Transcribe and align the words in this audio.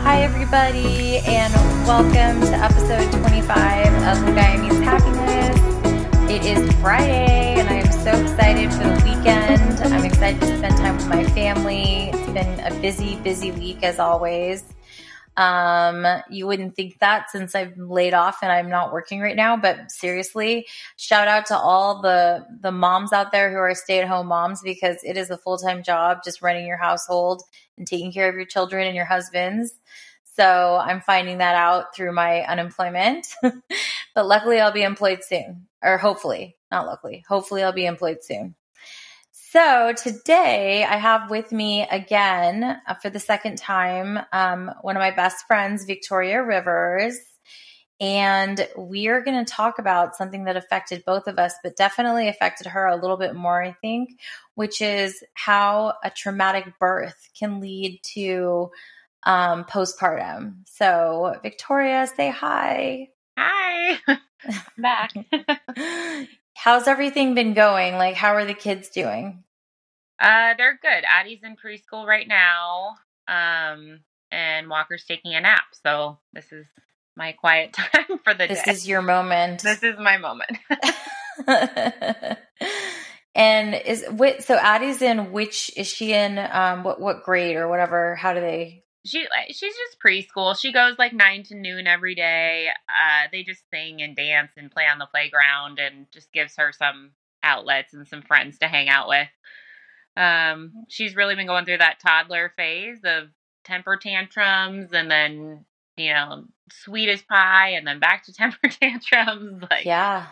Hi, 0.00 0.22
everybody, 0.22 1.18
and 1.18 1.52
welcome 1.86 2.40
to 2.40 2.54
episode 2.56 3.12
25 3.12 3.92
of 4.04 4.24
The 4.24 4.32
Happiness. 4.82 5.60
It 6.30 6.46
is 6.46 6.72
Friday, 6.76 7.56
and 7.60 7.68
I 7.68 7.74
am 7.74 7.92
so 7.92 8.12
excited 8.22 8.72
for 8.72 8.84
the 8.84 8.94
weekend. 9.04 9.80
I'm 9.92 10.06
excited 10.06 10.40
to 10.40 10.56
spend 10.56 10.78
time 10.78 10.96
with 10.96 11.08
my 11.08 11.24
family. 11.24 12.08
It's 12.08 12.32
been 12.32 12.60
a 12.60 12.70
busy, 12.80 13.16
busy 13.16 13.50
week 13.50 13.82
as 13.82 13.98
always. 13.98 14.64
Um, 15.40 16.06
you 16.28 16.46
wouldn't 16.46 16.76
think 16.76 16.98
that 16.98 17.30
since 17.30 17.54
I've 17.54 17.78
laid 17.78 18.12
off 18.12 18.40
and 18.42 18.52
I'm 18.52 18.68
not 18.68 18.92
working 18.92 19.20
right 19.20 19.34
now, 19.34 19.56
but 19.56 19.90
seriously, 19.90 20.66
shout 20.96 21.28
out 21.28 21.46
to 21.46 21.56
all 21.56 22.02
the 22.02 22.44
the 22.60 22.70
moms 22.70 23.14
out 23.14 23.32
there 23.32 23.50
who 23.50 23.56
are 23.56 23.74
stay-at-home 23.74 24.26
moms 24.26 24.60
because 24.60 24.98
it 25.02 25.16
is 25.16 25.30
a 25.30 25.38
full-time 25.38 25.82
job 25.82 26.18
just 26.22 26.42
running 26.42 26.66
your 26.66 26.76
household 26.76 27.42
and 27.78 27.86
taking 27.86 28.12
care 28.12 28.28
of 28.28 28.34
your 28.34 28.44
children 28.44 28.86
and 28.86 28.94
your 28.94 29.06
husbands. 29.06 29.72
So 30.36 30.76
I'm 30.76 31.00
finding 31.00 31.38
that 31.38 31.54
out 31.54 31.96
through 31.96 32.12
my 32.12 32.42
unemployment. 32.42 33.26
but 33.42 34.26
luckily 34.26 34.60
I'll 34.60 34.72
be 34.72 34.82
employed 34.82 35.24
soon. 35.24 35.68
Or 35.82 35.96
hopefully, 35.96 36.56
not 36.70 36.86
luckily. 36.86 37.24
Hopefully 37.26 37.62
I'll 37.62 37.72
be 37.72 37.86
employed 37.86 38.18
soon. 38.22 38.54
So 39.52 39.92
today 39.94 40.84
I 40.84 40.94
have 40.94 41.28
with 41.28 41.50
me 41.50 41.82
again 41.82 42.62
uh, 42.62 42.94
for 43.02 43.10
the 43.10 43.18
second 43.18 43.58
time 43.58 44.20
um, 44.32 44.70
one 44.82 44.96
of 44.96 45.00
my 45.00 45.10
best 45.10 45.44
friends, 45.48 45.86
Victoria 45.86 46.40
Rivers. 46.40 47.18
And 48.00 48.68
we 48.78 49.08
are 49.08 49.20
going 49.20 49.44
to 49.44 49.52
talk 49.52 49.80
about 49.80 50.14
something 50.14 50.44
that 50.44 50.56
affected 50.56 51.02
both 51.04 51.26
of 51.26 51.40
us, 51.40 51.54
but 51.64 51.74
definitely 51.74 52.28
affected 52.28 52.68
her 52.68 52.86
a 52.86 52.94
little 52.94 53.16
bit 53.16 53.34
more, 53.34 53.60
I 53.60 53.72
think, 53.72 54.10
which 54.54 54.80
is 54.80 55.24
how 55.34 55.94
a 56.04 56.10
traumatic 56.10 56.78
birth 56.78 57.28
can 57.36 57.58
lead 57.58 57.98
to 58.14 58.70
um, 59.24 59.64
postpartum. 59.64 60.58
So, 60.66 61.40
Victoria, 61.42 62.06
say 62.06 62.30
hi. 62.30 63.08
Hi, 63.36 63.98
I'm 64.06 64.62
back. 64.78 65.12
How's 66.62 66.86
everything 66.86 67.34
been 67.34 67.54
going? 67.54 67.94
Like, 67.94 68.16
how 68.16 68.34
are 68.34 68.44
the 68.44 68.52
kids 68.52 68.90
doing? 68.90 69.44
Uh, 70.20 70.52
they're 70.58 70.78
good. 70.82 71.04
Addie's 71.08 71.38
in 71.42 71.56
preschool 71.56 72.04
right 72.06 72.28
now, 72.28 72.96
um, 73.26 74.00
and 74.30 74.68
Walker's 74.68 75.06
taking 75.06 75.34
a 75.34 75.40
nap. 75.40 75.62
So 75.82 76.18
this 76.34 76.52
is 76.52 76.66
my 77.16 77.32
quiet 77.32 77.72
time 77.94 78.18
for 78.22 78.34
the 78.34 78.46
day. 78.46 78.48
this 78.48 78.62
day. 78.62 78.72
is 78.72 78.86
your 78.86 79.00
moment. 79.00 79.62
This 79.62 79.82
is 79.82 79.96
my 79.98 80.18
moment. 80.18 80.58
and 83.34 83.74
is 83.74 84.04
wait, 84.10 84.42
so 84.42 84.54
Addie's 84.56 85.00
in 85.00 85.32
which 85.32 85.70
is 85.78 85.86
she 85.86 86.12
in? 86.12 86.38
Um, 86.38 86.84
what 86.84 87.00
what 87.00 87.24
grade 87.24 87.56
or 87.56 87.68
whatever? 87.68 88.16
How 88.16 88.34
do 88.34 88.40
they? 88.42 88.84
She 89.04 89.26
she's 89.48 89.74
just 89.74 89.98
preschool. 90.04 90.58
She 90.58 90.72
goes 90.72 90.98
like 90.98 91.12
nine 91.12 91.42
to 91.44 91.54
noon 91.54 91.86
every 91.86 92.14
day. 92.14 92.68
Uh, 92.88 93.28
they 93.32 93.42
just 93.42 93.62
sing 93.72 94.02
and 94.02 94.14
dance 94.14 94.52
and 94.56 94.70
play 94.70 94.84
on 94.90 94.98
the 94.98 95.06
playground, 95.06 95.78
and 95.78 96.06
just 96.12 96.32
gives 96.32 96.56
her 96.56 96.72
some 96.72 97.12
outlets 97.42 97.94
and 97.94 98.06
some 98.06 98.22
friends 98.22 98.58
to 98.58 98.68
hang 98.68 98.88
out 98.88 99.08
with. 99.08 99.28
Um, 100.16 100.84
she's 100.88 101.16
really 101.16 101.34
been 101.34 101.46
going 101.46 101.64
through 101.64 101.78
that 101.78 102.00
toddler 102.00 102.52
phase 102.56 102.98
of 103.04 103.28
temper 103.64 103.96
tantrums, 103.96 104.92
and 104.92 105.10
then 105.10 105.64
you 105.96 106.12
know 106.12 106.44
sweet 106.70 107.08
as 107.08 107.22
pie, 107.22 107.70
and 107.70 107.86
then 107.86 108.00
back 108.00 108.24
to 108.24 108.32
temper 108.34 108.68
tantrums. 108.68 109.64
Like 109.70 109.86
Yeah, 109.86 110.26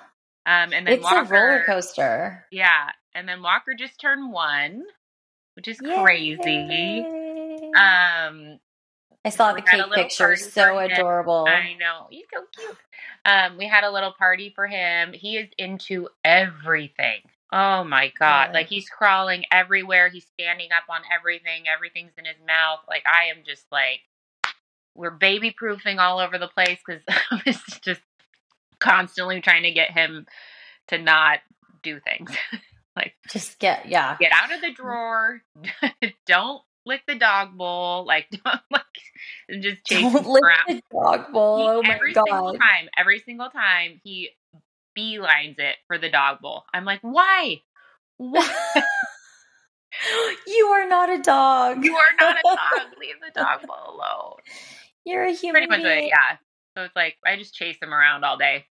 um, 0.45 0.73
and 0.73 0.87
then 0.87 0.89
it's 0.89 1.05
Walker, 1.05 1.35
a 1.35 1.41
roller 1.41 1.65
coaster. 1.65 2.45
Yeah, 2.51 2.91
and 3.15 3.27
then 3.27 3.43
Walker 3.43 3.73
just 3.79 3.99
turned 3.99 4.31
one, 4.31 4.85
which 5.57 5.69
is 5.69 5.81
crazy. 5.81 7.07
Um, 7.77 8.59
I 9.25 9.31
saw 9.31 9.53
the 9.53 9.63
cake 9.63 9.93
picture. 9.93 10.37
So 10.37 10.79
adorable. 10.79 11.47
I 11.49 11.75
know 11.75 12.07
he's 12.11 12.25
so 12.33 12.45
cute. 12.57 12.77
Um, 13.25 13.59
we 13.59 13.67
had 13.67 13.85
a 13.85 13.91
little 13.91 14.13
party 14.13 14.53
for 14.55 14.67
him. 14.67 15.13
He 15.13 15.37
is 15.37 15.49
into 15.59 16.09
everything. 16.25 17.21
Oh 17.53 17.83
my 17.83 18.13
god! 18.19 18.49
Really? 18.49 18.55
Like 18.55 18.67
he's 18.69 18.89
crawling 18.89 19.45
everywhere. 19.51 20.11
He's 20.11 20.27
standing 20.35 20.69
up 20.71 20.85
on 20.91 21.01
everything. 21.15 21.65
Everything's 21.67 22.13
in 22.19 22.25
his 22.27 22.37
mouth. 22.47 22.81
Like 22.89 23.05
I 23.07 23.31
am 23.31 23.43
just 23.45 23.65
like 23.73 24.01
we're 24.95 25.11
baby 25.11 25.51
proofing 25.57 25.99
all 25.99 26.19
over 26.19 26.39
the 26.39 26.49
place 26.49 26.79
because 26.85 27.03
it's 27.47 27.81
just 27.85 28.03
constantly 28.81 29.41
trying 29.41 29.63
to 29.63 29.71
get 29.71 29.93
him 29.93 30.27
to 30.89 30.99
not 30.99 31.39
do 31.83 32.01
things. 32.01 32.31
like 32.97 33.15
Just 33.31 33.59
get 33.59 33.89
yeah. 33.89 34.17
get 34.21 34.33
out 34.33 34.53
of 34.53 34.61
the 34.61 34.73
drawer. 34.73 35.41
don't 36.27 36.63
lick 36.89 37.03
the 37.07 37.15
dog 37.15 37.57
bowl. 37.57 38.05
Like 38.07 38.29
don't 38.45 38.61
like 38.71 38.83
and 39.49 39.63
just 39.63 39.85
chase 39.85 40.01
Don't 40.13 40.27
lick 40.27 40.43
around. 40.43 40.67
the 40.69 40.83
dog 40.93 41.33
bowl. 41.33 41.59
He- 41.59 41.79
Oh 41.79 41.83
my 41.83 41.95
every 41.95 42.15
single 42.15 42.53
time, 42.55 42.89
every 42.97 43.19
single 43.21 43.51
time 43.51 44.01
he 44.03 44.31
beelines 44.99 45.59
it 45.61 45.77
for 45.87 45.99
the 45.99 46.09
dog 46.11 46.41
bowl. 46.41 46.65
I'm 46.75 46.85
like, 46.85 47.01
why? 47.03 47.61
Why? 48.17 48.49
you 50.47 50.67
are 50.67 50.89
not 50.89 51.11
a 51.11 51.19
dog. 51.23 51.85
you 51.85 51.95
are 51.95 52.15
not 52.21 52.37
a 52.37 52.43
dog. 52.45 52.87
Leave 53.01 53.15
the 53.25 53.33
dog 53.41 53.61
bowl 53.67 53.95
alone. 53.97 54.37
You're 55.05 55.25
a 55.25 55.33
human 55.33 55.67
Pretty 55.67 55.69
much 55.69 55.83
being. 55.83 56.05
it, 56.05 56.09
yeah. 56.09 56.37
So 56.77 56.85
it's 56.85 56.97
like 56.97 57.17
I 57.25 57.37
just 57.37 57.55
chase 57.55 57.77
him 57.81 57.93
around 57.93 58.25
all 58.25 58.37
day. 58.37 58.65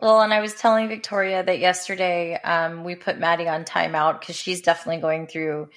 Well, 0.00 0.20
and 0.20 0.34
I 0.34 0.40
was 0.40 0.54
telling 0.54 0.88
Victoria 0.88 1.42
that 1.42 1.60
yesterday 1.60 2.34
um, 2.34 2.84
we 2.84 2.94
put 2.94 3.18
Maddie 3.18 3.48
on 3.48 3.64
timeout 3.64 4.20
because 4.20 4.36
she's 4.36 4.60
definitely 4.60 5.00
going 5.00 5.26
through 5.26 5.68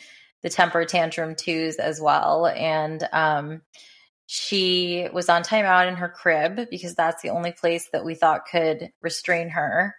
the 0.47 0.53
temper 0.53 0.85
tantrum 0.85 1.35
twos 1.35 1.75
as 1.75 1.99
well. 1.99 2.47
And 2.47 3.05
um, 3.11 3.61
she 4.27 5.09
was 5.11 5.27
on 5.27 5.43
timeout 5.43 5.89
in 5.89 5.97
her 5.97 6.07
crib 6.07 6.69
because 6.71 6.95
that's 6.95 7.21
the 7.21 7.31
only 7.31 7.51
place 7.51 7.89
that 7.91 8.05
we 8.05 8.15
thought 8.15 8.47
could 8.49 8.91
restrain 9.01 9.49
her. 9.49 9.93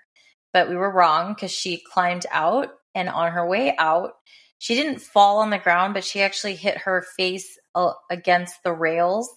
But 0.54 0.70
we 0.70 0.76
were 0.76 0.91
wrong 0.91 1.34
because 1.34 1.50
she 1.50 1.82
climbed 1.92 2.25
out, 2.32 2.70
and 2.94 3.10
on 3.10 3.32
her 3.32 3.47
way 3.47 3.75
out, 3.76 4.12
she 4.56 4.75
didn't 4.75 5.03
fall 5.03 5.41
on 5.41 5.50
the 5.50 5.59
ground, 5.59 5.92
but 5.92 6.03
she 6.03 6.22
actually 6.22 6.54
hit 6.54 6.78
her 6.78 7.04
face 7.19 7.59
uh, 7.75 7.92
against 8.10 8.62
the 8.65 8.72
rails 8.72 9.28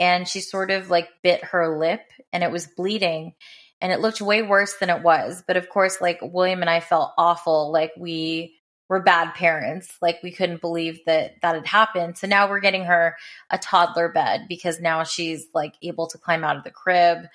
and 0.00 0.26
she 0.26 0.40
sort 0.40 0.72
of 0.72 0.90
like 0.90 1.08
bit 1.22 1.42
her 1.44 1.78
lip 1.78 2.02
and 2.32 2.42
it 2.42 2.50
was 2.50 2.68
bleeding 2.76 3.34
and 3.80 3.92
it 3.92 4.00
looked 4.00 4.20
way 4.20 4.42
worse 4.42 4.74
than 4.78 4.90
it 4.90 5.02
was. 5.02 5.44
But 5.46 5.56
of 5.56 5.68
course, 5.68 6.00
like 6.00 6.18
William 6.20 6.60
and 6.60 6.68
I 6.68 6.80
felt 6.80 7.12
awful, 7.16 7.70
like 7.72 7.92
we 7.96 8.57
were 8.88 9.00
bad 9.00 9.34
parents, 9.34 9.96
like 10.00 10.22
we 10.22 10.32
couldn't 10.32 10.60
believe 10.60 11.00
that 11.06 11.36
that 11.42 11.54
had 11.54 11.66
happened. 11.66 12.16
So 12.16 12.26
now 12.26 12.48
we're 12.48 12.60
getting 12.60 12.84
her 12.84 13.16
a 13.50 13.58
toddler 13.58 14.08
bed 14.08 14.46
because 14.48 14.80
now 14.80 15.04
she's 15.04 15.46
like 15.54 15.74
able 15.82 16.06
to 16.08 16.18
climb 16.18 16.42
out 16.42 16.56
of 16.56 16.64
the 16.64 16.70
crib. 16.70 17.26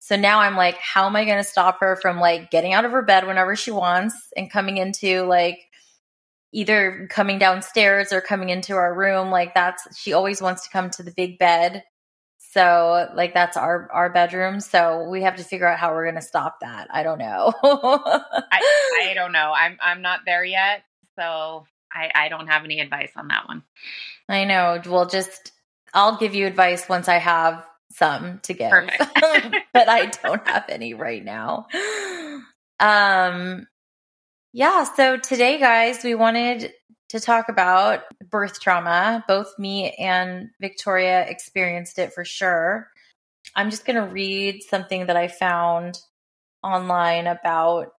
So 0.00 0.16
now 0.16 0.40
I'm 0.40 0.56
like, 0.56 0.76
how 0.78 1.06
am 1.06 1.16
I 1.16 1.24
going 1.24 1.38
to 1.38 1.44
stop 1.44 1.80
her 1.80 1.96
from 1.96 2.18
like 2.18 2.50
getting 2.50 2.72
out 2.72 2.84
of 2.84 2.92
her 2.92 3.02
bed 3.02 3.26
whenever 3.26 3.56
she 3.56 3.70
wants 3.70 4.14
and 4.36 4.50
coming 4.50 4.76
into 4.76 5.22
like 5.22 5.58
either 6.52 7.08
coming 7.10 7.38
downstairs 7.38 8.12
or 8.12 8.20
coming 8.20 8.50
into 8.50 8.74
our 8.74 8.92
room? 8.92 9.30
Like 9.30 9.54
that's 9.54 9.98
she 9.98 10.12
always 10.12 10.42
wants 10.42 10.64
to 10.64 10.70
come 10.70 10.90
to 10.90 11.02
the 11.02 11.12
big 11.12 11.38
bed. 11.38 11.84
So 12.38 13.08
like 13.14 13.34
that's 13.34 13.56
our 13.56 13.88
our 13.92 14.10
bedroom. 14.10 14.60
So 14.60 15.08
we 15.08 15.22
have 15.22 15.36
to 15.36 15.44
figure 15.44 15.66
out 15.66 15.78
how 15.78 15.92
we're 15.92 16.04
going 16.04 16.14
to 16.14 16.22
stop 16.22 16.60
that. 16.60 16.88
I 16.90 17.02
don't 17.02 17.18
know. 17.18 17.52
I, 17.62 19.08
I 19.10 19.12
don't 19.14 19.32
know. 19.32 19.52
I'm 19.54 19.76
I'm 19.82 20.02
not 20.02 20.20
there 20.24 20.44
yet, 20.44 20.82
so 21.18 21.66
I 21.92 22.10
I 22.14 22.28
don't 22.28 22.48
have 22.48 22.64
any 22.64 22.80
advice 22.80 23.12
on 23.16 23.28
that 23.28 23.48
one. 23.48 23.62
I 24.28 24.44
know. 24.44 24.80
Well, 24.86 25.06
just 25.06 25.52
I'll 25.94 26.16
give 26.16 26.34
you 26.34 26.46
advice 26.46 26.88
once 26.88 27.08
I 27.08 27.18
have 27.18 27.64
some 27.92 28.40
to 28.40 28.54
give. 28.54 28.72
But 29.72 29.88
I 29.90 30.06
don't 30.06 30.46
have 30.48 30.64
any 30.68 30.94
right 30.94 31.24
now. 31.24 31.66
Um 32.80 33.66
yeah, 34.52 34.84
so 34.84 35.18
today 35.18 35.58
guys, 35.58 36.02
we 36.02 36.14
wanted 36.14 36.72
to 37.10 37.20
talk 37.20 37.48
about 37.48 38.02
birth 38.30 38.60
trauma. 38.60 39.24
Both 39.28 39.58
me 39.58 39.90
and 39.92 40.50
Victoria 40.60 41.26
experienced 41.28 41.98
it 41.98 42.12
for 42.12 42.24
sure. 42.24 42.88
I'm 43.54 43.70
just 43.70 43.84
going 43.84 43.96
to 43.96 44.12
read 44.12 44.62
something 44.62 45.06
that 45.06 45.16
I 45.16 45.28
found 45.28 45.98
online 46.62 47.26
about 47.26 47.92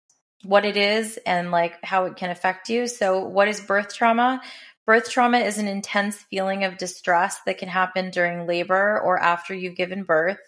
what 0.47 0.65
it 0.65 0.77
is 0.77 1.19
and 1.27 1.51
like 1.51 1.75
how 1.83 2.05
it 2.05 2.17
can 2.17 2.31
affect 2.31 2.69
you. 2.69 2.87
So, 2.87 3.21
what 3.21 3.49
is 3.49 3.61
birth 3.61 3.95
trauma? 3.95 4.41
Birth 4.87 5.11
trauma 5.11 5.39
is 5.39 5.59
an 5.59 5.67
intense 5.67 6.17
feeling 6.17 6.63
of 6.63 6.79
distress 6.79 7.41
that 7.47 7.59
can 7.59 7.69
happen 7.69 8.11
during 8.11 8.47
labor 8.47 9.01
or 9.01 9.19
after 9.19 9.53
you've 9.53 9.75
given 9.75 10.05
birth. 10.05 10.39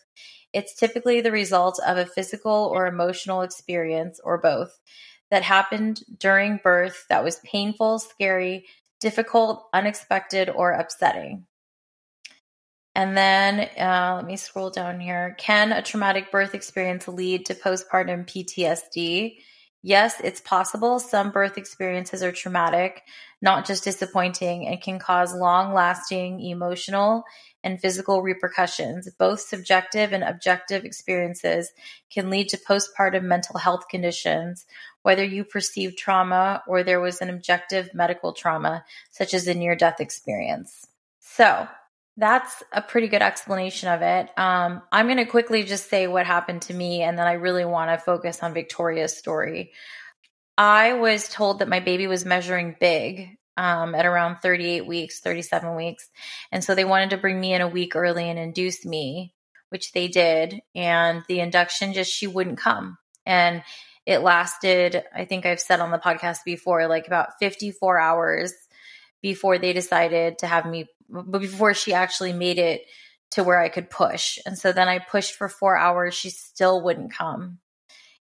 It's 0.53 0.77
typically 0.77 1.21
the 1.21 1.33
result 1.33 1.81
of 1.85 1.99
a 1.99 2.07
physical 2.07 2.71
or 2.73 2.87
emotional 2.87 3.43
experience 3.43 4.21
or 4.23 4.39
both 4.39 4.79
that 5.31 5.43
happened 5.43 6.03
during 6.19 6.61
birth 6.63 7.05
that 7.09 7.25
was 7.25 7.41
painful, 7.45 7.99
scary, 7.99 8.67
difficult, 9.01 9.69
unexpected, 9.73 10.49
or 10.49 10.73
upsetting. 10.73 11.47
And 12.95 13.17
then 13.17 13.61
uh, 13.79 14.15
let 14.17 14.27
me 14.27 14.37
scroll 14.37 14.71
down 14.71 14.99
here. 15.01 15.37
Can 15.39 15.73
a 15.73 15.83
traumatic 15.83 16.33
birth 16.33 16.55
experience 16.55 17.07
lead 17.07 17.47
to 17.47 17.55
postpartum 17.55 18.27
PTSD? 18.27 19.39
Yes, 19.83 20.21
it's 20.25 20.41
possible 20.41 20.99
some 20.99 21.31
birth 21.31 21.57
experiences 21.57 22.23
are 22.23 22.33
traumatic, 22.33 23.03
not 23.41 23.65
just 23.65 23.85
disappointing, 23.85 24.67
and 24.67 24.81
can 24.81 24.99
cause 24.99 25.33
long 25.33 25.73
lasting 25.73 26.41
emotional 26.41 27.23
and 27.63 27.81
physical 27.81 28.21
repercussions. 28.21 29.09
Both 29.19 29.41
subjective 29.41 30.13
and 30.13 30.25
objective 30.25 30.85
experiences 30.85 31.71
can 32.11 32.29
lead 32.29 32.49
to 32.49 32.57
postpartum 32.59 33.23
mental 33.23 33.59
health 33.59 33.89
conditions, 33.89 34.67
whether 35.03 35.25
you 35.25 35.45
perceive 35.45 35.97
trauma 35.97 36.63
or 36.67 36.83
there 36.83 37.01
was 37.01 37.21
an 37.21 37.31
objective 37.31 37.95
medical 37.95 38.33
trauma, 38.33 38.85
such 39.11 39.33
as 39.33 39.47
a 39.47 39.55
near 39.55 39.77
death 39.77 40.01
experience. 40.01 40.89
So, 41.21 41.69
that's 42.19 42.65
a 42.73 42.83
pretty 42.83 43.07
good 43.07 43.23
explanation 43.23 43.89
of 43.89 44.03
it. 44.03 44.29
Um, 44.37 44.83
I'm 44.91 45.07
going 45.07 45.19
to 45.19 45.25
quickly 45.25 45.63
just 45.63 45.89
say 45.89 46.09
what 46.09 46.27
happened 46.27 46.63
to 46.63 46.75
me, 46.75 47.03
and 47.03 47.17
then 47.17 47.29
I 47.29 47.35
really 47.35 47.65
want 47.65 47.91
to 47.91 48.05
focus 48.05 48.43
on 48.43 48.53
Victoria's 48.53 49.17
story. 49.17 49.73
I 50.59 50.95
was 50.95 51.29
told 51.29 51.61
that 51.61 51.69
my 51.69 51.79
baby 51.79 52.09
was 52.09 52.25
measuring 52.25 52.75
big 52.81 53.39
um, 53.57 53.95
at 53.95 54.05
around 54.05 54.39
38 54.39 54.85
weeks, 54.85 55.21
37 55.21 55.77
weeks. 55.77 56.11
And 56.51 56.65
so 56.65 56.75
they 56.75 56.85
wanted 56.85 57.11
to 57.11 57.19
bring 57.19 57.39
me 57.39 57.55
in 57.55 57.61
a 57.61 57.69
week 57.69 57.95
early 57.95 58.29
and 58.29 58.39
induce 58.39 58.85
me, 58.85 59.33
which 59.69 59.93
they 59.93 60.09
did. 60.09 60.61
And 60.75 61.23
the 61.29 61.39
induction 61.39 61.93
just, 61.93 62.13
she 62.13 62.27
wouldn't 62.27 62.59
come. 62.59 62.99
And 63.27 63.63
it 64.07 64.19
lasted, 64.19 65.05
I 65.15 65.25
think 65.25 65.47
I've 65.47 65.61
said 65.61 65.79
on 65.79 65.93
the 65.93 65.99
podcast 65.99 66.39
before, 66.45 66.89
like 66.89 67.07
about 67.07 67.39
54 67.39 68.01
hours 68.01 68.53
before 69.23 69.59
they 69.59 69.73
decided 69.73 70.39
to 70.39 70.47
have 70.47 70.67
me, 70.67 70.87
but 71.09 71.41
before 71.41 71.75
she 71.75 71.93
actually 71.93 72.33
made 72.33 72.59
it 72.59 72.83
to 73.33 73.45
where 73.45 73.61
I 73.61 73.69
could 73.69 73.91
push. 73.91 74.39
And 74.47 74.59
so 74.59 74.73
then 74.73 74.89
I 74.89 74.99
pushed 74.99 75.35
for 75.35 75.49
four 75.49 75.77
hours. 75.77 76.15
She 76.15 76.31
still 76.31 76.83
wouldn't 76.83 77.13
come. 77.13 77.59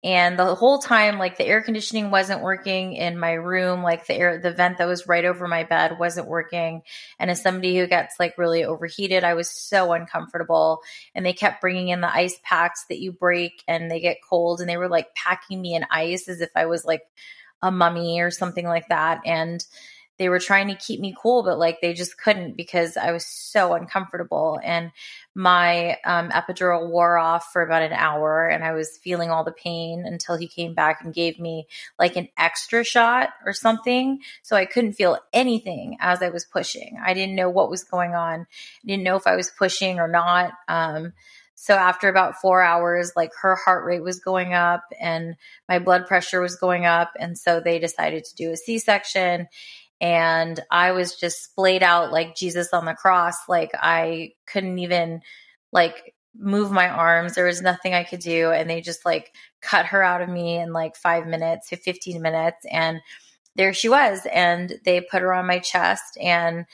And 0.04 0.38
the 0.38 0.54
whole 0.54 0.80
time, 0.80 1.18
like 1.18 1.38
the 1.38 1.46
air 1.46 1.62
conditioning 1.62 2.12
wasn't 2.12 2.42
working 2.42 2.94
in 2.94 3.18
my 3.18 3.32
room, 3.32 3.84
like 3.84 4.06
the 4.06 4.16
air, 4.16 4.38
the 4.38 4.52
vent 4.52 4.80
that 4.80 4.88
was 4.88 5.08
right 5.08 5.24
over 5.24 5.48
my 5.48 5.64
bed 5.64 5.98
wasn't 5.98 6.28
working. 6.28 6.82
And 7.20 7.32
as 7.32 7.42
somebody 7.42 7.78
who 7.78 7.88
gets 7.88 8.16
like 8.20 8.38
really 8.38 8.66
overheated, 8.66 9.24
I 9.24 9.34
was 9.34 9.50
so 9.50 9.94
uncomfortable. 9.94 10.82
And 11.16 11.26
they 11.26 11.32
kept 11.32 11.62
bringing 11.62 11.88
in 11.88 12.02
the 12.02 12.14
ice 12.14 12.38
packs 12.44 12.84
that 12.90 13.00
you 13.00 13.14
break 13.14 13.64
and 13.66 13.90
they 13.90 14.02
get 14.02 14.18
cold. 14.30 14.60
And 14.60 14.68
they 14.68 14.76
were 14.76 14.90
like 14.90 15.16
packing 15.16 15.62
me 15.62 15.74
in 15.74 15.86
ice 15.90 16.28
as 16.28 16.42
if 16.42 16.50
I 16.54 16.66
was 16.66 16.84
like 16.84 17.04
a 17.62 17.72
mummy 17.72 18.20
or 18.20 18.30
something 18.30 18.66
like 18.66 18.90
that. 18.90 19.22
And 19.26 19.66
they 20.20 20.30
were 20.30 20.40
trying 20.40 20.68
to 20.68 20.76
keep 20.76 21.00
me 21.00 21.16
cool, 21.20 21.44
but 21.44 21.58
like 21.58 21.82
they 21.82 21.94
just 21.94 22.18
couldn't 22.18 22.56
because 22.56 22.98
I 22.98 23.12
was 23.12 23.26
so 23.26 23.74
uncomfortable. 23.74 24.60
And 24.64 24.92
my 25.34 25.98
um, 26.06 26.30
epidural 26.30 26.90
wore 26.90 27.18
off 27.18 27.52
for 27.52 27.64
about 27.64 27.82
an 27.82 27.94
hour 27.94 28.48
and 28.48 28.64
I 28.64 28.74
was 28.74 29.00
feeling 29.04 29.32
all 29.32 29.44
the 29.44 29.52
pain 29.52 30.04
until 30.06 30.38
he 30.38 30.48
came 30.48 30.76
back 30.76 31.04
and 31.04 31.14
gave 31.14 31.40
me 31.40 31.68
like 31.98 32.16
an 32.16 32.30
extra 32.38 32.84
shot 32.84 33.30
or 33.46 33.54
something. 33.54 34.20
So 34.44 34.56
I 34.56 34.66
couldn't 34.66 34.94
feel 34.94 35.18
anything 35.34 35.98
as 36.00 36.22
I 36.22 36.30
was 36.30 36.46
pushing. 36.46 36.98
I 37.04 37.14
didn't 37.16 37.36
know 37.36 37.50
what 37.50 37.72
was 37.72 37.84
going 37.84 38.14
on. 38.14 38.42
I 38.42 38.88
didn't 38.88 39.04
know 39.04 39.16
if 39.16 39.26
I 39.26 39.36
was 39.36 39.52
pushing 39.58 40.00
or 40.00 40.08
not. 40.08 40.54
Um, 40.68 41.14
so 41.56 41.76
after 41.76 42.10
about 42.10 42.36
four 42.42 42.62
hours, 42.62 43.14
like 43.16 43.32
her 43.42 43.56
heart 43.56 43.86
rate 43.86 44.04
was 44.04 44.20
going 44.20 44.54
up 44.54 44.84
and 45.00 45.36
my 45.70 45.80
blood 45.80 46.08
pressure 46.08 46.42
was 46.42 46.58
going 46.58 46.86
up. 46.86 47.14
And 47.18 47.38
so 47.38 47.60
they 47.60 47.80
decided 47.80 48.26
to 48.26 48.36
do 48.36 48.52
a 48.52 48.58
C 48.58 48.80
section 48.80 49.48
and 50.04 50.60
I 50.70 50.92
was 50.92 51.16
just 51.16 51.46
splayed 51.46 51.82
out 51.82 52.12
like 52.12 52.36
Jesus 52.36 52.74
on 52.74 52.84
the 52.84 52.94
cross. 52.94 53.38
Like 53.48 53.72
I 53.74 54.34
couldn't 54.46 54.80
even 54.80 55.22
like 55.72 56.14
move 56.38 56.72
my 56.72 56.90
arms. 56.90 57.36
There 57.36 57.46
was 57.46 57.62
nothing 57.62 57.94
I 57.94 58.04
could 58.04 58.20
do. 58.20 58.52
And 58.52 58.70
they 58.70 58.82
just 58.82 59.06
like 59.06 59.34
cut 59.62 59.86
her 59.88 60.04
out 60.04 60.22
of 60.22 60.28
me 60.28 60.58
in 60.58 60.74
like 60.74 60.98
five 60.98 61.26
minutes 61.26 61.70
to 61.70 61.78
15 61.78 62.22
minutes. 62.22 62.66
And 62.70 63.00
there 63.56 63.74
she 63.74 63.88
was. 63.88 64.28
And 64.30 64.78
they 64.84 65.00
put 65.00 65.22
her 65.22 65.34
on 65.34 65.48
my 65.48 65.60
chest. 65.60 66.18
And 66.22 66.66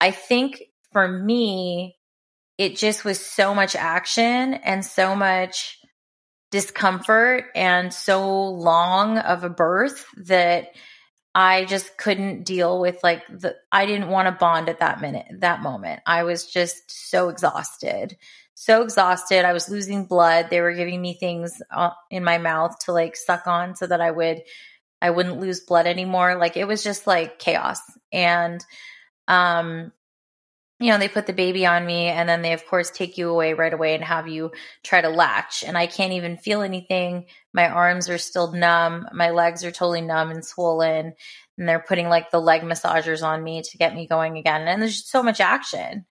I 0.00 0.10
think 0.10 0.64
for 0.90 1.06
me, 1.06 1.96
it 2.58 2.74
just 2.74 3.04
was 3.04 3.20
so 3.20 3.54
much 3.54 3.76
action 3.76 4.54
and 4.54 4.84
so 4.84 5.14
much 5.14 5.78
discomfort 6.50 7.44
and 7.54 7.94
so 7.94 8.48
long 8.50 9.18
of 9.18 9.44
a 9.44 9.48
birth 9.48 10.06
that 10.16 10.72
I 11.34 11.64
just 11.64 11.96
couldn't 11.98 12.44
deal 12.44 12.80
with 12.80 13.02
like 13.02 13.26
the 13.28 13.56
I 13.72 13.86
didn't 13.86 14.08
want 14.08 14.26
to 14.26 14.32
bond 14.32 14.68
at 14.68 14.78
that 14.78 15.00
minute 15.00 15.26
that 15.40 15.62
moment. 15.62 16.00
I 16.06 16.22
was 16.22 16.46
just 16.46 17.10
so 17.10 17.28
exhausted. 17.28 18.16
So 18.54 18.82
exhausted. 18.82 19.44
I 19.44 19.52
was 19.52 19.68
losing 19.68 20.06
blood. 20.06 20.46
They 20.48 20.60
were 20.60 20.74
giving 20.74 21.02
me 21.02 21.14
things 21.14 21.60
uh, 21.72 21.90
in 22.08 22.22
my 22.22 22.38
mouth 22.38 22.78
to 22.84 22.92
like 22.92 23.16
suck 23.16 23.48
on 23.48 23.74
so 23.74 23.86
that 23.86 24.00
I 24.00 24.12
would 24.12 24.42
I 25.02 25.10
wouldn't 25.10 25.40
lose 25.40 25.60
blood 25.60 25.86
anymore. 25.86 26.36
Like 26.36 26.56
it 26.56 26.68
was 26.68 26.84
just 26.84 27.06
like 27.06 27.38
chaos. 27.40 27.80
And 28.12 28.64
um 29.26 29.92
you 30.80 30.90
know, 30.90 30.98
they 30.98 31.08
put 31.08 31.26
the 31.26 31.32
baby 31.32 31.66
on 31.66 31.86
me 31.86 32.06
and 32.06 32.28
then 32.28 32.42
they, 32.42 32.52
of 32.52 32.66
course, 32.66 32.90
take 32.90 33.16
you 33.16 33.30
away 33.30 33.54
right 33.54 33.72
away 33.72 33.94
and 33.94 34.02
have 34.02 34.26
you 34.26 34.50
try 34.82 35.00
to 35.00 35.08
latch. 35.08 35.62
And 35.64 35.78
I 35.78 35.86
can't 35.86 36.12
even 36.14 36.36
feel 36.36 36.62
anything. 36.62 37.26
My 37.52 37.68
arms 37.68 38.08
are 38.08 38.18
still 38.18 38.52
numb. 38.52 39.06
My 39.12 39.30
legs 39.30 39.64
are 39.64 39.70
totally 39.70 40.00
numb 40.00 40.30
and 40.30 40.44
swollen. 40.44 41.14
And 41.56 41.68
they're 41.68 41.84
putting 41.86 42.08
like 42.08 42.30
the 42.30 42.40
leg 42.40 42.62
massagers 42.62 43.22
on 43.22 43.44
me 43.44 43.62
to 43.62 43.78
get 43.78 43.94
me 43.94 44.08
going 44.08 44.36
again. 44.36 44.66
And 44.66 44.82
there's 44.82 44.96
just 44.96 45.10
so 45.10 45.22
much 45.22 45.40
action. 45.40 46.06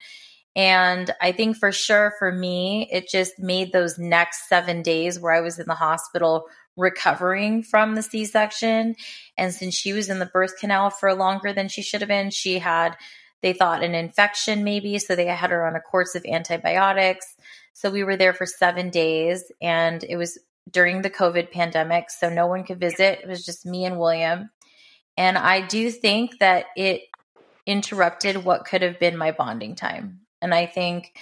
And 0.56 1.12
I 1.20 1.34
think 1.34 1.58
for 1.58 1.72
sure 1.72 2.14
for 2.18 2.32
me, 2.32 2.88
it 2.92 3.10
just 3.10 3.40
made 3.40 3.74
those 3.74 3.98
next 3.98 4.48
seven 4.48 4.82
days 4.82 5.20
where 5.20 5.34
I 5.34 5.42
was 5.42 5.60
in 5.60 5.66
the 5.68 5.76
hospital 5.76 6.46
recovering 6.78 7.64
from 7.64 7.96
the 7.96 8.04
C 8.04 8.24
section. 8.24 8.96
And 9.38 9.54
since 9.54 9.74
she 9.74 9.92
was 9.92 10.10
in 10.10 10.20
the 10.20 10.26
birth 10.26 10.58
canal 10.58 10.90
for 10.90 11.14
longer 11.14 11.52
than 11.52 11.68
she 11.68 11.82
should 11.82 12.02
have 12.02 12.08
been, 12.08 12.30
she 12.30 12.60
had 12.60 12.96
they 13.44 13.54
thought 13.54 13.84
an 13.84 13.94
infection, 13.94 14.64
maybe. 14.64 14.98
So 14.98 15.16
they 15.16 15.26
had 15.26 15.52
her 15.52 15.68
on 15.68 15.76
a 15.76 15.82
course 15.82 16.16
of 16.16 16.26
antibiotics. 16.26 17.36
So 17.74 17.92
we 17.92 18.04
were 18.04 18.16
there 18.16 18.34
for 18.34 18.46
seven 18.46 18.90
days 18.90 19.52
and 19.62 20.04
it 20.04 20.16
was 20.16 20.40
during 20.72 21.02
the 21.02 21.10
COVID 21.10 21.52
pandemic. 21.52 22.10
So 22.10 22.30
no 22.30 22.48
one 22.48 22.64
could 22.64 22.80
visit. 22.80 23.20
It 23.22 23.28
was 23.28 23.46
just 23.46 23.66
me 23.66 23.86
and 23.86 24.00
William. 24.00 24.50
And 25.18 25.38
I 25.38 25.62
do 25.62 25.92
think 25.92 26.40
that 26.40 26.68
it 26.78 27.02
interrupted 27.66 28.44
what 28.44 28.66
could 28.66 28.82
have 28.82 29.00
been 29.00 29.18
my 29.18 29.32
bonding 29.32 29.76
time. 29.76 30.22
And 30.42 30.54
I 30.54 30.66
think 30.66 31.14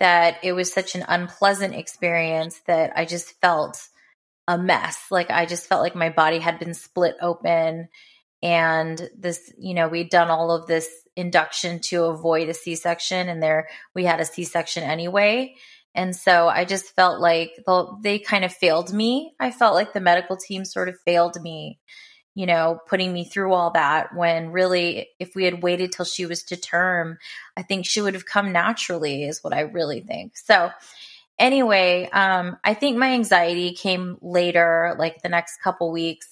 that 0.00 0.38
it 0.42 0.52
was 0.52 0.72
such 0.72 0.94
an 0.94 1.04
unpleasant 1.06 1.74
experience 1.74 2.60
that 2.66 2.92
I 2.96 3.04
just 3.04 3.38
felt 3.40 3.86
a 4.48 4.56
mess. 4.56 4.98
Like 5.10 5.30
I 5.30 5.44
just 5.44 5.66
felt 5.66 5.82
like 5.82 5.94
my 5.94 6.08
body 6.08 6.38
had 6.38 6.58
been 6.58 6.74
split 6.74 7.16
open. 7.20 7.88
And 8.42 9.10
this, 9.16 9.52
you 9.58 9.74
know, 9.74 9.88
we'd 9.88 10.10
done 10.10 10.30
all 10.30 10.50
of 10.50 10.66
this 10.66 10.88
induction 11.16 11.80
to 11.80 12.04
avoid 12.04 12.48
a 12.48 12.54
C-section 12.54 13.28
and 13.28 13.42
there 13.42 13.68
we 13.94 14.04
had 14.04 14.20
a 14.20 14.24
C-section 14.24 14.82
anyway. 14.82 15.56
And 15.94 16.14
so 16.14 16.46
I 16.46 16.66
just 16.66 16.94
felt 16.94 17.20
like 17.20 17.52
they 18.02 18.18
kind 18.18 18.44
of 18.44 18.52
failed 18.52 18.92
me. 18.92 19.32
I 19.40 19.50
felt 19.50 19.74
like 19.74 19.94
the 19.94 20.00
medical 20.00 20.36
team 20.36 20.66
sort 20.66 20.90
of 20.90 21.00
failed 21.06 21.40
me, 21.40 21.78
you 22.34 22.44
know, 22.44 22.78
putting 22.86 23.14
me 23.14 23.24
through 23.24 23.54
all 23.54 23.70
that 23.70 24.14
when 24.14 24.52
really, 24.52 25.08
if 25.18 25.34
we 25.34 25.44
had 25.44 25.62
waited 25.62 25.92
till 25.92 26.04
she 26.04 26.26
was 26.26 26.42
to 26.44 26.56
term, 26.56 27.16
I 27.56 27.62
think 27.62 27.86
she 27.86 28.02
would 28.02 28.12
have 28.12 28.26
come 28.26 28.52
naturally, 28.52 29.24
is 29.24 29.42
what 29.42 29.54
I 29.54 29.60
really 29.60 30.02
think. 30.02 30.36
So, 30.36 30.70
anyway, 31.38 32.10
um, 32.12 32.58
I 32.62 32.74
think 32.74 32.98
my 32.98 33.12
anxiety 33.12 33.72
came 33.72 34.18
later, 34.20 34.94
like 34.98 35.22
the 35.22 35.30
next 35.30 35.62
couple 35.62 35.90
weeks. 35.90 36.28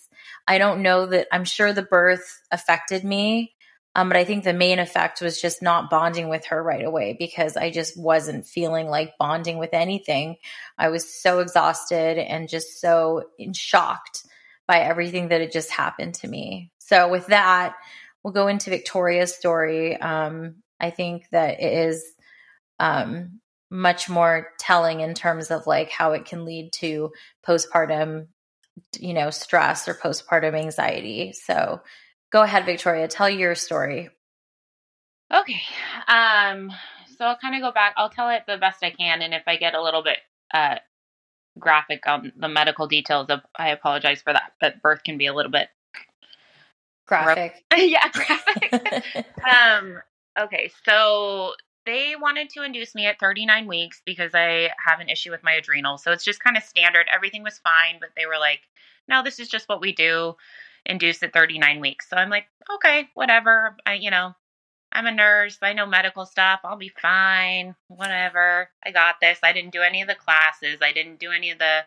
I 0.46 0.58
don't 0.58 0.82
know 0.82 1.06
that 1.06 1.28
I'm 1.32 1.44
sure 1.44 1.72
the 1.72 1.80
birth 1.80 2.42
affected 2.50 3.02
me. 3.02 3.54
Um, 3.96 4.08
but 4.08 4.16
I 4.16 4.24
think 4.24 4.42
the 4.42 4.52
main 4.52 4.78
effect 4.78 5.20
was 5.20 5.40
just 5.40 5.62
not 5.62 5.88
bonding 5.88 6.28
with 6.28 6.46
her 6.46 6.62
right 6.62 6.84
away 6.84 7.16
because 7.18 7.56
I 7.56 7.70
just 7.70 7.96
wasn't 7.96 8.46
feeling 8.46 8.88
like 8.88 9.18
bonding 9.18 9.58
with 9.58 9.72
anything. 9.72 10.36
I 10.76 10.88
was 10.88 11.12
so 11.12 11.38
exhausted 11.38 12.18
and 12.18 12.48
just 12.48 12.80
so 12.80 13.24
shocked 13.52 14.24
by 14.66 14.80
everything 14.80 15.28
that 15.28 15.40
had 15.40 15.52
just 15.52 15.70
happened 15.70 16.14
to 16.16 16.28
me. 16.28 16.70
So, 16.78 17.08
with 17.08 17.26
that, 17.28 17.76
we'll 18.22 18.32
go 18.32 18.48
into 18.48 18.70
Victoria's 18.70 19.34
story. 19.34 19.96
Um, 20.00 20.56
I 20.80 20.90
think 20.90 21.28
that 21.30 21.60
it 21.60 21.88
is 21.88 22.04
um, 22.80 23.40
much 23.70 24.08
more 24.08 24.48
telling 24.58 25.00
in 25.00 25.14
terms 25.14 25.50
of 25.50 25.66
like 25.66 25.90
how 25.90 26.12
it 26.12 26.24
can 26.24 26.44
lead 26.44 26.72
to 26.72 27.12
postpartum, 27.46 28.26
you 28.98 29.14
know, 29.14 29.30
stress 29.30 29.86
or 29.86 29.94
postpartum 29.94 30.58
anxiety. 30.58 31.32
So, 31.32 31.80
Go 32.34 32.42
ahead, 32.42 32.66
Victoria. 32.66 33.06
Tell 33.06 33.30
your 33.30 33.54
story. 33.54 34.10
Okay. 35.32 35.62
Um, 36.08 36.68
so 37.16 37.26
I'll 37.26 37.36
kind 37.36 37.54
of 37.54 37.60
go 37.60 37.70
back. 37.70 37.94
I'll 37.96 38.10
tell 38.10 38.28
it 38.30 38.42
the 38.48 38.58
best 38.58 38.82
I 38.82 38.90
can, 38.90 39.22
and 39.22 39.32
if 39.32 39.44
I 39.46 39.56
get 39.56 39.74
a 39.74 39.80
little 39.80 40.02
bit 40.02 40.18
uh, 40.52 40.78
graphic 41.60 42.08
on 42.08 42.32
the 42.36 42.48
medical 42.48 42.88
details, 42.88 43.28
of, 43.28 43.42
I 43.56 43.68
apologize 43.68 44.20
for 44.20 44.32
that. 44.32 44.54
But 44.60 44.82
birth 44.82 45.04
can 45.04 45.16
be 45.16 45.26
a 45.26 45.32
little 45.32 45.52
bit 45.52 45.68
graphic. 47.06 47.64
yeah, 47.76 48.08
graphic. 48.08 49.26
um. 49.54 50.02
Okay. 50.36 50.72
So 50.84 51.52
they 51.86 52.14
wanted 52.20 52.50
to 52.50 52.64
induce 52.64 52.96
me 52.96 53.06
at 53.06 53.20
39 53.20 53.68
weeks 53.68 54.02
because 54.04 54.32
I 54.34 54.70
have 54.84 54.98
an 54.98 55.08
issue 55.08 55.30
with 55.30 55.44
my 55.44 55.52
adrenals. 55.52 56.02
So 56.02 56.10
it's 56.10 56.24
just 56.24 56.42
kind 56.42 56.56
of 56.56 56.64
standard. 56.64 57.06
Everything 57.14 57.44
was 57.44 57.58
fine, 57.58 58.00
but 58.00 58.08
they 58.16 58.26
were 58.26 58.40
like, 58.40 58.62
no, 59.08 59.22
this 59.22 59.38
is 59.38 59.48
just 59.48 59.68
what 59.68 59.80
we 59.80 59.92
do, 59.92 60.34
induce 60.86 61.22
at 61.22 61.32
39 61.32 61.80
weeks. 61.80 62.08
So 62.08 62.16
I'm 62.16 62.30
like, 62.30 62.46
okay, 62.76 63.08
whatever. 63.14 63.76
I, 63.86 63.94
you 63.94 64.10
know, 64.10 64.34
I'm 64.92 65.06
a 65.06 65.12
nurse. 65.12 65.58
I 65.60 65.72
know 65.72 65.86
medical 65.86 66.26
stuff. 66.26 66.60
I'll 66.64 66.76
be 66.76 66.92
fine. 67.00 67.74
Whatever. 67.88 68.68
I 68.84 68.92
got 68.92 69.16
this. 69.20 69.38
I 69.42 69.52
didn't 69.52 69.72
do 69.72 69.82
any 69.82 70.02
of 70.02 70.08
the 70.08 70.14
classes. 70.14 70.78
I 70.82 70.92
didn't 70.92 71.20
do 71.20 71.30
any 71.30 71.50
of 71.50 71.58
the 71.58 71.80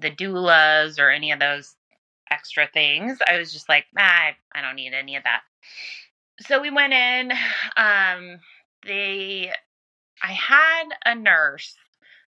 the 0.00 0.10
doulas 0.10 0.98
or 0.98 1.10
any 1.10 1.30
of 1.32 1.38
those 1.38 1.76
extra 2.30 2.66
things. 2.72 3.18
I 3.26 3.38
was 3.38 3.52
just 3.52 3.68
like, 3.68 3.86
ah, 3.96 4.30
I 4.54 4.60
don't 4.60 4.76
need 4.76 4.92
any 4.92 5.16
of 5.16 5.22
that. 5.24 5.42
So 6.40 6.60
we 6.60 6.70
went 6.70 6.92
in. 6.92 7.32
Um, 7.76 8.40
they, 8.84 9.52
I 10.22 10.32
had 10.32 10.84
a 11.04 11.14
nurse. 11.14 11.76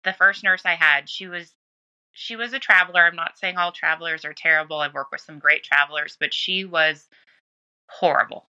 The 0.04 0.14
first 0.14 0.44
nurse 0.44 0.62
I 0.66 0.76
had, 0.76 1.10
she 1.10 1.28
was 1.28 1.54
she 2.12 2.36
was 2.36 2.54
a 2.54 2.60
traveler. 2.60 3.06
I'm 3.06 3.16
not 3.16 3.38
saying 3.38 3.58
all 3.58 3.72
travelers 3.72 4.26
are 4.26 4.34
terrible. 4.34 4.80
I've 4.80 4.94
worked 4.94 5.12
with 5.12 5.22
some 5.22 5.40
great 5.40 5.64
travelers, 5.64 6.18
but 6.20 6.34
she 6.34 6.66
was 6.66 7.08
horrible. 7.88 8.48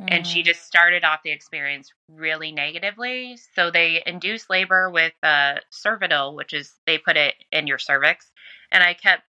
Mm. 0.00 0.08
And 0.10 0.26
she 0.26 0.42
mm. 0.42 0.46
just 0.46 0.66
started 0.66 1.04
off 1.04 1.20
the 1.24 1.30
experience 1.30 1.90
really 2.08 2.52
negatively. 2.52 3.38
So 3.54 3.70
they 3.70 4.02
induced 4.06 4.50
labor 4.50 4.90
with 4.90 5.14
uh, 5.22 5.56
Cervidil, 5.72 6.34
which 6.34 6.52
is 6.52 6.74
they 6.86 6.98
put 6.98 7.16
it 7.16 7.34
in 7.52 7.66
your 7.66 7.78
cervix. 7.78 8.30
And 8.72 8.82
I 8.82 8.94
kept, 8.94 9.22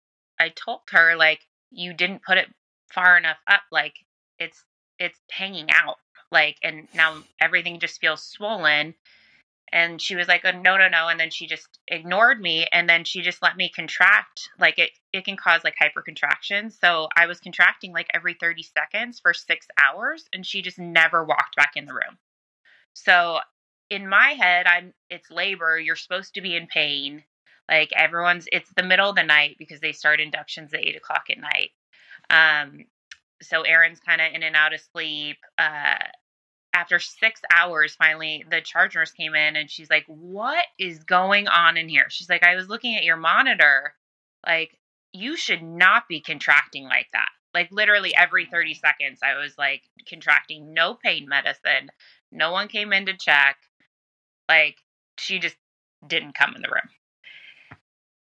I 0.40 0.48
told 0.50 0.80
her 0.90 1.16
like, 1.16 1.40
you 1.70 1.92
didn't 1.92 2.22
put 2.22 2.38
it 2.38 2.48
far 2.92 3.16
enough 3.18 3.38
up. 3.48 3.62
Like 3.70 3.94
it's 4.38 4.64
it's 4.98 5.18
hanging 5.30 5.68
out. 5.70 5.96
Like, 6.30 6.56
and 6.62 6.88
now 6.94 7.18
everything 7.40 7.78
just 7.78 8.00
feels 8.00 8.22
swollen. 8.22 8.94
And 9.73 10.00
she 10.00 10.14
was 10.14 10.28
like, 10.28 10.42
oh, 10.44 10.52
no, 10.52 10.76
no, 10.76 10.88
no. 10.88 11.09
And 11.09 11.18
then 11.18 11.30
she 11.30 11.47
just 11.47 11.80
ignored 11.88 12.40
me. 12.40 12.66
And 12.73 12.88
then 12.88 13.04
she 13.04 13.23
just 13.23 13.42
let 13.42 13.56
me 13.56 13.71
contract. 13.75 14.49
Like 14.59 14.78
it, 14.78 14.90
it 15.12 15.25
can 15.25 15.37
cause 15.37 15.62
like 15.64 15.75
hypercontraction. 15.80 16.73
So 16.73 17.09
I 17.16 17.26
was 17.26 17.40
contracting 17.40 17.92
like 17.92 18.06
every 18.14 18.35
30 18.35 18.62
seconds 18.62 19.21
for 19.21 19.35
six 19.35 19.66
hours. 19.83 20.26
And 20.33 20.47
she 20.47 20.62
just 20.62 20.78
never 20.78 21.25
walked 21.25 21.56
back 21.56 21.73
in 21.76 21.87
the 21.87 21.94
room. 21.94 22.18
So 22.92 23.38
in 23.90 24.09
my 24.09 24.30
head, 24.30 24.66
I'm, 24.66 24.94
it's 25.11 25.30
labor. 25.30 25.78
You're 25.78 25.97
supposed 25.97 26.35
to 26.35 26.40
be 26.40 26.56
in 26.56 26.66
pain. 26.66 27.25
Like 27.68 27.92
everyone's, 27.97 28.47
it's 28.52 28.71
the 28.76 28.83
middle 28.83 29.11
of 29.11 29.16
the 29.16 29.23
night 29.23 29.56
because 29.59 29.80
they 29.80 29.92
start 29.92 30.21
inductions 30.21 30.73
at 30.73 30.85
eight 30.85 30.97
o'clock 30.97 31.25
at 31.30 31.38
night. 31.38 31.71
Um, 32.30 32.85
so 33.42 33.62
Aaron's 33.62 34.00
kind 34.00 34.21
of 34.21 34.33
in 34.33 34.42
and 34.42 34.56
out 34.56 34.75
of 34.75 34.80
sleep. 34.92 35.38
Uh, 35.59 35.97
after 36.75 36.99
six 36.99 37.40
hours, 37.54 37.95
finally, 37.95 38.45
the 38.50 38.61
charge 38.61 38.97
nurse 38.97 39.12
came 39.12 39.35
in 39.35 39.57
and 39.57 39.71
she's 39.71 39.88
like, 39.88 40.04
What 40.07 40.64
is 40.78 41.04
going 41.04 41.49
on 41.49 41.76
in 41.76 41.88
here? 41.88 42.07
She's 42.11 42.28
like, 42.28 42.43
I 42.43 42.57
was 42.57 42.69
looking 42.69 42.97
at 42.97 43.04
your 43.04 43.16
monitor. 43.16 43.95
Like, 44.47 44.76
you 45.12 45.37
should 45.37 45.62
not 45.62 46.09
be 46.09 46.21
contracting 46.21 46.85
like 46.85 47.07
that. 47.12 47.28
Like, 47.54 47.71
literally 47.71 48.14
every 48.16 48.47
30 48.47 48.75
seconds, 48.75 49.21
I 49.23 49.38
was 49.38 49.57
like 49.57 49.83
contracting 50.09 50.75
no 50.75 50.95
pain 50.95 51.28
medicine. 51.28 51.90
No 52.33 52.50
one 52.50 52.69
came 52.69 52.93
in 52.93 53.07
to 53.07 53.16
check. 53.16 53.57
Like, 54.49 54.76
she 55.16 55.38
just 55.38 55.57
didn't 56.07 56.35
come 56.35 56.54
in 56.57 56.62
the 56.62 56.69
room. 56.69 56.90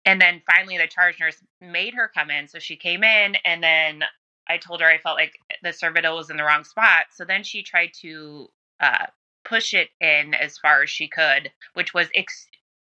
And 0.04 0.20
then 0.20 0.42
finally, 0.46 0.76
the 0.78 0.86
charge 0.86 1.18
nurse 1.18 1.36
made 1.60 1.94
her 1.94 2.10
come 2.12 2.30
in. 2.30 2.48
So 2.48 2.58
she 2.58 2.76
came 2.76 3.02
in, 3.02 3.36
and 3.44 3.62
then 3.62 4.02
I 4.48 4.58
told 4.58 4.80
her 4.80 4.86
I 4.86 4.98
felt 4.98 5.16
like 5.16 5.38
the 5.62 5.70
cervidil 5.70 6.16
was 6.16 6.30
in 6.30 6.36
the 6.36 6.44
wrong 6.44 6.64
spot. 6.64 7.06
So 7.14 7.24
then 7.24 7.42
she 7.42 7.62
tried 7.62 7.92
to 8.00 8.48
uh, 8.80 9.06
push 9.44 9.74
it 9.74 9.90
in 10.00 10.34
as 10.34 10.58
far 10.58 10.82
as 10.82 10.90
she 10.90 11.08
could, 11.08 11.50
which 11.74 11.94
was 11.94 12.08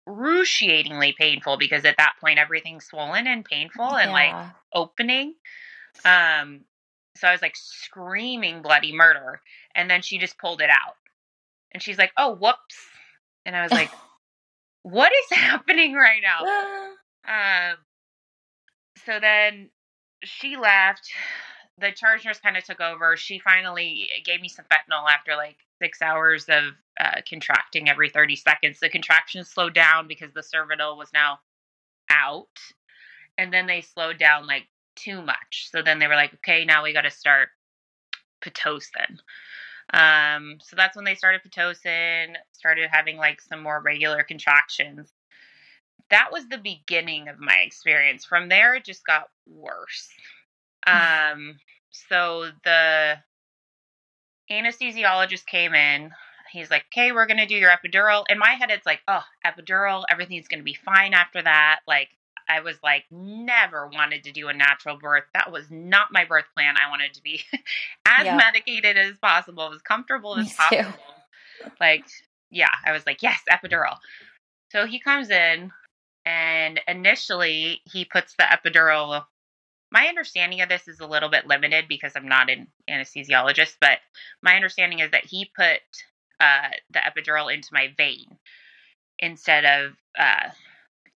excruciatingly 0.06 1.14
painful 1.18 1.56
because 1.56 1.84
at 1.84 1.96
that 1.98 2.14
point 2.20 2.38
everything's 2.38 2.86
swollen 2.86 3.26
and 3.26 3.44
painful 3.44 3.96
and 3.96 4.12
like 4.12 4.34
opening. 4.72 5.34
Um, 6.04 6.62
so 7.16 7.28
I 7.28 7.32
was 7.32 7.42
like 7.42 7.56
screaming 7.56 8.62
bloody 8.62 8.92
murder, 8.92 9.40
and 9.74 9.90
then 9.90 10.02
she 10.02 10.18
just 10.18 10.38
pulled 10.38 10.60
it 10.60 10.70
out, 10.70 10.96
and 11.72 11.82
she's 11.82 11.98
like, 11.98 12.12
"Oh, 12.16 12.34
whoops," 12.34 12.78
and 13.44 13.54
I 13.56 13.62
was 13.62 13.72
like, 13.72 13.90
"What 14.82 15.12
is 15.12 15.36
happening 15.38 15.94
right 15.94 16.22
now?" 16.22 16.44
um, 17.72 17.76
so 19.04 19.18
then 19.20 19.70
she 20.22 20.56
left 20.56 21.10
the 21.80 21.92
charge 21.92 22.24
nurse 22.24 22.40
kind 22.40 22.56
of 22.56 22.64
took 22.64 22.80
over. 22.80 23.16
She 23.16 23.38
finally 23.38 24.08
gave 24.24 24.40
me 24.40 24.48
some 24.48 24.64
fentanyl 24.66 25.08
after 25.08 25.36
like 25.36 25.56
six 25.80 26.02
hours 26.02 26.44
of 26.48 26.74
uh, 26.98 27.20
contracting 27.28 27.88
every 27.88 28.10
30 28.10 28.36
seconds. 28.36 28.80
The 28.80 28.90
contractions 28.90 29.48
slowed 29.48 29.74
down 29.74 30.06
because 30.06 30.32
the 30.32 30.42
cervidil 30.42 30.96
was 30.96 31.10
now 31.12 31.40
out. 32.10 32.48
And 33.38 33.52
then 33.52 33.66
they 33.66 33.80
slowed 33.80 34.18
down 34.18 34.46
like 34.46 34.68
too 34.96 35.22
much. 35.22 35.68
So 35.70 35.82
then 35.82 35.98
they 35.98 36.06
were 36.06 36.14
like, 36.14 36.34
okay, 36.34 36.64
now 36.64 36.82
we 36.82 36.92
got 36.92 37.02
to 37.02 37.10
start 37.10 37.48
Pitocin. 38.42 39.18
Um, 39.92 40.58
so 40.62 40.76
that's 40.76 40.94
when 40.94 41.04
they 41.04 41.14
started 41.14 41.40
Pitocin, 41.42 42.34
started 42.52 42.88
having 42.90 43.16
like 43.16 43.40
some 43.40 43.62
more 43.62 43.80
regular 43.80 44.22
contractions. 44.22 45.10
That 46.10 46.30
was 46.32 46.48
the 46.48 46.58
beginning 46.58 47.28
of 47.28 47.38
my 47.38 47.56
experience. 47.64 48.24
From 48.24 48.48
there, 48.48 48.74
it 48.74 48.84
just 48.84 49.06
got 49.06 49.28
worse. 49.46 50.08
Um, 50.86 51.56
so 51.90 52.50
the 52.64 53.16
anesthesiologist 54.50 55.46
came 55.46 55.74
in. 55.74 56.10
He's 56.52 56.70
like, 56.70 56.84
okay, 56.92 57.12
we're 57.12 57.26
going 57.26 57.38
to 57.38 57.46
do 57.46 57.54
your 57.54 57.70
epidural. 57.70 58.24
In 58.28 58.38
my 58.38 58.50
head, 58.50 58.70
it's 58.70 58.86
like, 58.86 59.00
oh, 59.06 59.22
epidural, 59.46 60.04
everything's 60.10 60.48
going 60.48 60.58
to 60.58 60.64
be 60.64 60.74
fine 60.74 61.14
after 61.14 61.40
that. 61.40 61.80
Like, 61.86 62.08
I 62.48 62.60
was 62.60 62.76
like, 62.82 63.04
never 63.12 63.86
wanted 63.86 64.24
to 64.24 64.32
do 64.32 64.48
a 64.48 64.52
natural 64.52 64.98
birth. 64.98 65.22
That 65.34 65.52
was 65.52 65.66
not 65.70 66.08
my 66.10 66.24
birth 66.24 66.46
plan. 66.56 66.74
I 66.76 66.90
wanted 66.90 67.14
to 67.14 67.22
be 67.22 67.42
as 68.06 68.26
yeah. 68.26 68.36
medicated 68.36 68.96
as 68.96 69.16
possible, 69.18 69.72
as 69.72 69.82
comfortable 69.82 70.36
as 70.36 70.52
possible. 70.52 70.92
Like, 71.78 72.04
yeah, 72.50 72.70
I 72.84 72.92
was 72.92 73.06
like, 73.06 73.22
yes, 73.22 73.40
epidural. 73.48 73.96
So 74.72 74.86
he 74.86 74.98
comes 74.98 75.30
in, 75.30 75.70
and 76.24 76.80
initially 76.88 77.82
he 77.84 78.04
puts 78.04 78.34
the 78.36 78.44
epidural 78.44 79.24
my 79.90 80.06
understanding 80.06 80.60
of 80.60 80.68
this 80.68 80.86
is 80.86 81.00
a 81.00 81.06
little 81.06 81.28
bit 81.28 81.46
limited 81.46 81.86
because 81.88 82.12
I'm 82.14 82.28
not 82.28 82.50
an 82.50 82.68
anesthesiologist, 82.88 83.76
but 83.80 83.98
my 84.42 84.54
understanding 84.54 85.00
is 85.00 85.10
that 85.10 85.24
he 85.24 85.50
put 85.56 85.80
uh, 86.38 86.70
the 86.90 87.00
epidural 87.00 87.52
into 87.52 87.68
my 87.72 87.92
vein 87.96 88.38
instead 89.18 89.64
of 89.64 89.92
uh, 90.18 90.48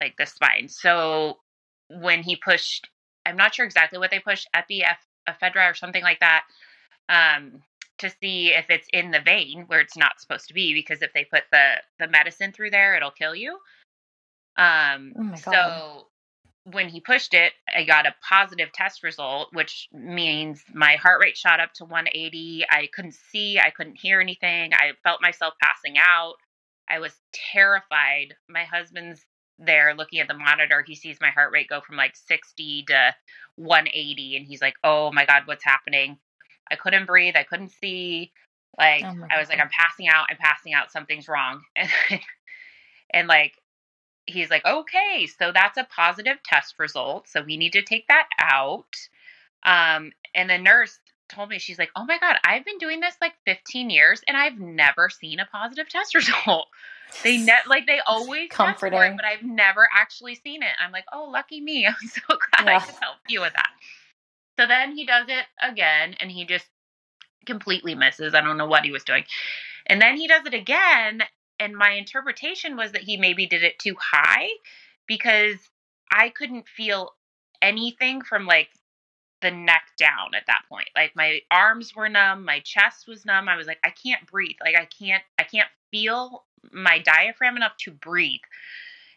like 0.02 0.16
the 0.18 0.26
spine. 0.26 0.68
So 0.68 1.38
when 1.90 2.24
he 2.24 2.36
pushed, 2.36 2.90
I'm 3.26 3.38
not 3.38 3.54
sure 3.54 3.66
exactly 3.66 4.00
what 4.00 4.12
they 4.12 4.20
pushed, 4.20 4.50
epi, 4.54 4.84
ephedra, 5.30 5.72
or 5.72 5.74
something 5.76 6.04
like 6.04 6.20
that, 6.20 6.44
um, 7.10 7.62
to 8.00 8.10
see 8.22 8.50
if 8.50 8.66
it's 8.70 8.88
in 8.92 9.12
the 9.12 9.22
vein 9.22 9.66
where 9.68 9.80
it's 9.80 9.96
not 9.96 10.20
supposed 10.20 10.48
to 10.48 10.54
be. 10.54 10.74
Because 10.74 11.02
if 11.02 11.14
they 11.14 11.26
put 11.26 11.44
the 11.52 11.76
the 12.00 12.08
medicine 12.08 12.52
through 12.52 12.72
there, 12.72 12.96
it'll 12.96 13.12
kill 13.12 13.36
you. 13.36 13.60
Um, 14.58 15.14
oh 15.18 15.36
so 15.36 16.08
when 16.66 16.88
he 16.88 17.02
pushed 17.02 17.34
it, 17.34 17.52
I 17.76 17.84
got 17.84 18.06
a 18.06 18.16
positive 18.28 18.72
test 18.72 19.04
result, 19.04 19.50
which 19.52 19.90
means 19.92 20.64
my 20.74 20.96
heart 20.96 21.22
rate 21.22 21.38
shot 21.38 21.60
up 21.60 21.74
to 21.74 21.86
180. 21.86 22.64
I 22.70 22.88
couldn't 22.94 23.16
see, 23.32 23.60
I 23.60 23.70
couldn't 23.70 24.00
hear 24.00 24.22
anything. 24.22 24.74
I 24.74 24.92
felt 25.04 25.22
myself 25.22 25.56
passing 25.62 25.98
out. 25.98 26.36
I 26.90 27.00
was 27.00 27.14
terrified. 27.52 28.36
My 28.48 28.64
husband's 28.64 29.26
there 29.60 29.94
looking 29.94 30.20
at 30.20 30.28
the 30.28 30.34
monitor. 30.34 30.84
He 30.86 30.96
sees 30.96 31.18
my 31.20 31.30
heart 31.30 31.52
rate 31.52 31.70
go 31.70 31.82
from 31.82 31.98
like 31.98 32.16
60 32.16 32.86
to 32.88 33.16
180, 33.58 34.38
and 34.38 34.48
he's 34.48 34.62
like, 34.62 34.76
Oh 34.84 35.12
my 35.12 35.26
God, 35.26 35.44
what's 35.46 35.64
happening? 35.64 36.18
I 36.72 36.76
couldn't 36.76 37.06
breathe. 37.06 37.36
I 37.36 37.44
couldn't 37.44 37.72
see. 37.72 38.32
Like, 38.78 39.04
oh 39.04 39.28
I 39.30 39.40
was 39.40 39.50
like, 39.50 39.60
I'm 39.60 39.70
passing 39.70 40.08
out. 40.08 40.28
I'm 40.30 40.38
passing 40.38 40.74
out. 40.74 40.92
Something's 40.92 41.28
wrong. 41.28 41.62
And, 41.76 41.90
and 43.14 43.28
like, 43.28 43.54
he's 44.26 44.50
like, 44.50 44.66
okay, 44.66 45.28
so 45.28 45.52
that's 45.54 45.78
a 45.78 45.84
positive 45.84 46.38
test 46.44 46.76
result. 46.80 47.28
So 47.28 47.42
we 47.42 47.58
need 47.58 47.74
to 47.74 47.82
take 47.82 48.08
that 48.08 48.28
out. 48.40 48.96
Um, 49.64 50.12
and 50.36 50.50
the 50.50 50.58
nurse 50.58 51.00
told 51.30 51.50
me, 51.50 51.60
she's 51.60 51.80
like, 51.80 51.92
oh 51.96 52.06
my 52.06 52.18
God, 52.20 52.38
I've 52.46 52.66
been 52.66 52.78
doing 52.78 53.00
this 53.00 53.16
like 53.22 53.34
15 53.46 53.90
years 53.90 54.22
and 54.28 54.38
I've 54.38 54.60
never 54.60 55.10
seen 55.10 55.40
a 55.40 55.46
positive 55.46 55.90
test 55.90 56.16
result. 56.16 56.68
They 57.24 57.38
ne- 57.38 57.54
like 57.68 57.86
they 57.86 58.00
always 58.06 58.50
comforting, 58.50 59.00
it, 59.00 59.16
but 59.16 59.26
I've 59.26 59.44
never 59.44 59.88
actually 59.94 60.36
seen 60.36 60.64
it. 60.64 60.72
I'm 60.84 60.92
like, 60.92 61.06
oh, 61.14 61.30
lucky 61.32 61.62
me! 61.62 61.86
I'm 61.88 62.08
so 62.08 62.22
glad 62.28 62.66
yeah. 62.66 62.78
I 62.78 62.80
could 62.80 62.96
help 62.96 63.18
you 63.28 63.42
with 63.42 63.54
that. 63.54 63.70
So 64.60 64.68
then 64.68 64.96
he 64.96 65.06
does 65.06 65.26
it 65.28 65.46
again, 65.62 66.16
and 66.20 66.30
he 66.30 66.46
just 66.46 66.66
completely 67.46 67.96
misses. 67.96 68.34
I 68.34 68.42
don't 68.42 68.58
know 68.58 68.68
what 68.68 68.86
he 68.86 68.92
was 68.92 69.04
doing. 69.04 69.24
And 69.88 70.02
then 70.02 70.16
he 70.16 70.28
does 70.28 70.46
it 70.46 70.54
again, 70.54 71.24
and 71.60 71.76
my 71.76 71.92
interpretation 71.92 72.76
was 72.76 72.92
that 72.92 73.04
he 73.04 73.18
maybe 73.18 73.46
did 73.46 73.64
it 73.64 73.80
too 73.80 73.96
high 74.00 74.48
because 75.08 75.58
I 76.12 76.30
couldn't 76.30 76.68
feel 76.68 77.14
anything 77.62 78.22
from 78.22 78.46
like 78.46 78.70
the 79.42 79.52
neck 79.52 79.84
down 79.98 80.34
at 80.36 80.48
that 80.48 80.64
point. 80.70 80.90
Like 80.96 81.16
my 81.16 81.42
arms 81.52 81.96
were 81.96 82.10
numb, 82.10 82.46
my 82.46 82.60
chest 82.62 83.08
was 83.08 83.26
numb. 83.26 83.50
I 83.50 83.58
was 83.58 83.68
like 83.68 83.80
I 83.84 83.90
can't 83.90 84.26
breathe. 84.26 84.56
Like 84.64 84.76
I 84.76 84.86
can't 84.86 85.24
I 85.40 85.44
can't 85.44 85.70
feel 85.92 86.44
my 86.72 87.00
diaphragm 87.00 87.58
enough 87.58 87.78
to 87.78 87.92
breathe. 87.92 88.42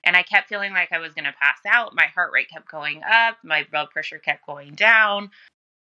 And 0.04 0.16
I 0.16 0.22
kept 0.22 0.48
feeling 0.48 0.72
like 0.72 0.92
I 0.92 0.98
was 0.98 1.14
going 1.14 1.24
to 1.24 1.34
pass 1.40 1.58
out. 1.66 1.96
My 1.96 2.06
heart 2.06 2.30
rate 2.32 2.48
kept 2.48 2.70
going 2.70 3.02
up, 3.02 3.38
my 3.42 3.66
blood 3.68 3.90
pressure 3.90 4.18
kept 4.18 4.46
going 4.46 4.74
down. 4.74 5.30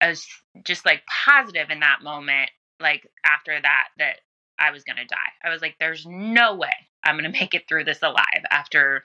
I 0.01 0.09
was 0.09 0.27
just 0.65 0.85
like 0.85 1.03
positive 1.07 1.71
in 1.71 1.81
that 1.81 2.03
moment, 2.03 2.51
like 2.81 3.09
after 3.25 3.61
that, 3.61 3.89
that 3.99 4.21
I 4.61 4.71
was 4.71 4.85
going 4.85 4.97
to 4.97 5.05
die. 5.05 5.17
I 5.43 5.51
was 5.51 5.63
like, 5.63 5.77
there's 5.81 6.07
no 6.07 6.55
way 6.55 6.71
I'm 7.05 7.17
going 7.19 7.31
to 7.33 7.39
make 7.41 7.55
it 7.55 7.69
through 7.69 7.85
this 7.85 8.03
alive 8.03 8.45
after 8.51 9.05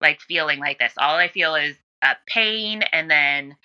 like 0.00 0.20
feeling 0.20 0.60
like 0.60 0.78
this. 0.78 0.92
All 0.98 1.16
I 1.16 1.28
feel 1.28 1.54
is 1.54 1.76
a 2.02 2.14
pain 2.26 2.82
and 2.92 3.10
then 3.10 3.56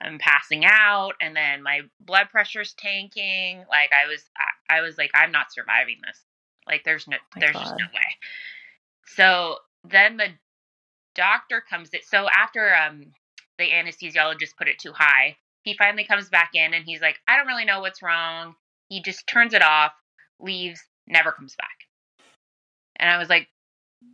I'm 0.00 0.18
passing 0.18 0.64
out 0.64 1.12
and 1.20 1.34
then 1.34 1.62
my 1.62 1.80
blood 2.00 2.28
pressure's 2.30 2.74
tanking. 2.74 3.58
Like 3.68 3.90
I 3.92 4.08
was 4.08 4.22
I, 4.70 4.78
I 4.78 4.80
was 4.80 4.98
like 4.98 5.10
I'm 5.14 5.32
not 5.32 5.52
surviving 5.52 5.96
this. 6.06 6.20
Like 6.66 6.84
there's 6.84 7.08
no 7.08 7.16
My 7.34 7.40
there's 7.40 7.54
God. 7.54 7.62
just 7.62 7.74
no 7.78 7.86
way. 7.86 8.16
So 9.06 9.56
then 9.84 10.16
the 10.16 10.28
doctor 11.14 11.62
comes 11.68 11.90
in. 11.90 12.00
So 12.04 12.28
after 12.28 12.74
um 12.74 13.06
the 13.58 13.70
anesthesiologist 13.70 14.56
put 14.56 14.68
it 14.68 14.78
too 14.78 14.92
high, 14.92 15.36
he 15.62 15.74
finally 15.74 16.04
comes 16.04 16.28
back 16.28 16.50
in 16.54 16.74
and 16.74 16.84
he's 16.84 17.00
like, 17.00 17.16
I 17.28 17.36
don't 17.36 17.46
really 17.46 17.64
know 17.64 17.80
what's 17.80 18.02
wrong. 18.02 18.54
He 18.88 19.02
just 19.02 19.26
turns 19.26 19.54
it 19.54 19.62
off, 19.62 19.92
leaves, 20.42 20.80
never 21.06 21.32
comes 21.32 21.56
back. 21.56 21.76
And 22.96 23.10
I 23.10 23.18
was 23.18 23.28
like, 23.28 23.48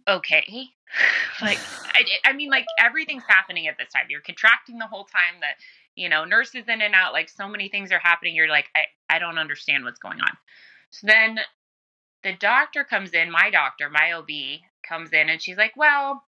okay. 0.06 0.66
like, 1.42 1.58
I, 1.94 2.04
I 2.24 2.32
mean, 2.32 2.50
like 2.50 2.66
everything's 2.78 3.24
happening 3.28 3.66
at 3.66 3.76
this 3.78 3.92
time. 3.92 4.06
You're 4.08 4.20
contracting 4.20 4.78
the 4.78 4.86
whole 4.86 5.04
time 5.04 5.40
that, 5.40 5.54
you 5.94 6.08
know, 6.08 6.24
nurses 6.24 6.64
in 6.68 6.80
and 6.80 6.94
out, 6.94 7.12
like 7.12 7.28
so 7.28 7.48
many 7.48 7.68
things 7.68 7.92
are 7.92 7.98
happening. 7.98 8.34
You're 8.34 8.48
like, 8.48 8.66
I, 8.74 9.16
I 9.16 9.18
don't 9.18 9.38
understand 9.38 9.84
what's 9.84 9.98
going 9.98 10.20
on. 10.20 10.36
So 10.90 11.06
then 11.06 11.40
the 12.22 12.34
doctor 12.34 12.84
comes 12.84 13.12
in, 13.12 13.30
my 13.30 13.50
doctor, 13.50 13.90
my 13.90 14.12
OB 14.12 14.60
comes 14.86 15.12
in 15.12 15.28
and 15.28 15.40
she's 15.40 15.56
like, 15.56 15.76
well, 15.76 16.24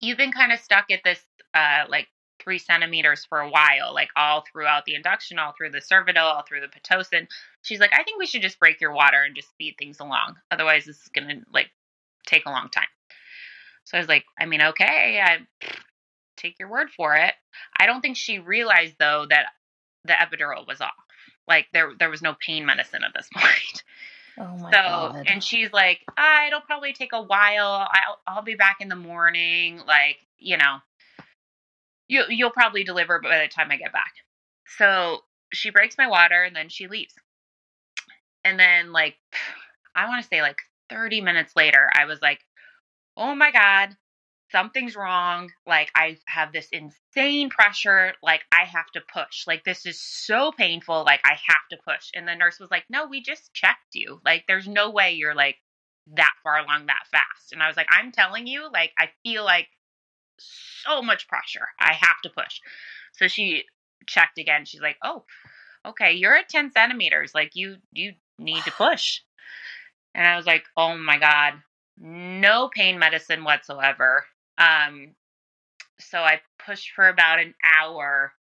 you've 0.00 0.18
been 0.18 0.32
kind 0.32 0.52
of 0.52 0.60
stuck 0.60 0.90
at 0.90 1.00
this, 1.04 1.20
uh, 1.54 1.84
like 1.88 2.08
three 2.46 2.58
centimeters 2.58 3.24
for 3.24 3.40
a 3.40 3.50
while, 3.50 3.92
like 3.92 4.10
all 4.14 4.44
throughout 4.50 4.84
the 4.84 4.94
induction, 4.94 5.38
all 5.38 5.52
through 5.52 5.70
the 5.70 5.80
cervidil, 5.80 6.22
all 6.22 6.44
through 6.46 6.60
the 6.60 6.68
pitocin. 6.68 7.26
She's 7.62 7.80
like, 7.80 7.92
I 7.92 8.04
think 8.04 8.20
we 8.20 8.26
should 8.26 8.42
just 8.42 8.60
break 8.60 8.80
your 8.80 8.92
water 8.92 9.24
and 9.24 9.34
just 9.34 9.48
speed 9.48 9.74
things 9.78 9.98
along. 9.98 10.36
Otherwise, 10.52 10.84
this 10.84 10.96
is 10.96 11.08
going 11.08 11.28
to 11.28 11.40
like 11.52 11.70
take 12.24 12.46
a 12.46 12.50
long 12.50 12.68
time. 12.68 12.86
So 13.84 13.98
I 13.98 14.00
was 14.00 14.08
like, 14.08 14.24
I 14.38 14.46
mean, 14.46 14.62
okay, 14.62 15.20
I 15.20 15.38
take 16.36 16.58
your 16.60 16.68
word 16.68 16.88
for 16.96 17.16
it. 17.16 17.34
I 17.78 17.86
don't 17.86 18.00
think 18.00 18.16
she 18.16 18.38
realized 18.38 18.94
though 19.00 19.26
that 19.28 19.46
the 20.04 20.12
epidural 20.12 20.68
was 20.68 20.80
off. 20.80 20.92
Like 21.48 21.66
there, 21.72 21.92
there 21.98 22.10
was 22.10 22.22
no 22.22 22.36
pain 22.46 22.64
medicine 22.64 23.02
at 23.02 23.12
this 23.12 23.28
point. 23.34 23.82
Oh 24.38 24.56
my 24.58 24.70
so, 24.70 24.78
god. 25.16 25.24
and 25.26 25.42
she's 25.42 25.72
like, 25.72 26.00
ah, 26.16 26.46
it'll 26.46 26.60
probably 26.60 26.92
take 26.92 27.12
a 27.12 27.22
while. 27.22 27.88
I'll, 27.90 28.20
I'll 28.26 28.42
be 28.42 28.54
back 28.54 28.76
in 28.80 28.88
the 28.88 28.96
morning. 28.96 29.80
Like, 29.84 30.18
you 30.38 30.58
know, 30.58 30.76
you, 32.08 32.24
you'll 32.28 32.50
probably 32.50 32.84
deliver 32.84 33.20
by 33.20 33.38
the 33.40 33.48
time 33.48 33.70
I 33.70 33.76
get 33.76 33.92
back. 33.92 34.12
So 34.78 35.20
she 35.52 35.70
breaks 35.70 35.96
my 35.98 36.08
water 36.08 36.42
and 36.42 36.54
then 36.54 36.68
she 36.68 36.88
leaves. 36.88 37.14
And 38.44 38.58
then, 38.58 38.92
like, 38.92 39.16
I 39.94 40.06
want 40.08 40.22
to 40.22 40.28
say 40.28 40.42
like 40.42 40.58
30 40.90 41.20
minutes 41.20 41.52
later, 41.56 41.90
I 41.92 42.04
was 42.04 42.20
like, 42.22 42.40
oh 43.16 43.34
my 43.34 43.50
God, 43.50 43.96
something's 44.50 44.96
wrong. 44.96 45.50
Like, 45.66 45.90
I 45.94 46.18
have 46.26 46.52
this 46.52 46.68
insane 46.70 47.50
pressure. 47.50 48.14
Like, 48.22 48.42
I 48.52 48.64
have 48.64 48.86
to 48.94 49.00
push. 49.12 49.46
Like, 49.46 49.64
this 49.64 49.86
is 49.86 50.00
so 50.00 50.52
painful. 50.52 51.04
Like, 51.04 51.20
I 51.24 51.36
have 51.46 51.66
to 51.70 51.78
push. 51.84 52.10
And 52.14 52.28
the 52.28 52.34
nurse 52.34 52.60
was 52.60 52.70
like, 52.70 52.84
no, 52.88 53.06
we 53.06 53.22
just 53.22 53.52
checked 53.52 53.94
you. 53.94 54.20
Like, 54.24 54.44
there's 54.46 54.68
no 54.68 54.90
way 54.90 55.14
you're 55.14 55.34
like 55.34 55.56
that 56.14 56.32
far 56.42 56.58
along 56.58 56.86
that 56.86 57.06
fast. 57.10 57.52
And 57.52 57.62
I 57.62 57.68
was 57.68 57.76
like, 57.76 57.88
I'm 57.90 58.12
telling 58.12 58.46
you, 58.46 58.70
like, 58.72 58.92
I 58.98 59.08
feel 59.24 59.44
like 59.44 59.68
so 60.38 61.02
much 61.02 61.28
pressure. 61.28 61.68
I 61.80 61.94
have 61.94 62.20
to 62.22 62.30
push. 62.30 62.60
So 63.12 63.28
she 63.28 63.64
checked 64.06 64.38
again. 64.38 64.64
She's 64.64 64.80
like, 64.80 64.96
oh, 65.02 65.24
okay, 65.84 66.12
you're 66.12 66.36
at 66.36 66.48
10 66.48 66.72
centimeters. 66.72 67.32
Like, 67.34 67.52
you, 67.54 67.76
you 67.92 68.12
need 68.38 68.62
to 68.64 68.72
push. 68.72 69.20
And 70.14 70.26
I 70.26 70.36
was 70.36 70.46
like, 70.46 70.64
oh 70.76 70.96
my 70.96 71.18
God, 71.18 71.54
no 71.98 72.68
pain 72.68 72.98
medicine 72.98 73.44
whatsoever. 73.44 74.24
Um, 74.58 75.14
so 76.00 76.18
I 76.18 76.40
pushed 76.64 76.92
for 76.94 77.08
about 77.08 77.38
an 77.38 77.54
hour, 77.62 78.32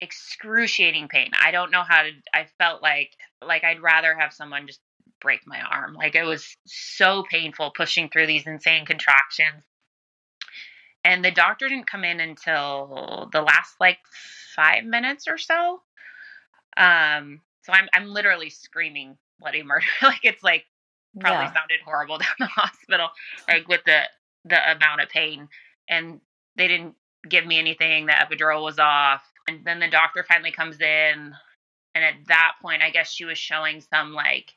excruciating 0.00 1.08
pain. 1.08 1.30
I 1.40 1.50
don't 1.50 1.70
know 1.70 1.82
how 1.82 2.02
to, 2.02 2.10
I 2.34 2.46
felt 2.58 2.82
like, 2.82 3.12
like 3.44 3.64
I'd 3.64 3.80
rather 3.80 4.14
have 4.18 4.32
someone 4.32 4.66
just 4.66 4.80
break 5.20 5.40
my 5.46 5.60
arm. 5.60 5.94
Like 5.94 6.14
it 6.14 6.24
was 6.24 6.56
so 6.66 7.24
painful 7.30 7.72
pushing 7.76 8.08
through 8.08 8.26
these 8.26 8.46
insane 8.46 8.84
contractions. 8.84 9.62
And 11.06 11.24
the 11.24 11.30
doctor 11.30 11.68
didn't 11.68 11.86
come 11.88 12.04
in 12.04 12.18
until 12.18 13.28
the 13.32 13.40
last 13.40 13.76
like 13.78 13.98
five 14.56 14.84
minutes 14.84 15.28
or 15.28 15.38
so. 15.38 15.80
Um, 16.76 17.40
so 17.62 17.72
I'm 17.72 17.88
I'm 17.94 18.08
literally 18.08 18.50
screaming 18.50 19.16
bloody 19.38 19.62
murder. 19.62 19.86
like 20.02 20.24
it's 20.24 20.42
like 20.42 20.64
probably 21.20 21.44
yeah. 21.44 21.52
sounded 21.52 21.78
horrible 21.84 22.18
down 22.18 22.34
the 22.40 22.46
hospital, 22.46 23.08
like 23.46 23.68
with 23.68 23.82
the 23.86 24.00
the 24.46 24.72
amount 24.72 25.00
of 25.00 25.08
pain. 25.08 25.48
And 25.88 26.20
they 26.56 26.66
didn't 26.66 26.96
give 27.28 27.46
me 27.46 27.60
anything. 27.60 28.06
The 28.06 28.12
epidural 28.12 28.64
was 28.64 28.80
off. 28.80 29.22
And 29.46 29.64
then 29.64 29.78
the 29.78 29.88
doctor 29.88 30.24
finally 30.28 30.50
comes 30.50 30.80
in, 30.80 31.32
and 31.94 32.04
at 32.04 32.14
that 32.26 32.54
point, 32.60 32.82
I 32.82 32.90
guess 32.90 33.12
she 33.12 33.24
was 33.24 33.38
showing 33.38 33.80
some 33.80 34.12
like 34.12 34.52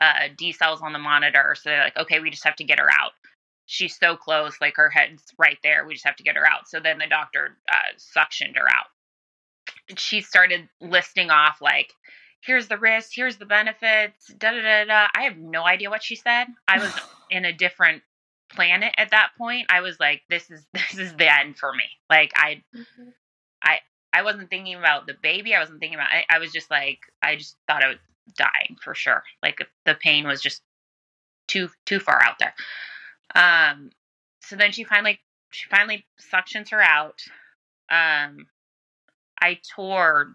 uh, 0.00 0.30
decels 0.40 0.80
on 0.80 0.94
the 0.94 0.98
monitor. 0.98 1.54
So 1.54 1.68
they're 1.68 1.84
like, 1.84 1.98
okay, 1.98 2.20
we 2.20 2.30
just 2.30 2.44
have 2.44 2.56
to 2.56 2.64
get 2.64 2.78
her 2.78 2.88
out. 2.90 3.12
She's 3.66 3.98
so 3.98 4.16
close, 4.16 4.60
like 4.60 4.76
her 4.76 4.88
head's 4.88 5.22
right 5.38 5.58
there. 5.62 5.84
We 5.84 5.94
just 5.94 6.06
have 6.06 6.16
to 6.16 6.22
get 6.22 6.36
her 6.36 6.46
out. 6.46 6.68
So 6.68 6.80
then 6.80 6.98
the 6.98 7.06
doctor 7.06 7.56
uh, 7.70 7.96
suctioned 7.98 8.56
her 8.56 8.68
out. 8.68 8.86
She 9.96 10.20
started 10.20 10.68
listing 10.80 11.30
off 11.30 11.60
like, 11.60 11.92
here's 12.40 12.68
the 12.68 12.78
risks, 12.78 13.14
here's 13.14 13.36
the 13.36 13.46
benefits, 13.46 14.32
da 14.38 14.52
da 14.52 14.62
da 14.62 14.84
da. 14.84 15.06
I 15.14 15.22
have 15.24 15.36
no 15.36 15.64
idea 15.64 15.90
what 15.90 16.02
she 16.02 16.14
said. 16.14 16.46
I 16.68 16.78
was 16.78 16.92
in 17.30 17.44
a 17.44 17.52
different 17.52 18.02
planet 18.50 18.94
at 18.96 19.10
that 19.10 19.30
point. 19.36 19.66
I 19.68 19.80
was 19.80 19.98
like, 19.98 20.22
this 20.30 20.50
is 20.50 20.64
this 20.72 20.98
is 20.98 21.12
the 21.14 21.32
end 21.32 21.58
for 21.58 21.72
me. 21.72 21.84
Like 22.08 22.32
I 22.36 22.62
I 23.62 23.80
I 24.12 24.22
wasn't 24.22 24.50
thinking 24.50 24.76
about 24.76 25.06
the 25.06 25.14
baby. 25.22 25.54
I 25.54 25.60
wasn't 25.60 25.80
thinking 25.80 25.98
about. 25.98 26.08
I, 26.10 26.24
I 26.30 26.38
was 26.38 26.52
just 26.52 26.70
like, 26.70 27.00
I 27.22 27.36
just 27.36 27.56
thought 27.66 27.84
I 27.84 27.88
was 27.88 27.98
dying 28.36 28.76
for 28.82 28.94
sure. 28.94 29.22
Like 29.42 29.66
the 29.84 29.94
pain 29.94 30.26
was 30.26 30.40
just 30.40 30.62
too 31.48 31.68
too 31.84 32.00
far 32.00 32.22
out 32.22 32.38
there. 32.38 32.54
Um. 33.34 33.90
So 34.40 34.56
then 34.56 34.72
she 34.72 34.84
finally 34.84 35.20
she 35.50 35.68
finally 35.68 36.06
suctions 36.32 36.70
her 36.70 36.80
out. 36.80 37.22
Um. 37.90 38.46
I 39.40 39.60
tore 39.74 40.32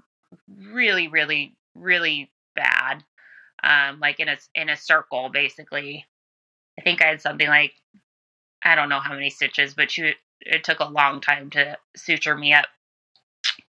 really 0.57 1.07
really 1.07 1.55
really 1.75 2.31
bad. 2.55 3.03
Um. 3.63 3.99
Like 3.99 4.19
in 4.19 4.29
a 4.29 4.37
in 4.55 4.69
a 4.69 4.77
circle 4.77 5.29
basically. 5.29 6.05
I 6.79 6.83
think 6.83 7.03
I 7.03 7.07
had 7.07 7.21
something 7.21 7.47
like 7.47 7.73
I 8.63 8.75
don't 8.75 8.89
know 8.89 8.99
how 8.99 9.13
many 9.13 9.29
stitches, 9.29 9.73
but 9.73 9.91
she 9.91 10.13
it 10.41 10.63
took 10.63 10.79
a 10.79 10.85
long 10.85 11.21
time 11.21 11.49
to 11.51 11.77
suture 11.95 12.35
me 12.35 12.53
up. 12.53 12.65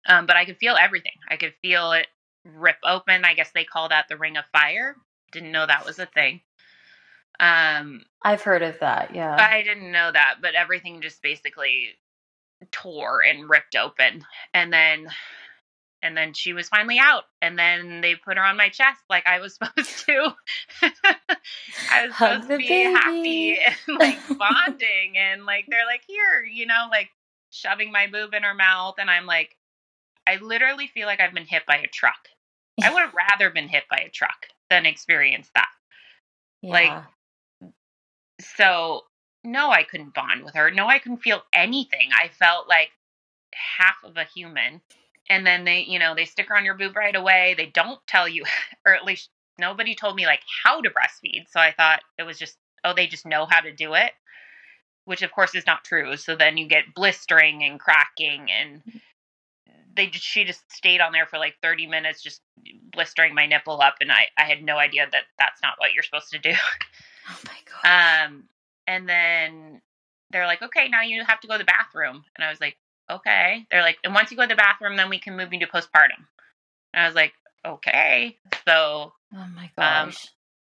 Um, 0.06 0.26
but 0.26 0.36
I 0.36 0.44
could 0.44 0.58
feel 0.58 0.76
everything. 0.80 1.12
I 1.28 1.36
could 1.36 1.54
feel 1.62 1.92
it 1.92 2.06
rip 2.44 2.76
open. 2.84 3.24
I 3.24 3.34
guess 3.34 3.50
they 3.52 3.64
call 3.64 3.88
that 3.88 4.06
the 4.08 4.16
ring 4.16 4.36
of 4.36 4.44
fire. 4.52 4.96
Didn't 5.32 5.52
know 5.52 5.66
that 5.66 5.86
was 5.86 5.98
a 5.98 6.06
thing. 6.06 6.40
Um, 7.40 8.04
I've 8.22 8.42
heard 8.42 8.62
of 8.62 8.78
that. 8.80 9.14
Yeah. 9.14 9.36
I 9.38 9.62
didn't 9.62 9.90
know 9.90 10.10
that, 10.12 10.36
but 10.40 10.54
everything 10.54 11.00
just 11.00 11.22
basically 11.22 11.90
tore 12.70 13.22
and 13.22 13.48
ripped 13.48 13.74
open. 13.76 14.24
And 14.54 14.72
then 14.72 15.08
and 16.04 16.16
then 16.16 16.32
she 16.32 16.52
was 16.52 16.68
finally 16.68 16.98
out 16.98 17.24
and 17.40 17.56
then 17.58 18.00
they 18.00 18.16
put 18.16 18.36
her 18.36 18.42
on 18.44 18.56
my 18.56 18.68
chest 18.68 19.00
like 19.08 19.26
I 19.26 19.38
was 19.38 19.54
supposed 19.60 20.06
to. 20.06 20.34
I 21.90 22.06
was 22.06 22.12
Hug 22.12 22.42
supposed 22.42 22.48
to 22.50 22.56
be 22.58 22.68
baby. 22.68 22.92
happy 22.94 23.58
and 23.88 23.98
like 23.98 24.18
bonding 24.38 25.16
and 25.16 25.44
like 25.46 25.66
they're 25.68 25.86
like 25.86 26.02
here, 26.06 26.44
you 26.44 26.66
know, 26.66 26.88
like 26.90 27.10
shoving 27.50 27.92
my 27.92 28.06
boob 28.06 28.34
in 28.34 28.42
her 28.42 28.54
mouth 28.54 28.94
and 28.98 29.10
I'm 29.10 29.26
like 29.26 29.56
I 30.26 30.36
literally 30.36 30.86
feel 30.86 31.06
like 31.06 31.20
I've 31.20 31.34
been 31.34 31.46
hit 31.46 31.66
by 31.66 31.76
a 31.76 31.88
truck. 31.88 32.28
I 32.82 32.92
would 32.92 33.02
have 33.02 33.14
rather 33.14 33.50
been 33.50 33.68
hit 33.68 33.84
by 33.90 33.98
a 33.98 34.10
truck 34.10 34.46
than 34.70 34.86
experience 34.86 35.50
that. 35.54 35.68
like, 36.62 36.86
yeah. 36.86 37.04
So, 38.56 39.02
no, 39.44 39.70
I 39.70 39.82
couldn't 39.82 40.14
bond 40.14 40.44
with 40.44 40.54
her. 40.54 40.70
No, 40.70 40.86
I 40.86 40.98
couldn't 40.98 41.22
feel 41.22 41.42
anything. 41.52 42.10
I 42.12 42.28
felt 42.28 42.68
like 42.68 42.90
half 43.54 43.96
of 44.04 44.16
a 44.16 44.24
human. 44.24 44.80
And 45.28 45.46
then 45.46 45.64
they, 45.64 45.80
you 45.80 45.98
know, 45.98 46.14
they 46.14 46.24
stick 46.24 46.48
her 46.48 46.56
on 46.56 46.64
your 46.64 46.74
boob 46.74 46.96
right 46.96 47.14
away. 47.14 47.54
They 47.56 47.66
don't 47.66 48.00
tell 48.06 48.28
you, 48.28 48.44
or 48.86 48.94
at 48.94 49.04
least 49.04 49.30
nobody 49.58 49.94
told 49.94 50.16
me 50.16 50.26
like 50.26 50.42
how 50.64 50.80
to 50.80 50.90
breastfeed. 50.90 51.46
So 51.50 51.60
I 51.60 51.72
thought 51.72 52.00
it 52.18 52.24
was 52.24 52.38
just, 52.38 52.56
oh, 52.84 52.94
they 52.94 53.06
just 53.06 53.26
know 53.26 53.46
how 53.48 53.60
to 53.60 53.72
do 53.72 53.94
it, 53.94 54.12
which 55.04 55.22
of 55.22 55.32
course 55.32 55.54
is 55.54 55.66
not 55.66 55.84
true. 55.84 56.16
So 56.16 56.36
then 56.36 56.56
you 56.56 56.66
get 56.66 56.94
blistering 56.94 57.62
and 57.62 57.78
cracking 57.78 58.48
and 58.50 58.80
mm-hmm. 58.80 58.98
they 59.94 60.06
just, 60.06 60.24
she 60.24 60.44
just 60.44 60.70
stayed 60.72 61.00
on 61.00 61.12
there 61.12 61.26
for 61.26 61.38
like 61.38 61.54
30 61.62 61.86
minutes 61.86 62.22
just 62.22 62.40
blistering 62.92 63.34
my 63.34 63.46
nipple 63.46 63.80
up 63.80 63.96
and 64.00 64.10
I, 64.10 64.28
I 64.36 64.44
had 64.44 64.62
no 64.62 64.78
idea 64.78 65.06
that 65.10 65.22
that's 65.38 65.62
not 65.62 65.74
what 65.78 65.92
you're 65.92 66.02
supposed 66.02 66.30
to 66.30 66.38
do 66.38 66.54
oh 67.30 67.38
my 67.46 67.56
god. 67.82 68.26
um 68.26 68.44
and 68.86 69.08
then 69.08 69.80
they're 70.30 70.46
like, 70.46 70.62
okay, 70.62 70.88
now 70.88 71.02
you 71.02 71.22
have 71.24 71.40
to 71.40 71.46
go 71.46 71.54
to 71.54 71.58
the 71.58 71.64
bathroom. 71.64 72.24
And 72.34 72.44
I 72.44 72.48
was 72.50 72.60
like, 72.60 72.76
okay. 73.10 73.66
They're 73.70 73.82
like, 73.82 73.98
and 74.02 74.14
once 74.14 74.30
you 74.30 74.36
go 74.36 74.44
to 74.44 74.48
the 74.48 74.54
bathroom, 74.54 74.96
then 74.96 75.10
we 75.10 75.18
can 75.18 75.36
move 75.36 75.52
you 75.52 75.60
to 75.60 75.66
postpartum. 75.66 76.24
And 76.94 77.02
I 77.02 77.06
was 77.06 77.14
like, 77.14 77.32
okay. 77.66 78.38
So 78.66 79.12
Oh 79.34 79.46
my 79.54 79.70
Um, 79.78 80.08
gosh. 80.08 80.26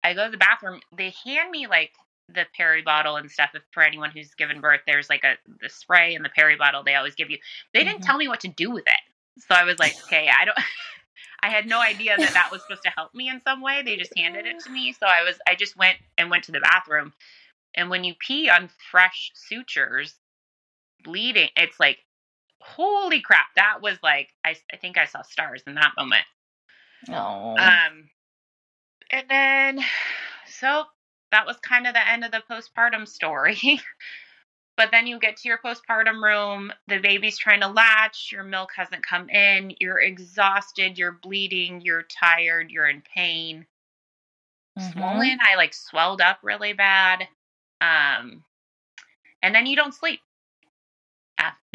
I 0.04 0.14
go 0.14 0.26
to 0.26 0.32
the 0.32 0.38
bathroom. 0.38 0.82
They 0.96 1.14
hand 1.26 1.50
me 1.52 1.68
like 1.68 1.92
the 2.30 2.46
peri 2.56 2.82
bottle 2.82 3.16
and 3.16 3.30
stuff. 3.30 3.52
If 3.54 3.64
for 3.72 3.84
anyone 3.84 4.12
who's 4.12 4.34
given 4.36 4.60
birth, 4.62 4.82
there's 4.88 5.10
like 5.10 5.24
a 5.24 5.36
the 5.62 5.70
spray 5.70 6.16
and 6.16 6.24
the 6.26 6.30
peri 6.30 6.56
bottle 6.56 6.84
they 6.84 6.96
always 6.96 7.16
give 7.16 7.30
you. 7.30 7.38
They 7.74 7.84
didn't 7.84 8.02
Mhm. 8.02 8.06
tell 8.06 8.18
me 8.18 8.28
what 8.28 8.42
to 8.42 8.48
do 8.48 8.72
with 8.72 8.86
it, 8.88 9.44
so 9.44 9.56
I 9.56 9.64
was 9.64 9.78
like, 9.80 9.96
okay, 10.06 10.30
I 10.30 10.46
don't. 10.46 10.58
I 11.44 11.50
had 11.50 11.68
no 11.68 11.82
idea 11.82 12.16
that 12.18 12.34
that 12.34 12.52
was 12.52 12.62
supposed 12.62 12.84
to 12.84 12.90
help 12.96 13.14
me 13.14 13.28
in 13.28 13.42
some 13.42 13.62
way. 13.62 13.82
They 13.84 13.98
just 13.98 14.18
handed 14.18 14.46
it 14.46 14.62
to 14.62 14.70
me, 14.70 14.94
so 14.94 15.06
I 15.06 15.24
was 15.24 15.38
I 15.46 15.56
just 15.56 15.76
went 15.76 15.98
and 16.18 16.32
went 16.32 16.46
to 16.46 16.54
the 16.54 16.62
bathroom. 16.62 17.12
And 17.76 17.90
when 17.90 18.06
you 18.06 18.16
pee 18.18 18.50
on 18.50 18.70
fresh 18.90 19.32
sutures, 19.36 20.16
bleeding, 21.04 21.50
it's 21.58 21.80
like, 21.82 21.98
holy 22.60 23.20
crap! 23.20 23.48
That 23.58 23.82
was 23.82 23.98
like 24.02 24.30
I 24.46 24.56
I 24.72 24.78
think 24.78 24.98
I 24.98 25.04
saw 25.04 25.22
stars 25.22 25.64
in 25.68 25.76
that 25.76 25.92
moment. 25.98 26.26
oh. 27.10 27.58
Um, 27.58 28.10
and 29.12 29.26
then, 29.30 29.80
so 30.48 30.86
that 31.32 31.46
was 31.46 31.58
kind 31.58 31.88
of 31.88 31.94
the 31.94 32.08
end 32.08 32.24
of 32.24 32.32
the 32.32 32.42
postpartum 32.50 33.06
story. 33.06 33.60
but 34.76 34.90
then 34.92 35.08
you 35.08 35.20
get 35.20 35.38
to 35.38 35.48
your 35.48 35.60
postpartum 35.60 36.24
room, 36.24 36.72
the 36.88 36.98
baby's 36.98 37.38
trying 37.38 37.62
to 37.62 37.68
latch, 37.68 38.32
your 38.32 38.44
milk 38.44 38.72
hasn't 38.76 39.06
come 39.06 39.30
in, 39.30 39.76
you're 39.80 40.00
exhausted, 40.00 40.98
you're 40.98 41.20
bleeding, 41.22 41.82
you're 41.82 42.04
tired, 42.04 42.72
you're 42.72 42.88
in 42.90 43.02
pain. 43.02 43.68
Mhm. 44.78 44.94
Swollen, 44.94 45.38
I 45.42 45.56
like 45.56 45.74
swelled 45.74 46.22
up 46.22 46.40
really 46.42 46.74
bad. 46.74 47.28
Um, 47.82 48.44
and 49.42 49.54
then 49.54 49.66
you 49.66 49.76
don't 49.76 49.94
sleep. 49.94 50.22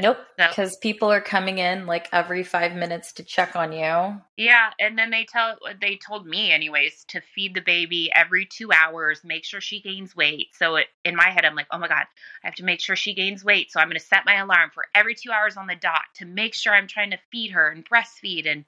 Nope. 0.00 0.18
So- 0.38 0.48
Because 0.48 0.76
people 0.76 1.10
are 1.10 1.20
coming 1.20 1.58
in 1.58 1.86
like 1.86 2.08
every 2.12 2.44
five 2.44 2.74
minutes 2.74 3.12
to 3.14 3.24
check 3.24 3.56
on 3.56 3.72
you. 3.72 4.20
Yeah, 4.36 4.70
and 4.78 4.96
then 4.96 5.10
they 5.10 5.24
tell 5.24 5.58
they 5.80 5.96
told 5.96 6.24
me 6.24 6.52
anyways 6.52 7.04
to 7.08 7.20
feed 7.20 7.54
the 7.54 7.60
baby 7.60 8.08
every 8.14 8.46
2 8.46 8.70
hours, 8.72 9.24
make 9.24 9.44
sure 9.44 9.60
she 9.60 9.80
gains 9.80 10.14
weight. 10.14 10.48
So 10.56 10.76
it, 10.76 10.86
in 11.04 11.16
my 11.16 11.30
head 11.30 11.44
I'm 11.44 11.56
like, 11.56 11.66
"Oh 11.72 11.78
my 11.78 11.88
god, 11.88 12.06
I 12.44 12.46
have 12.46 12.54
to 12.56 12.64
make 12.64 12.80
sure 12.80 12.94
she 12.94 13.14
gains 13.14 13.44
weight." 13.44 13.72
So 13.72 13.80
I'm 13.80 13.88
going 13.88 13.98
to 13.98 14.04
set 14.04 14.24
my 14.24 14.36
alarm 14.36 14.70
for 14.72 14.84
every 14.94 15.16
2 15.16 15.32
hours 15.32 15.56
on 15.56 15.66
the 15.66 15.74
dot 15.74 16.02
to 16.16 16.24
make 16.26 16.54
sure 16.54 16.72
I'm 16.72 16.86
trying 16.86 17.10
to 17.10 17.18
feed 17.32 17.50
her 17.50 17.68
and 17.68 17.84
breastfeed 17.88 18.46
and 18.46 18.64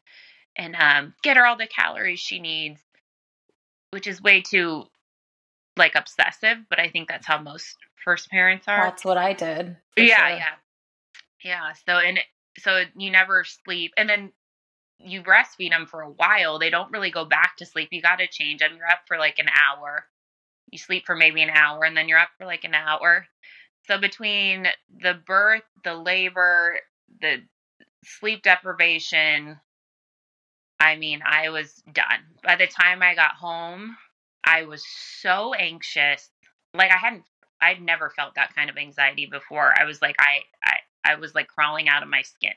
and 0.56 0.74
um 0.74 1.14
get 1.22 1.36
her 1.36 1.46
all 1.46 1.56
the 1.56 1.68
calories 1.68 2.18
she 2.18 2.40
needs, 2.40 2.80
which 3.92 4.08
is 4.08 4.20
way 4.20 4.40
too 4.40 4.86
like 5.76 5.94
obsessive, 5.94 6.58
but 6.68 6.80
I 6.80 6.88
think 6.88 7.08
that's 7.08 7.26
how 7.26 7.40
most 7.40 7.76
first 8.04 8.28
parents 8.30 8.66
are. 8.66 8.84
That's 8.84 9.04
what 9.04 9.16
I 9.16 9.32
did. 9.32 9.76
Yeah, 9.96 10.16
sure. 10.16 10.28
yeah. 10.36 10.54
Yeah. 11.42 11.72
So 11.87 11.98
and 11.98 12.18
so 12.59 12.85
you 12.96 13.11
never 13.11 13.44
sleep 13.44 13.92
and 13.96 14.09
then 14.09 14.33
you 14.98 15.22
breastfeed 15.22 15.70
them 15.70 15.87
for 15.87 16.03
a 16.03 16.11
while. 16.11 16.59
They 16.59 16.70
don't 16.70 16.92
really 16.92 17.11
go 17.11 17.24
back 17.24 17.57
to 17.57 17.66
sleep. 17.66 17.88
You 17.90 18.03
got 18.03 18.16
to 18.16 18.26
change 18.26 18.61
them. 18.61 18.72
You're 18.76 18.87
up 18.87 19.00
for 19.07 19.18
like 19.18 19.38
an 19.38 19.48
hour. 19.48 20.05
You 20.70 20.79
sleep 20.79 21.07
for 21.07 21.16
maybe 21.16 21.42
an 21.42 21.50
hour 21.50 21.85
and 21.85 21.96
then 21.96 22.09
you're 22.09 22.18
up 22.18 22.31
for 22.38 22.46
like 22.46 22.64
an 22.64 22.74
hour. 22.74 23.26
So 23.87 23.98
between 23.98 24.66
the 25.03 25.14
birth, 25.26 25.62
the 25.85 25.94
labor, 25.94 26.79
the 27.20 27.42
sleep 28.05 28.42
deprivation, 28.42 29.59
I 30.79 30.96
mean, 30.96 31.20
I 31.24 31.50
was 31.50 31.83
done. 31.92 32.20
By 32.42 32.57
the 32.57 32.66
time 32.66 33.03
I 33.03 33.14
got 33.14 33.33
home, 33.33 33.96
I 34.44 34.64
was 34.64 34.85
so 35.20 35.55
anxious. 35.55 36.29
Like 36.74 36.90
I 36.90 36.96
hadn't 36.96 37.24
I'd 37.61 37.83
never 37.83 38.11
felt 38.11 38.37
that 38.37 38.55
kind 38.55 38.70
of 38.70 38.79
anxiety 38.79 39.26
before. 39.26 39.72
I 39.79 39.85
was 39.85 40.00
like 40.00 40.16
I 40.18 40.40
I 40.64 40.76
I 41.04 41.16
was 41.16 41.34
like 41.34 41.48
crawling 41.48 41.88
out 41.88 42.02
of 42.02 42.08
my 42.08 42.22
skin 42.22 42.54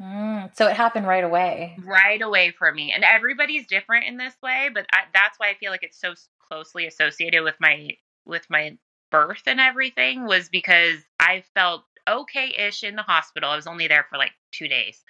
Mm, 0.00 0.56
so 0.56 0.66
it 0.66 0.76
happened 0.76 1.06
right 1.06 1.24
away. 1.24 1.78
right 1.84 2.22
away 2.22 2.52
for 2.52 2.72
me. 2.72 2.92
And 2.92 3.04
everybody's 3.04 3.66
different 3.66 4.06
in 4.06 4.16
this 4.16 4.34
way, 4.42 4.70
but 4.72 4.86
I, 4.92 5.00
that's 5.12 5.38
why 5.38 5.50
I 5.50 5.54
feel 5.54 5.70
like 5.70 5.82
it's 5.82 6.00
so 6.00 6.14
closely 6.48 6.86
associated 6.86 7.42
with 7.42 7.56
my 7.60 7.90
with 8.24 8.46
my 8.48 8.76
birth 9.10 9.42
and 9.46 9.60
everything 9.60 10.26
was 10.26 10.48
because 10.48 11.00
I 11.18 11.42
felt 11.54 11.84
okay-ish 12.08 12.82
in 12.82 12.96
the 12.96 13.02
hospital. 13.02 13.50
I 13.50 13.56
was 13.56 13.66
only 13.66 13.88
there 13.88 14.06
for 14.08 14.18
like 14.18 14.32
2 14.52 14.68
days. 14.68 15.02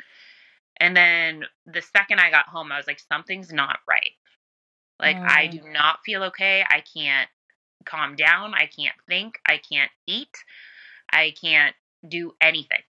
And 0.79 0.96
then 0.96 1.44
the 1.66 1.83
second 1.83 2.18
I 2.20 2.31
got 2.31 2.46
home, 2.49 2.73
I 2.73 2.77
was 2.79 2.87
like 2.87 3.01
something's 3.01 3.53
not 3.53 3.79
right. 3.88 4.12
Like 4.99 5.18
I 5.27 5.46
Mm. 5.46 5.53
do 5.53 5.61
not 5.73 6.01
feel 6.05 6.25
okay. 6.25 6.64
I 6.68 6.83
can't 6.83 7.29
calm 7.85 8.16
down. 8.16 8.55
I 8.55 8.66
can't 8.66 8.96
think. 9.09 9.38
I 9.46 9.59
can't 9.59 9.90
eat. 10.07 10.37
I 11.12 11.33
can't 11.40 11.75
do 12.07 12.35
anything. 12.41 12.81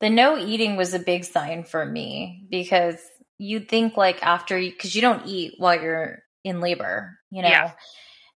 The 0.00 0.10
no 0.10 0.38
eating 0.38 0.76
was 0.76 0.94
a 0.94 0.98
big 0.98 1.24
sign 1.24 1.64
for 1.64 1.84
me 1.84 2.46
because 2.50 2.96
you'd 3.38 3.68
think 3.68 3.96
like 3.96 4.22
after 4.22 4.58
because 4.58 4.94
you 4.94 5.02
don't 5.02 5.26
eat 5.26 5.54
while 5.58 5.80
you're 5.80 6.20
in 6.42 6.60
labor, 6.60 7.18
you 7.30 7.42
know, 7.42 7.48
Yeah. 7.48 7.72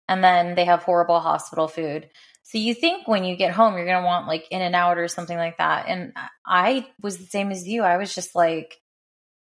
and 0.07 0.23
then 0.23 0.55
they 0.55 0.65
have 0.65 0.83
horrible 0.83 1.19
hospital 1.19 1.67
food. 1.67 2.09
So 2.43 2.59
you 2.59 2.75
think 2.75 3.07
when 3.07 3.23
you 3.23 3.35
get 3.35 3.51
home, 3.51 3.75
you're 3.75 3.87
going 3.87 4.01
to 4.01 4.05
want 4.05 4.27
like 4.27 4.47
In-N-Out 4.51 4.99
or 4.99 5.07
something 5.07 5.37
like 5.37 5.57
that. 5.57 5.87
And 5.87 6.13
I 6.45 6.85
was 7.01 7.17
the 7.17 7.25
same 7.25 7.51
as 7.51 7.67
you. 7.67 7.81
I 7.81 7.97
was 7.97 8.13
just 8.13 8.35
like, 8.35 8.79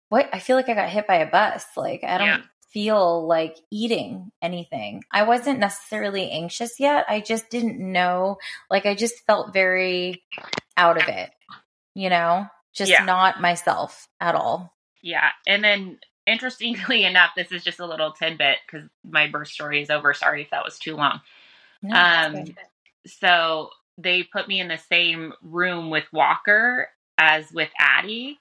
what? 0.08 0.28
I 0.32 0.38
feel 0.38 0.54
like 0.54 0.68
I 0.68 0.74
got 0.74 0.88
hit 0.88 1.08
by 1.08 1.16
a 1.16 1.30
bus. 1.30 1.64
Like, 1.76 2.04
I 2.04 2.18
don't 2.18 2.26
Yeah. 2.28 2.42
Feel 2.76 3.26
like 3.26 3.56
eating 3.70 4.30
anything. 4.42 5.02
I 5.10 5.22
wasn't 5.22 5.60
necessarily 5.60 6.30
anxious 6.30 6.78
yet. 6.78 7.06
I 7.08 7.20
just 7.20 7.48
didn't 7.48 7.80
know. 7.80 8.36
Like, 8.70 8.84
I 8.84 8.94
just 8.94 9.14
felt 9.26 9.54
very 9.54 10.22
out 10.76 11.00
of 11.02 11.08
it, 11.08 11.30
you 11.94 12.10
know, 12.10 12.46
just 12.74 12.90
Yeah. 12.90 13.04
not 13.06 13.40
myself 13.40 14.08
at 14.20 14.34
all. 14.34 14.74
Yeah. 15.02 15.30
And 15.46 15.64
then 15.64 15.98
interestingly 16.26 17.04
enough, 17.06 17.30
this 17.34 17.50
is 17.50 17.64
just 17.64 17.80
a 17.80 17.86
little 17.86 18.12
tidbit 18.12 18.58
because 18.66 18.86
my 19.02 19.28
birth 19.28 19.48
story 19.48 19.80
is 19.80 19.88
over. 19.88 20.12
Sorry 20.12 20.42
if 20.42 20.50
that 20.50 20.62
was 20.62 20.78
too 20.78 20.96
long. 20.96 21.22
No, 21.82 21.96
Um. 21.96 22.44
So 23.06 23.70
they 23.96 24.22
put 24.22 24.48
me 24.48 24.60
in 24.60 24.68
the 24.68 24.76
same 24.76 25.32
room 25.40 25.88
with 25.88 26.04
Walker 26.12 26.88
as 27.16 27.50
with 27.52 27.70
Addie. 27.78 28.38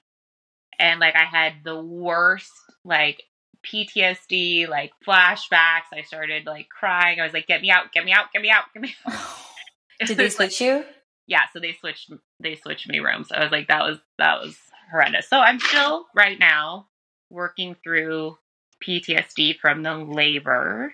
And 0.78 1.00
like 1.00 1.16
I 1.16 1.24
had 1.24 1.54
the 1.64 1.80
worst 1.80 2.52
like 2.84 3.22
PTSD, 3.72 4.68
like 4.68 4.92
flashbacks. 5.06 5.92
I 5.92 6.02
started 6.06 6.46
like 6.46 6.68
crying. 6.68 7.20
I 7.20 7.24
was 7.24 7.32
like, 7.32 7.46
get 7.46 7.62
me 7.62 7.70
out, 7.70 7.92
get 7.92 8.04
me 8.04 8.12
out, 8.12 8.26
get 8.32 8.42
me 8.42 8.50
out, 8.50 8.64
get 8.72 8.82
me 8.82 8.94
out. 9.06 9.14
Did 10.06 10.16
they 10.16 10.24
was, 10.24 10.38
like- 10.38 10.50
switch 10.50 10.60
you? 10.60 10.84
yeah, 11.26 11.42
so 11.52 11.58
they 11.58 11.72
switched 11.72 12.12
they 12.40 12.56
switched 12.56 12.88
me 12.88 13.00
rooms. 13.00 13.28
I 13.32 13.42
was 13.42 13.50
like, 13.52 13.68
that 13.68 13.82
was 13.82 13.98
that 14.18 14.40
was 14.40 14.56
horrendous. 14.90 15.28
So 15.28 15.38
I'm 15.38 15.58
still 15.58 16.06
right 16.14 16.38
now 16.38 16.86
working 17.30 17.76
through 17.82 18.38
PTSD 18.86 19.58
from 19.58 19.82
the 19.82 19.94
labor. 19.94 20.92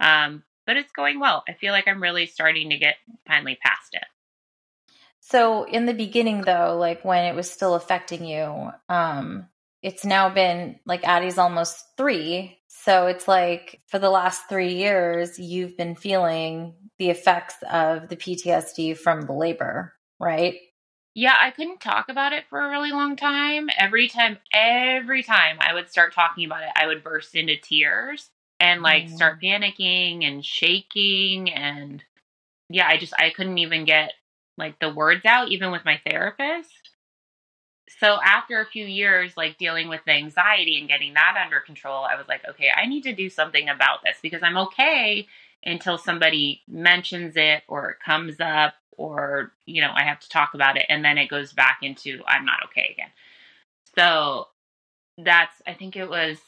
Um, 0.00 0.42
but 0.66 0.76
it's 0.76 0.92
going 0.92 1.20
well. 1.20 1.42
I 1.48 1.54
feel 1.54 1.72
like 1.72 1.88
I'm 1.88 2.02
really 2.02 2.26
starting 2.26 2.70
to 2.70 2.78
get 2.78 2.96
finally 3.26 3.58
past 3.62 3.90
it. 3.92 4.04
So 5.20 5.64
in 5.64 5.86
the 5.86 5.94
beginning 5.94 6.42
though, 6.42 6.76
like 6.78 7.04
when 7.04 7.24
it 7.24 7.34
was 7.34 7.50
still 7.50 7.74
affecting 7.74 8.26
you, 8.26 8.70
um, 8.90 9.46
it's 9.84 10.04
now 10.06 10.30
been 10.30 10.80
like 10.86 11.04
Addie's 11.06 11.38
almost 11.38 11.84
three. 11.98 12.58
So 12.68 13.06
it's 13.06 13.28
like 13.28 13.82
for 13.88 13.98
the 14.00 14.10
last 14.10 14.48
three 14.48 14.74
years, 14.74 15.38
you've 15.38 15.76
been 15.76 15.94
feeling 15.94 16.74
the 16.98 17.10
effects 17.10 17.56
of 17.70 18.08
the 18.08 18.16
PTSD 18.16 18.96
from 18.96 19.22
the 19.26 19.34
labor, 19.34 19.92
right? 20.18 20.56
Yeah, 21.14 21.36
I 21.38 21.50
couldn't 21.50 21.80
talk 21.80 22.08
about 22.08 22.32
it 22.32 22.44
for 22.48 22.58
a 22.60 22.70
really 22.70 22.92
long 22.92 23.16
time. 23.16 23.68
Every 23.78 24.08
time, 24.08 24.38
every 24.52 25.22
time 25.22 25.58
I 25.60 25.74
would 25.74 25.90
start 25.90 26.14
talking 26.14 26.46
about 26.46 26.62
it, 26.64 26.70
I 26.76 26.86
would 26.86 27.04
burst 27.04 27.34
into 27.36 27.56
tears 27.56 28.30
and 28.58 28.82
like 28.82 29.08
Mm. 29.08 29.16
start 29.16 29.42
panicking 29.42 30.24
and 30.24 30.44
shaking. 30.44 31.52
And 31.52 32.02
yeah, 32.70 32.88
I 32.88 32.96
just, 32.98 33.14
I 33.18 33.30
couldn't 33.30 33.58
even 33.58 33.84
get 33.84 34.14
like 34.58 34.78
the 34.80 34.92
words 34.94 35.24
out, 35.26 35.50
even 35.50 35.72
with 35.72 35.84
my 35.84 36.00
therapist. 36.08 36.83
So 38.00 38.18
after 38.24 38.60
a 38.60 38.66
few 38.66 38.84
years, 38.86 39.36
like 39.36 39.58
dealing 39.58 39.88
with 39.88 40.00
the 40.04 40.12
anxiety 40.12 40.78
and 40.78 40.88
getting 40.88 41.14
that 41.14 41.40
under 41.42 41.60
control, 41.60 42.04
I 42.04 42.16
was 42.16 42.26
like, 42.28 42.42
okay, 42.48 42.68
I 42.74 42.86
need 42.86 43.02
to 43.04 43.14
do 43.14 43.30
something 43.30 43.68
about 43.68 44.02
this 44.04 44.16
because 44.22 44.42
I'm 44.42 44.58
okay 44.58 45.26
until 45.64 45.96
somebody 45.98 46.62
mentions 46.68 47.34
it 47.36 47.62
or 47.68 47.90
it 47.90 47.96
comes 48.04 48.36
up 48.40 48.74
or 48.96 49.52
you 49.66 49.80
know 49.80 49.90
i 49.94 50.02
have 50.04 50.20
to 50.20 50.28
talk 50.28 50.54
about 50.54 50.76
it 50.76 50.86
and 50.88 51.04
then 51.04 51.18
it 51.18 51.28
goes 51.28 51.52
back 51.52 51.78
into 51.82 52.22
i'm 52.28 52.44
not 52.44 52.58
okay 52.66 52.90
again 52.92 53.08
so 53.96 54.46
that's 55.18 55.60
i 55.66 55.72
think 55.74 55.96
it 55.96 56.08
was 56.08 56.38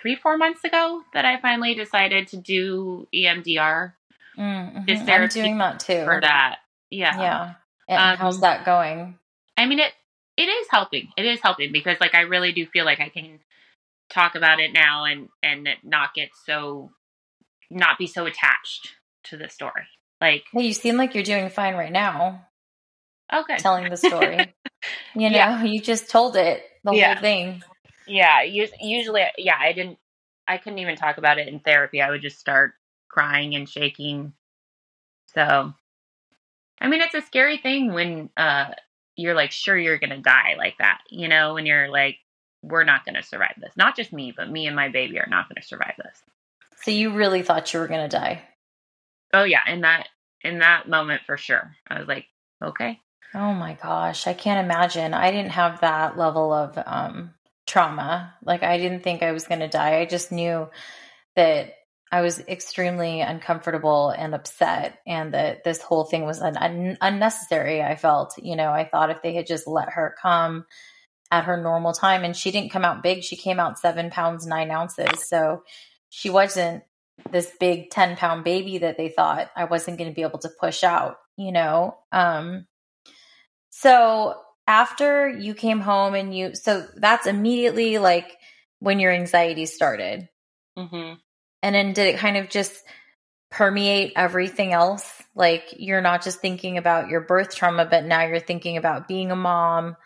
three 0.00 0.14
four 0.16 0.36
months 0.36 0.62
ago 0.64 1.02
that 1.14 1.24
i 1.24 1.40
finally 1.40 1.74
decided 1.74 2.28
to 2.28 2.36
do 2.36 3.06
emdr 3.14 3.92
Mm, 4.38 4.88
Is 4.88 5.00
mhm. 5.00 5.06
there 5.06 5.22
I'm 5.24 5.28
doing 5.28 5.58
that 5.58 5.80
too. 5.80 6.04
for 6.04 6.20
that 6.20 6.58
yeah 6.90 7.18
Yeah. 7.18 7.54
And 7.88 8.12
Um, 8.12 8.16
how's 8.16 8.40
that 8.40 8.64
going? 8.64 9.18
i 9.56 9.66
mean 9.66 9.80
it 9.80 9.92
it 10.40 10.48
is 10.48 10.66
helping 10.70 11.08
it 11.16 11.26
is 11.26 11.40
helping 11.42 11.72
because 11.72 11.96
like 12.00 12.14
i 12.14 12.22
really 12.22 12.52
do 12.52 12.66
feel 12.66 12.84
like 12.84 13.00
i 13.00 13.08
can 13.08 13.38
talk 14.08 14.34
about 14.34 14.60
it 14.60 14.72
now 14.72 15.04
and 15.04 15.28
and 15.42 15.68
not 15.84 16.14
get 16.14 16.30
so 16.46 16.90
not 17.70 17.98
be 17.98 18.06
so 18.06 18.26
attached 18.26 18.94
to 19.24 19.36
the 19.36 19.48
story 19.48 19.84
Like, 20.20 20.44
hey, 20.52 20.62
you 20.66 20.72
seem 20.72 20.96
like 20.96 21.14
you're 21.14 21.24
doing 21.24 21.48
fine 21.48 21.74
right 21.74 21.92
now. 21.92 22.46
Okay. 23.32 23.56
Telling 23.56 23.88
the 23.88 23.96
story. 23.96 24.54
you 25.14 25.30
know, 25.30 25.36
yeah. 25.36 25.62
you 25.62 25.80
just 25.80 26.10
told 26.10 26.36
it, 26.36 26.62
the 26.84 26.92
yeah. 26.92 27.14
whole 27.14 27.22
thing. 27.22 27.62
Yeah. 28.06 28.42
Usually, 28.42 29.22
yeah, 29.38 29.56
I 29.58 29.72
didn't, 29.72 29.98
I 30.46 30.58
couldn't 30.58 30.80
even 30.80 30.96
talk 30.96 31.18
about 31.18 31.38
it 31.38 31.48
in 31.48 31.60
therapy. 31.60 32.02
I 32.02 32.10
would 32.10 32.22
just 32.22 32.38
start 32.38 32.72
crying 33.08 33.54
and 33.54 33.68
shaking. 33.68 34.32
So, 35.34 35.72
I 36.80 36.88
mean, 36.88 37.00
it's 37.00 37.14
a 37.14 37.22
scary 37.22 37.58
thing 37.58 37.92
when 37.92 38.30
uh, 38.36 38.72
you're 39.16 39.34
like 39.34 39.52
sure 39.52 39.76
you're 39.76 39.98
going 39.98 40.10
to 40.10 40.20
die 40.20 40.54
like 40.56 40.78
that, 40.78 41.00
you 41.10 41.28
know, 41.28 41.54
when 41.54 41.66
you're 41.66 41.88
like, 41.90 42.16
we're 42.62 42.84
not 42.84 43.04
going 43.04 43.14
to 43.14 43.22
survive 43.22 43.54
this. 43.58 43.72
Not 43.76 43.96
just 43.96 44.12
me, 44.12 44.32
but 44.36 44.50
me 44.50 44.66
and 44.66 44.76
my 44.76 44.88
baby 44.88 45.18
are 45.18 45.28
not 45.28 45.48
going 45.48 45.60
to 45.60 45.66
survive 45.66 45.94
this. 45.96 46.22
So 46.82 46.90
you 46.90 47.12
really 47.12 47.42
thought 47.42 47.72
you 47.72 47.80
were 47.80 47.88
going 47.88 48.08
to 48.08 48.16
die? 48.16 48.42
Oh 49.32 49.44
yeah, 49.44 49.62
in 49.66 49.82
that 49.82 50.08
in 50.42 50.58
that 50.60 50.88
moment 50.88 51.22
for 51.26 51.36
sure. 51.36 51.76
I 51.86 51.98
was 51.98 52.08
like, 52.08 52.26
okay. 52.62 53.00
Oh 53.34 53.52
my 53.54 53.74
gosh, 53.80 54.26
I 54.26 54.34
can't 54.34 54.64
imagine. 54.64 55.14
I 55.14 55.30
didn't 55.30 55.52
have 55.52 55.80
that 55.80 56.18
level 56.18 56.52
of 56.52 56.78
um 56.84 57.34
trauma. 57.66 58.34
Like 58.42 58.62
I 58.62 58.78
didn't 58.78 59.02
think 59.02 59.22
I 59.22 59.32
was 59.32 59.46
going 59.46 59.60
to 59.60 59.68
die. 59.68 59.98
I 59.98 60.06
just 60.06 60.32
knew 60.32 60.68
that 61.36 61.74
I 62.12 62.22
was 62.22 62.40
extremely 62.40 63.20
uncomfortable 63.20 64.10
and 64.10 64.34
upset, 64.34 64.98
and 65.06 65.32
that 65.34 65.62
this 65.62 65.80
whole 65.80 66.04
thing 66.04 66.24
was 66.24 66.40
un- 66.40 66.56
un- 66.56 66.98
unnecessary. 67.00 67.82
I 67.82 67.94
felt, 67.94 68.34
you 68.38 68.56
know, 68.56 68.70
I 68.70 68.84
thought 68.84 69.10
if 69.10 69.22
they 69.22 69.34
had 69.34 69.46
just 69.46 69.66
let 69.68 69.90
her 69.90 70.16
come 70.20 70.66
at 71.30 71.44
her 71.44 71.56
normal 71.56 71.92
time, 71.92 72.24
and 72.24 72.36
she 72.36 72.50
didn't 72.50 72.72
come 72.72 72.84
out 72.84 73.02
big, 73.02 73.22
she 73.22 73.36
came 73.36 73.60
out 73.60 73.78
seven 73.78 74.10
pounds, 74.10 74.46
nine 74.46 74.70
ounces. 74.72 75.28
So 75.28 75.62
she 76.08 76.30
wasn't 76.30 76.82
this 77.30 77.50
big 77.60 77.90
10 77.90 78.16
pound 78.16 78.44
baby 78.44 78.78
that 78.78 78.96
they 78.96 79.08
thought 79.08 79.50
I 79.56 79.64
wasn't 79.64 79.98
going 79.98 80.10
to 80.10 80.14
be 80.14 80.22
able 80.22 80.38
to 80.40 80.50
push 80.60 80.82
out, 80.82 81.16
you 81.36 81.52
know? 81.52 81.96
Um, 82.10 82.66
so 83.70 84.34
after 84.66 85.28
you 85.28 85.54
came 85.54 85.80
home 85.80 86.14
and 86.14 86.36
you, 86.36 86.54
so 86.54 86.86
that's 86.96 87.26
immediately 87.26 87.98
like 87.98 88.36
when 88.80 88.98
your 88.98 89.12
anxiety 89.12 89.66
started. 89.66 90.28
Mm-hmm. 90.78 91.14
And 91.62 91.74
then 91.74 91.92
did 91.92 92.14
it 92.14 92.18
kind 92.18 92.36
of 92.36 92.48
just 92.48 92.72
permeate 93.50 94.12
everything 94.16 94.72
else? 94.72 95.22
Like 95.34 95.74
you're 95.76 96.00
not 96.00 96.22
just 96.22 96.40
thinking 96.40 96.78
about 96.78 97.08
your 97.08 97.20
birth 97.20 97.54
trauma, 97.54 97.86
but 97.86 98.04
now 98.04 98.24
you're 98.24 98.40
thinking 98.40 98.76
about 98.76 99.08
being 99.08 99.30
a 99.30 99.36
mom, 99.36 99.96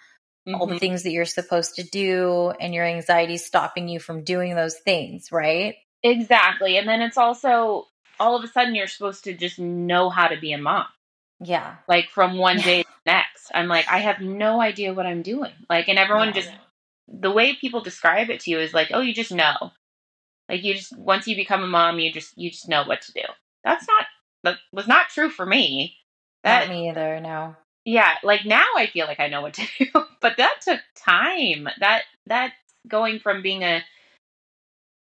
mm-hmm. 0.46 0.54
all 0.54 0.66
the 0.66 0.74
mm-hmm. 0.74 0.80
things 0.80 1.02
that 1.04 1.12
you're 1.12 1.24
supposed 1.24 1.76
to 1.76 1.82
do, 1.82 2.52
and 2.60 2.74
your 2.74 2.84
anxiety 2.84 3.36
stopping 3.36 3.88
you 3.88 4.00
from 4.00 4.24
doing 4.24 4.54
those 4.54 4.76
things, 4.78 5.30
right? 5.30 5.76
Exactly. 6.02 6.76
And 6.76 6.88
then 6.88 7.00
it's 7.00 7.16
also 7.16 7.86
all 8.20 8.36
of 8.36 8.44
a 8.44 8.48
sudden 8.48 8.74
you're 8.74 8.86
supposed 8.86 9.24
to 9.24 9.34
just 9.34 9.58
know 9.58 10.10
how 10.10 10.28
to 10.28 10.38
be 10.38 10.52
a 10.52 10.58
mom. 10.58 10.86
Yeah. 11.40 11.76
Like 11.88 12.10
from 12.10 12.38
one 12.38 12.58
day 12.58 12.82
to 12.82 12.88
the 12.88 13.10
next. 13.12 13.50
I'm 13.54 13.68
like, 13.68 13.86
I 13.90 13.98
have 13.98 14.20
no 14.20 14.60
idea 14.60 14.94
what 14.94 15.06
I'm 15.06 15.22
doing. 15.22 15.52
Like, 15.68 15.88
and 15.88 15.98
everyone 15.98 16.28
yeah. 16.28 16.34
just, 16.34 16.50
the 17.08 17.30
way 17.30 17.54
people 17.54 17.82
describe 17.82 18.30
it 18.30 18.40
to 18.40 18.50
you 18.50 18.60
is 18.60 18.72
like, 18.72 18.90
oh, 18.92 19.00
you 19.00 19.12
just 19.12 19.32
know. 19.32 19.72
Like 20.48 20.62
you 20.62 20.74
just 20.74 20.96
once 20.96 21.26
you 21.26 21.36
become 21.36 21.62
a 21.62 21.66
mom, 21.68 21.98
you 21.98 22.12
just 22.12 22.36
you 22.36 22.50
just 22.50 22.68
know 22.68 22.84
what 22.84 23.02
to 23.02 23.12
do. 23.12 23.22
That's 23.64 23.86
not 23.88 24.06
that 24.44 24.56
was 24.72 24.86
not 24.86 25.08
true 25.08 25.30
for 25.30 25.46
me. 25.46 25.96
That 26.42 26.68
not 26.68 26.74
me 26.74 26.90
either. 26.90 27.20
No. 27.20 27.56
Yeah, 27.84 28.14
like 28.22 28.44
now 28.44 28.64
I 28.76 28.86
feel 28.86 29.06
like 29.06 29.20
I 29.20 29.28
know 29.28 29.42
what 29.42 29.54
to 29.54 29.66
do, 29.78 30.04
but 30.20 30.36
that 30.36 30.60
took 30.62 30.80
time. 30.94 31.68
That 31.80 32.02
that's 32.26 32.54
going 32.88 33.18
from 33.18 33.42
being 33.42 33.62
a 33.62 33.82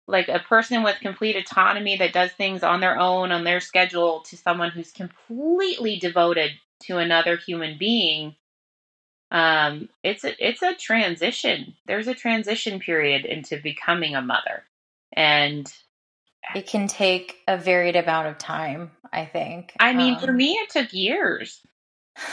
like 0.07 0.27
a 0.27 0.39
person 0.39 0.83
with 0.83 0.99
complete 0.99 1.35
autonomy 1.35 1.95
that 1.97 2.13
does 2.13 2.31
things 2.31 2.63
on 2.63 2.81
their 2.81 2.99
own 2.99 3.31
on 3.31 3.43
their 3.43 3.61
schedule 3.61 4.21
to 4.21 4.35
someone 4.37 4.69
who's 4.69 4.91
completely 4.91 5.97
devoted 5.97 6.51
to 6.81 6.97
another 6.97 7.37
human 7.37 7.77
being 7.77 8.35
um 9.31 9.87
it's 10.03 10.23
a 10.25 10.45
it's 10.45 10.61
a 10.61 10.75
transition 10.75 11.75
there's 11.85 12.07
a 12.07 12.13
transition 12.13 12.79
period 12.79 13.25
into 13.25 13.57
becoming 13.61 14.15
a 14.15 14.21
mother 14.21 14.63
and 15.13 15.71
it 16.55 16.67
can 16.67 16.87
take 16.87 17.37
a 17.47 17.57
varied 17.57 17.95
amount 17.95 18.27
of 18.27 18.37
time 18.37 18.91
i 19.13 19.25
think 19.25 19.73
i 19.79 19.93
mean 19.93 20.15
um, 20.15 20.19
for 20.19 20.31
me 20.31 20.53
it 20.53 20.69
took 20.69 20.91
years 20.93 21.61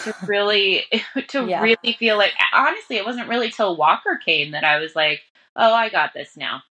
to 0.05 0.15
really 0.27 0.85
to 1.29 1.47
yeah. 1.47 1.63
really 1.63 1.97
feel 1.99 2.17
like 2.17 2.33
honestly 2.53 2.97
it 2.97 3.07
wasn't 3.07 3.29
really 3.29 3.51
till 3.51 3.77
walker 3.77 4.21
came 4.25 4.53
that 4.53 4.65
i 4.65 4.79
was 4.79 4.95
like 4.95 5.21
oh 5.57 5.73
i 5.75 5.89
got 5.89 6.15
this 6.15 6.37
now. 6.37 6.63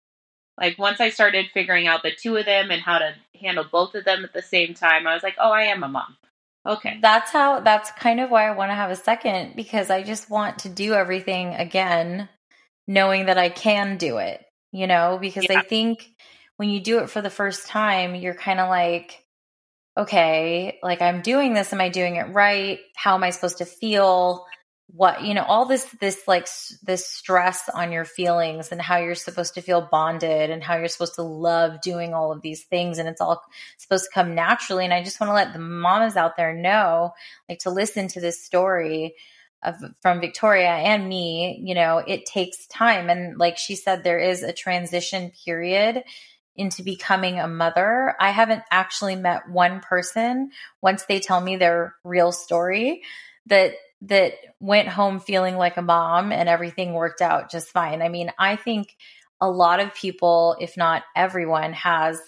Like 0.59 0.79
once 0.79 0.99
i 0.99 1.09
started 1.09 1.51
figuring 1.53 1.87
out 1.87 2.01
the 2.03 2.11
two 2.11 2.35
of 2.35 2.45
them 2.45 2.71
and 2.71 2.81
how 2.81 2.97
to 2.97 3.13
handle 3.39 3.65
both 3.71 3.93
of 3.93 4.05
them 4.05 4.23
at 4.23 4.33
the 4.33 4.41
same 4.41 4.73
time 4.73 5.05
i 5.05 5.13
was 5.13 5.23
like 5.23 5.35
oh 5.39 5.51
i 5.51 5.63
am 5.63 5.83
a 5.83 5.87
mom. 5.87 6.17
Okay. 6.65 6.99
That's 7.01 7.31
how 7.31 7.61
that's 7.61 7.91
kind 7.91 8.19
of 8.19 8.29
why 8.29 8.47
i 8.47 8.51
want 8.51 8.71
to 8.71 8.75
have 8.75 8.89
a 8.89 8.95
second 8.95 9.55
because 9.55 9.89
i 9.89 10.03
just 10.03 10.29
want 10.29 10.59
to 10.59 10.69
do 10.69 10.93
everything 10.93 11.53
again 11.53 12.27
knowing 12.87 13.27
that 13.27 13.37
i 13.37 13.49
can 13.49 13.97
do 13.97 14.17
it 14.17 14.43
you 14.77 14.85
know, 14.85 15.17
because 15.19 15.47
yeah. 15.49 15.59
I 15.59 15.63
think 15.63 16.07
when 16.57 16.69
you 16.69 16.79
do 16.79 16.99
it 16.99 17.09
for 17.09 17.21
the 17.21 17.31
first 17.31 17.67
time, 17.67 18.13
you're 18.13 18.35
kind 18.35 18.59
of 18.59 18.69
like, 18.69 19.25
okay, 19.97 20.77
like 20.83 21.01
I'm 21.01 21.21
doing 21.21 21.55
this. 21.55 21.73
Am 21.73 21.81
I 21.81 21.89
doing 21.89 22.17
it 22.17 22.31
right? 22.31 22.79
How 22.95 23.15
am 23.15 23.23
I 23.23 23.31
supposed 23.31 23.57
to 23.57 23.65
feel? 23.65 24.45
What, 24.89 25.23
you 25.23 25.33
know, 25.33 25.43
all 25.43 25.65
this, 25.65 25.83
this 25.99 26.21
like 26.27 26.47
this 26.83 27.05
stress 27.05 27.67
on 27.67 27.91
your 27.91 28.05
feelings 28.05 28.71
and 28.71 28.81
how 28.81 28.99
you're 28.99 29.15
supposed 29.15 29.55
to 29.55 29.61
feel 29.61 29.85
bonded 29.91 30.49
and 30.49 30.63
how 30.63 30.77
you're 30.77 30.87
supposed 30.87 31.15
to 31.15 31.23
love 31.23 31.81
doing 31.81 32.13
all 32.13 32.31
of 32.31 32.41
these 32.41 32.63
things. 32.63 32.97
And 32.97 33.09
it's 33.09 33.19
all 33.19 33.43
supposed 33.77 34.05
to 34.05 34.11
come 34.13 34.33
naturally. 34.33 34.85
And 34.85 34.93
I 34.93 35.03
just 35.03 35.19
want 35.19 35.31
to 35.31 35.33
let 35.33 35.51
the 35.51 35.59
mamas 35.59 36.15
out 36.15 36.37
there 36.37 36.53
know, 36.53 37.11
like 37.49 37.59
to 37.59 37.69
listen 37.69 38.07
to 38.09 38.21
this 38.21 38.41
story 38.41 39.15
of, 39.63 39.75
from 40.01 40.21
Victoria 40.21 40.69
and 40.69 41.07
me, 41.07 41.61
you 41.63 41.75
know, 41.75 41.97
it 41.97 42.25
takes 42.25 42.67
time. 42.67 43.09
And 43.09 43.37
like 43.37 43.57
she 43.57 43.75
said, 43.75 44.03
there 44.03 44.19
is 44.19 44.43
a 44.43 44.53
transition 44.53 45.31
period 45.45 46.03
into 46.55 46.83
becoming 46.83 47.39
a 47.39 47.47
mother. 47.47 48.15
I 48.19 48.31
haven't 48.31 48.63
actually 48.71 49.15
met 49.15 49.49
one 49.49 49.79
person 49.79 50.51
once 50.81 51.05
they 51.05 51.19
tell 51.19 51.39
me 51.39 51.55
their 51.55 51.95
real 52.03 52.31
story 52.31 53.03
that 53.45 53.73
that 54.01 54.33
went 54.59 54.87
home 54.87 55.19
feeling 55.19 55.55
like 55.55 55.77
a 55.77 55.81
mom 55.81 56.31
and 56.31 56.47
everything 56.47 56.93
worked 56.93 57.21
out 57.21 57.49
just 57.49 57.69
fine. 57.69 58.01
I 58.01 58.09
mean, 58.09 58.31
I 58.37 58.55
think 58.55 58.95
a 59.41 59.49
lot 59.49 59.79
of 59.79 59.95
people, 59.95 60.55
if 60.59 60.77
not 60.77 61.03
everyone, 61.15 61.73
has 61.73 62.19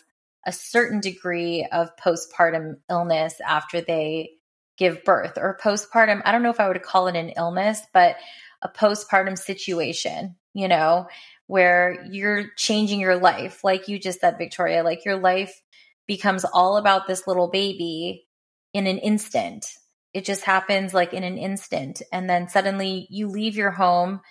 a 0.46 0.52
certain 0.52 1.00
degree 1.00 1.68
of 1.72 1.96
postpartum 1.98 2.78
illness 2.90 3.36
after 3.46 3.82
they 3.82 4.32
give 4.80 5.04
birth 5.04 5.34
or 5.38 5.60
postpartum. 5.62 6.22
I 6.26 6.32
don't 6.32 6.42
know 6.42 6.50
if 6.50 6.60
I 6.60 6.70
would 6.70 6.82
call 6.82 7.08
it 7.08 7.16
an 7.16 7.30
illness, 7.30 7.82
but 7.94 8.16
a 8.62 8.70
postpartum 8.70 9.38
situation, 9.38 10.36
you 10.54 10.68
know, 10.68 11.08
where 11.48 12.06
you're 12.10 12.46
changing 12.56 13.00
your 13.00 13.18
life. 13.18 13.64
Like 13.64 13.88
you 13.88 14.00
just 14.00 14.22
said, 14.22 14.38
Victoria, 14.38 14.84
like 14.84 15.06
your 15.06 15.18
life 15.18 15.62
becomes 16.08 16.46
all 16.46 16.78
about 16.78 17.08
this 17.08 17.28
little 17.28 17.50
baby 17.50 18.26
in 18.74 18.88
an 18.88 18.98
instant. 18.98 19.66
It 20.14 20.26
just 20.26 20.44
happens 20.44 20.94
like 20.94 21.14
in 21.14 21.24
an 21.24 21.38
instant. 21.38 22.02
And 22.12 22.30
then 22.30 22.50
suddenly 22.50 23.06
you 23.10 23.28
leave 23.28 23.56
your 23.56 23.72
home 23.72 24.22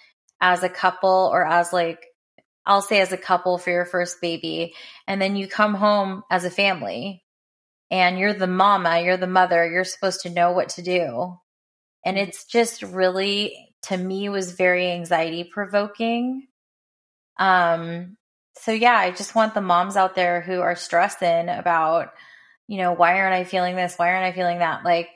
as 0.41 0.63
a 0.63 0.69
couple 0.69 1.31
or 1.33 1.47
as 1.47 1.73
like, 1.73 2.05
I'll 2.65 2.83
say 2.83 3.01
as 3.01 3.13
a 3.13 3.17
couple 3.17 3.59
for 3.59 3.71
your 3.71 3.87
first 3.87 4.21
baby. 4.21 4.75
And 5.07 5.21
then 5.21 5.37
you 5.37 5.47
come 5.49 5.75
home 5.75 6.23
as 6.31 6.45
a 6.45 6.51
family 6.51 7.23
and 7.91 8.19
you're 8.19 8.35
the 8.35 8.47
mama, 8.47 9.01
you're 9.01 9.17
the 9.17 9.27
mother, 9.27 9.69
you're 9.71 9.85
supposed 9.85 10.21
to 10.23 10.31
know 10.31 10.53
what 10.53 10.71
to 10.71 10.83
do. 10.83 11.37
And 12.05 12.17
mm-hmm. 12.17 12.29
it's 12.29 12.45
just 12.47 12.83
really, 12.83 13.75
to 13.85 13.97
me, 13.97 14.29
was 14.29 14.53
very 14.53 14.91
anxiety 14.91 15.45
provoking. 15.45 16.47
Um, 17.39 18.17
so 18.57 18.73
yeah, 18.73 18.97
I 18.97 19.11
just 19.11 19.35
want 19.35 19.55
the 19.55 19.61
moms 19.61 19.97
out 19.97 20.15
there 20.15 20.41
who 20.41 20.61
are 20.61 20.77
stressing 20.77 21.49
about, 21.49 22.11
you 22.67 22.79
know, 22.79 22.93
why 22.93 23.21
aren't 23.21 23.35
I 23.35 23.45
feeling 23.45 23.77
this? 23.77 23.95
Why 23.97 24.13
aren't 24.13 24.27
I 24.27 24.33
feeling 24.33 24.59
that? 24.59 24.85
Like, 24.85 25.09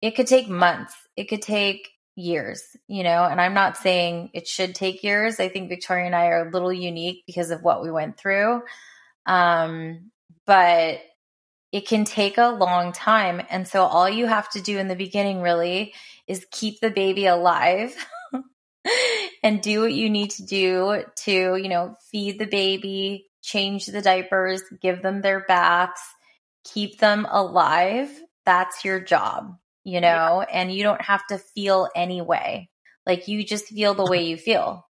it 0.00 0.12
could 0.12 0.26
take 0.26 0.48
months, 0.48 0.94
it 1.16 1.24
could 1.24 1.42
take 1.42 1.88
years, 2.14 2.62
you 2.88 3.02
know, 3.02 3.24
and 3.24 3.40
I'm 3.40 3.54
not 3.54 3.76
saying 3.76 4.30
it 4.32 4.46
should 4.46 4.74
take 4.74 5.04
years. 5.04 5.38
I 5.38 5.48
think 5.48 5.68
Victoria 5.68 6.06
and 6.06 6.14
I 6.16 6.26
are 6.26 6.48
a 6.48 6.50
little 6.50 6.72
unique 6.72 7.24
because 7.26 7.50
of 7.50 7.62
what 7.62 7.82
we 7.82 7.90
went 7.90 8.16
through. 8.16 8.62
Um, 9.26 10.10
but 10.46 11.00
it 11.72 11.86
can 11.86 12.04
take 12.04 12.38
a 12.38 12.48
long 12.48 12.92
time. 12.92 13.42
And 13.50 13.68
so 13.68 13.84
all 13.84 14.08
you 14.08 14.26
have 14.26 14.48
to 14.50 14.60
do 14.60 14.78
in 14.78 14.88
the 14.88 14.96
beginning 14.96 15.42
really 15.42 15.92
is 16.26 16.46
keep 16.50 16.80
the 16.80 16.90
baby 16.90 17.26
alive 17.26 17.94
and 19.42 19.60
do 19.60 19.82
what 19.82 19.92
you 19.92 20.08
need 20.08 20.30
to 20.32 20.44
do 20.44 21.02
to, 21.24 21.56
you 21.56 21.68
know, 21.68 21.96
feed 22.10 22.38
the 22.38 22.46
baby, 22.46 23.26
change 23.42 23.86
the 23.86 24.02
diapers, 24.02 24.62
give 24.80 25.02
them 25.02 25.20
their 25.20 25.44
baths, 25.46 26.00
keep 26.64 26.98
them 26.98 27.26
alive. 27.30 28.10
That's 28.46 28.84
your 28.84 29.00
job, 29.00 29.56
you 29.84 30.00
know, 30.00 30.44
yeah. 30.48 30.60
and 30.60 30.72
you 30.72 30.82
don't 30.82 31.02
have 31.02 31.26
to 31.26 31.38
feel 31.38 31.88
any 31.94 32.22
way. 32.22 32.70
Like 33.06 33.28
you 33.28 33.44
just 33.44 33.66
feel 33.66 33.94
the 33.94 34.06
way 34.10 34.22
you 34.26 34.36
feel. 34.36 34.86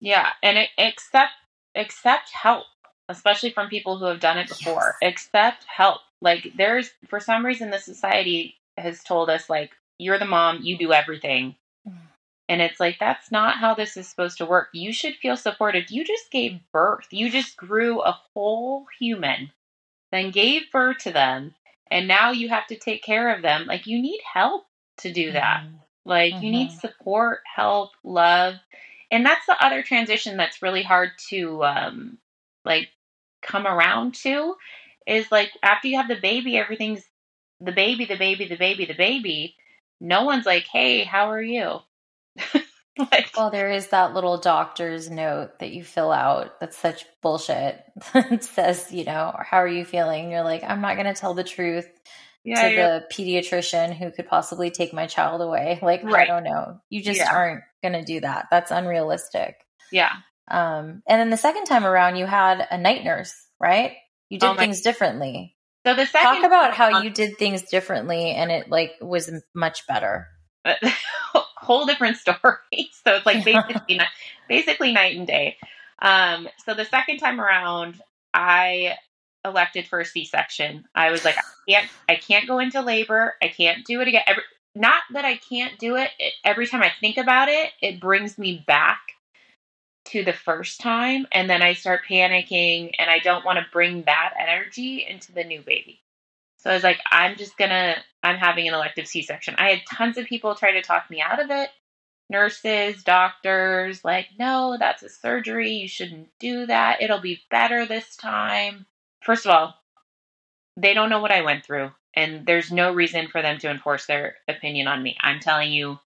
Yeah, 0.00 0.28
and 0.42 0.58
it, 0.58 0.70
accept 0.78 1.32
accept 1.76 2.30
help 2.32 2.64
especially 3.10 3.50
from 3.50 3.68
people 3.68 3.98
who 3.98 4.06
have 4.06 4.20
done 4.20 4.38
it 4.38 4.48
before. 4.48 4.96
Accept 5.02 5.64
help. 5.64 6.00
Like 6.20 6.52
there's 6.56 6.90
for 7.08 7.20
some 7.20 7.44
reason 7.44 7.70
the 7.70 7.78
society 7.78 8.56
has 8.78 9.02
told 9.02 9.28
us 9.28 9.50
like 9.50 9.72
you're 9.98 10.18
the 10.18 10.24
mom, 10.24 10.60
you 10.62 10.78
do 10.78 10.92
everything. 10.92 11.56
Mm. 11.86 11.94
And 12.48 12.62
it's 12.62 12.80
like 12.80 12.98
that's 12.98 13.30
not 13.30 13.58
how 13.58 13.74
this 13.74 13.96
is 13.96 14.08
supposed 14.08 14.38
to 14.38 14.46
work. 14.46 14.68
You 14.72 14.92
should 14.92 15.16
feel 15.16 15.36
supported. 15.36 15.90
You 15.90 16.04
just 16.04 16.30
gave 16.30 16.60
birth. 16.72 17.06
You 17.10 17.30
just 17.30 17.56
grew 17.56 18.00
a 18.00 18.18
whole 18.34 18.86
human, 18.98 19.50
then 20.12 20.30
gave 20.30 20.70
birth 20.72 20.98
to 20.98 21.12
them, 21.12 21.54
and 21.90 22.06
now 22.08 22.30
you 22.30 22.48
have 22.48 22.66
to 22.68 22.76
take 22.76 23.02
care 23.02 23.34
of 23.34 23.42
them. 23.42 23.66
Like 23.66 23.86
you 23.86 24.00
need 24.00 24.20
help 24.32 24.66
to 24.98 25.12
do 25.12 25.32
that. 25.32 25.64
Mhm. 25.64 25.78
Like 26.04 26.34
you 26.40 26.50
need 26.50 26.70
Mhm. 26.70 26.80
support, 26.80 27.40
help, 27.56 27.92
love. 28.04 28.54
And 29.10 29.26
that's 29.26 29.46
the 29.46 29.64
other 29.64 29.82
transition 29.82 30.36
that's 30.36 30.62
really 30.62 30.82
hard 30.82 31.10
to 31.30 31.64
um 31.64 32.18
like 32.64 32.90
come 33.42 33.66
around 33.66 34.14
to 34.16 34.54
is 35.06 35.30
like 35.32 35.50
after 35.62 35.88
you 35.88 35.96
have 35.98 36.08
the 36.08 36.20
baby, 36.20 36.56
everything's 36.56 37.02
the 37.60 37.72
baby, 37.72 38.04
the 38.06 38.16
baby, 38.16 38.46
the 38.46 38.56
baby, 38.56 38.86
the 38.86 38.94
baby. 38.94 39.56
No 40.00 40.24
one's 40.24 40.46
like, 40.46 40.64
"Hey, 40.64 41.04
how 41.04 41.30
are 41.30 41.42
you?" 41.42 41.78
like 42.98 43.30
Well, 43.36 43.50
there 43.50 43.70
is 43.70 43.88
that 43.88 44.14
little 44.14 44.38
doctor's 44.38 45.10
note 45.10 45.58
that 45.60 45.72
you 45.72 45.84
fill 45.84 46.12
out. 46.12 46.60
That's 46.60 46.76
such 46.78 47.04
bullshit. 47.22 47.82
it 48.14 48.44
says, 48.44 48.92
you 48.92 49.04
know, 49.04 49.34
how 49.38 49.58
are 49.58 49.68
you 49.68 49.84
feeling? 49.84 50.30
You're 50.30 50.42
like, 50.44 50.62
I'm 50.64 50.80
not 50.80 50.96
going 50.96 51.12
to 51.12 51.18
tell 51.18 51.34
the 51.34 51.44
truth 51.44 51.88
yeah, 52.44 52.68
to 52.68 52.76
the 52.76 53.04
pediatrician 53.14 53.96
who 53.96 54.10
could 54.10 54.26
possibly 54.26 54.70
take 54.70 54.92
my 54.92 55.06
child 55.06 55.40
away. 55.40 55.78
Like, 55.82 56.04
I 56.04 56.26
don't 56.26 56.44
know. 56.44 56.80
You 56.90 57.02
just 57.02 57.18
Yeah. 57.18 57.32
aren't 57.34 57.62
going 57.82 57.92
to 57.94 58.04
do 58.04 58.20
that. 58.20 58.46
That's 58.50 58.70
unrealistic. 58.70 59.56
yeah. 59.92 60.12
Um, 60.48 61.02
and 61.06 61.20
then 61.20 61.30
the 61.30 61.36
second 61.36 61.64
time 61.64 61.84
around, 61.84 62.16
you 62.16 62.26
had 62.26 62.66
a 62.70 62.78
night 62.78 63.04
nurse, 63.04 63.34
right? 63.60 63.92
You 64.28 64.38
did 64.38 64.46
Oh 64.46 64.54
my- 64.54 64.60
things 64.60 64.80
differently. 64.80 65.56
So 65.86 65.94
the 65.94 66.04
second 66.04 66.42
Talk 66.42 66.44
about 66.44 66.74
how 66.74 67.00
you 67.00 67.08
did 67.08 67.38
things 67.38 67.62
differently, 67.62 68.32
and 68.32 68.50
it 68.50 68.68
like 68.68 68.92
was 69.00 69.30
much 69.54 69.86
better. 69.86 70.28
whole 71.70 71.86
different 71.86 72.16
story. 72.16 72.36
So 73.04 73.14
it's 73.14 73.24
like 73.24 73.44
basically 73.46 74.00
basically 74.48 74.92
night 74.92 75.16
and 75.16 75.26
day. 75.26 75.56
Um, 76.02 76.48
so 76.66 76.74
the 76.74 76.84
second 76.84 77.18
time 77.18 77.40
around, 77.40 78.00
I 78.34 78.96
elected 79.44 79.86
for 79.86 80.00
a 80.00 80.04
C-section. 80.04 80.84
I 80.94 81.10
was 81.10 81.24
like, 81.24 81.38
I 81.38 81.42
can't, 81.66 81.90
I 82.08 82.16
can't 82.16 82.46
go 82.46 82.58
into 82.58 82.82
labor. 82.82 83.34
I 83.42 83.48
can't 83.48 83.86
do 83.86 84.00
it 84.02 84.08
again. 84.08 84.22
Every, 84.26 84.42
not 84.74 85.02
that 85.14 85.24
I 85.24 85.36
can't 85.36 85.78
do 85.78 85.96
it. 85.96 86.10
it. 86.18 86.34
Every 86.44 86.66
time 86.66 86.82
I 86.82 86.92
think 87.00 87.16
about 87.16 87.48
it, 87.48 87.70
it 87.80 88.00
brings 88.00 88.36
me 88.36 88.62
back 88.66 89.00
to 90.10 90.24
the 90.24 90.32
first 90.32 90.80
time, 90.80 91.26
and 91.32 91.48
then 91.48 91.62
I 91.62 91.74
start 91.74 92.02
panicking, 92.08 92.92
and 92.98 93.10
I 93.10 93.18
don't 93.18 93.44
want 93.44 93.58
to 93.58 93.66
bring 93.72 94.02
that 94.04 94.34
energy 94.38 95.06
into 95.08 95.32
the 95.32 95.44
new 95.44 95.60
baby. 95.60 96.00
So 96.58 96.70
I 96.70 96.74
was 96.74 96.82
like, 96.82 96.98
I'm 97.10 97.36
just 97.36 97.56
gonna, 97.56 97.96
I'm 98.22 98.36
having 98.36 98.68
an 98.68 98.74
elective 98.74 99.06
C 99.06 99.22
section. 99.22 99.54
I 99.58 99.70
had 99.70 99.80
tons 99.90 100.18
of 100.18 100.26
people 100.26 100.54
try 100.54 100.72
to 100.72 100.82
talk 100.82 101.10
me 101.10 101.22
out 101.22 101.40
of 101.40 101.50
it 101.50 101.70
nurses, 102.30 103.02
doctors, 103.02 104.04
like, 104.04 104.28
no, 104.38 104.76
that's 104.78 105.02
a 105.02 105.08
surgery. 105.08 105.72
You 105.72 105.88
shouldn't 105.88 106.28
do 106.38 106.64
that. 106.66 107.02
It'll 107.02 107.20
be 107.20 107.42
better 107.50 107.84
this 107.84 108.16
time. 108.16 108.86
First 109.22 109.44
of 109.44 109.52
all, 109.52 109.74
they 110.76 110.94
don't 110.94 111.10
know 111.10 111.20
what 111.20 111.32
I 111.32 111.42
went 111.42 111.66
through, 111.66 111.90
and 112.14 112.46
there's 112.46 112.70
no 112.70 112.94
reason 112.94 113.26
for 113.26 113.42
them 113.42 113.58
to 113.58 113.70
enforce 113.70 114.06
their 114.06 114.36
opinion 114.48 114.86
on 114.86 115.02
me. 115.02 115.18
I'm 115.20 115.40
telling 115.40 115.72
you, 115.72 115.98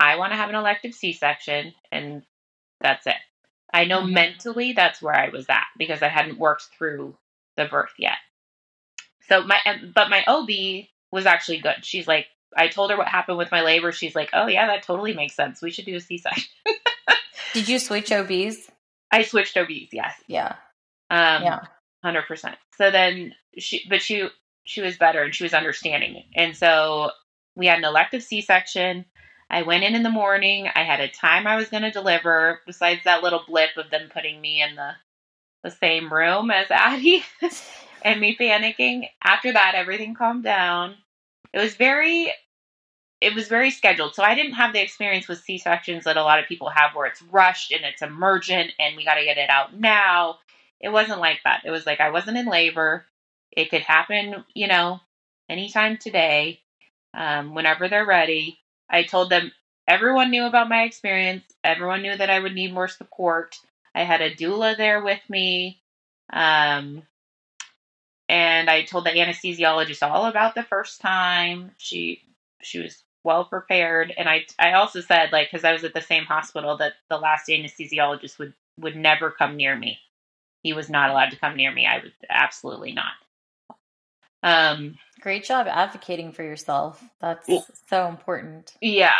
I 0.00 0.16
want 0.16 0.32
to 0.32 0.36
have 0.36 0.50
an 0.50 0.56
elective 0.56 0.92
C 0.92 1.12
section, 1.12 1.72
and 1.90 2.24
that's 2.84 3.06
it. 3.08 3.16
I 3.72 3.86
know 3.86 4.02
Mhm. 4.02 4.12
mentally 4.12 4.72
that's 4.74 5.02
where 5.02 5.14
I 5.16 5.30
was 5.30 5.46
at 5.48 5.66
because 5.76 6.02
I 6.02 6.08
hadn't 6.08 6.38
worked 6.38 6.64
through 6.78 7.16
the 7.56 7.64
birth 7.64 7.94
yet. 7.98 8.18
So 9.28 9.42
my 9.42 9.58
but 9.94 10.10
my 10.10 10.22
OB 10.26 10.88
was 11.10 11.26
actually 11.26 11.58
good. 11.60 11.84
She's 11.84 12.06
like 12.06 12.28
I 12.56 12.68
told 12.68 12.90
her 12.92 12.96
what 12.96 13.08
happened 13.08 13.38
with 13.38 13.50
my 13.50 13.62
labor. 13.62 13.90
She's 13.90 14.14
like, 14.14 14.30
"Oh 14.32 14.46
yeah, 14.46 14.66
that 14.68 14.84
totally 14.84 15.14
makes 15.14 15.34
sense. 15.34 15.60
We 15.60 15.70
should 15.72 15.86
do 15.86 15.96
a 15.96 16.00
C-section." 16.00 16.44
Did 17.54 17.68
you 17.68 17.78
switch 17.78 18.12
OBs? 18.12 18.70
I 19.10 19.22
switched 19.22 19.56
OBs, 19.56 19.92
yes. 19.92 20.14
Yeah. 20.28 20.54
Um 21.10 21.42
Yeah. 21.42 21.60
100%. 22.04 22.56
So 22.76 22.90
then 22.90 23.34
she 23.58 23.86
but 23.88 24.02
she 24.02 24.28
she 24.64 24.82
was 24.82 24.96
better 24.98 25.22
and 25.22 25.34
she 25.34 25.42
was 25.42 25.54
understanding. 25.54 26.24
And 26.36 26.56
so 26.56 27.10
we 27.56 27.66
had 27.66 27.78
an 27.78 27.84
elective 27.84 28.22
C-section. 28.22 29.04
I 29.50 29.62
went 29.62 29.84
in 29.84 29.94
in 29.94 30.02
the 30.02 30.10
morning. 30.10 30.68
I 30.74 30.84
had 30.84 31.00
a 31.00 31.08
time 31.08 31.46
I 31.46 31.56
was 31.56 31.68
going 31.68 31.82
to 31.82 31.90
deliver 31.90 32.60
besides 32.66 33.02
that 33.04 33.22
little 33.22 33.42
blip 33.46 33.76
of 33.76 33.90
them 33.90 34.08
putting 34.12 34.40
me 34.40 34.62
in 34.62 34.74
the 34.74 34.92
the 35.64 35.70
same 35.70 36.12
room 36.12 36.50
as 36.50 36.66
Addie. 36.70 37.24
and 38.02 38.20
me 38.20 38.36
panicking. 38.38 39.08
After 39.22 39.52
that, 39.52 39.74
everything 39.74 40.14
calmed 40.14 40.44
down. 40.44 40.94
It 41.52 41.58
was 41.58 41.74
very, 41.74 42.32
it 43.20 43.34
was 43.34 43.48
very 43.48 43.70
scheduled. 43.70 44.14
So 44.14 44.22
I 44.22 44.34
didn't 44.34 44.52
have 44.52 44.72
the 44.72 44.82
experience 44.82 45.26
with 45.26 45.40
C 45.40 45.58
sections 45.58 46.04
that 46.04 46.18
a 46.18 46.22
lot 46.22 46.38
of 46.38 46.46
people 46.46 46.68
have, 46.68 46.94
where 46.94 47.06
it's 47.06 47.22
rushed 47.22 47.72
and 47.72 47.84
it's 47.84 48.02
emergent 48.02 48.72
and 48.78 48.96
we 48.96 49.04
got 49.04 49.14
to 49.14 49.24
get 49.24 49.38
it 49.38 49.50
out 49.50 49.74
now. 49.74 50.38
It 50.80 50.90
wasn't 50.90 51.20
like 51.20 51.38
that. 51.44 51.62
It 51.64 51.70
was 51.70 51.86
like 51.86 52.00
I 52.00 52.10
wasn't 52.10 52.36
in 52.36 52.46
labor. 52.46 53.06
It 53.50 53.70
could 53.70 53.82
happen, 53.82 54.44
you 54.54 54.68
know, 54.68 55.00
anytime 55.48 55.96
today, 55.96 56.60
um, 57.14 57.54
whenever 57.54 57.88
they're 57.88 58.04
ready. 58.06 58.58
I 58.90 59.02
told 59.04 59.30
them 59.30 59.52
everyone 59.86 60.30
knew 60.30 60.46
about 60.46 60.68
my 60.68 60.82
experience. 60.84 61.44
Everyone 61.62 62.02
knew 62.02 62.16
that 62.16 62.30
I 62.30 62.38
would 62.38 62.54
need 62.54 62.72
more 62.72 62.88
support. 62.88 63.56
I 63.94 64.04
had 64.04 64.20
a 64.20 64.34
doula 64.34 64.76
there 64.76 65.02
with 65.02 65.20
me. 65.28 65.80
Um, 66.32 67.02
and 68.28 68.70
I 68.70 68.82
told 68.82 69.04
the 69.04 69.10
anesthesiologist 69.10 70.02
all 70.02 70.26
about 70.26 70.54
the 70.54 70.62
first 70.62 71.00
time. 71.00 71.72
She 71.78 72.22
she 72.62 72.78
was 72.78 73.02
well 73.22 73.44
prepared, 73.44 74.12
and 74.16 74.28
I 74.28 74.46
I 74.58 74.72
also 74.72 75.00
said 75.00 75.32
like 75.32 75.50
because 75.50 75.64
I 75.64 75.72
was 75.72 75.84
at 75.84 75.94
the 75.94 76.00
same 76.00 76.24
hospital 76.24 76.76
that 76.78 76.94
the 77.10 77.18
last 77.18 77.48
anesthesiologist 77.48 78.38
would 78.38 78.54
would 78.80 78.96
never 78.96 79.30
come 79.30 79.56
near 79.56 79.76
me. 79.76 79.98
He 80.62 80.72
was 80.72 80.88
not 80.88 81.10
allowed 81.10 81.30
to 81.30 81.38
come 81.38 81.56
near 81.56 81.72
me. 81.72 81.86
I 81.86 81.98
would 81.98 82.12
absolutely 82.30 82.92
not. 82.92 83.12
Um. 84.44 84.96
Great 85.20 85.44
job 85.44 85.66
advocating 85.68 86.32
for 86.32 86.42
yourself. 86.42 87.02
That's 87.20 87.48
Yeah. 87.48 87.60
so 87.88 88.08
important. 88.08 88.74
Yeah. 88.82 89.14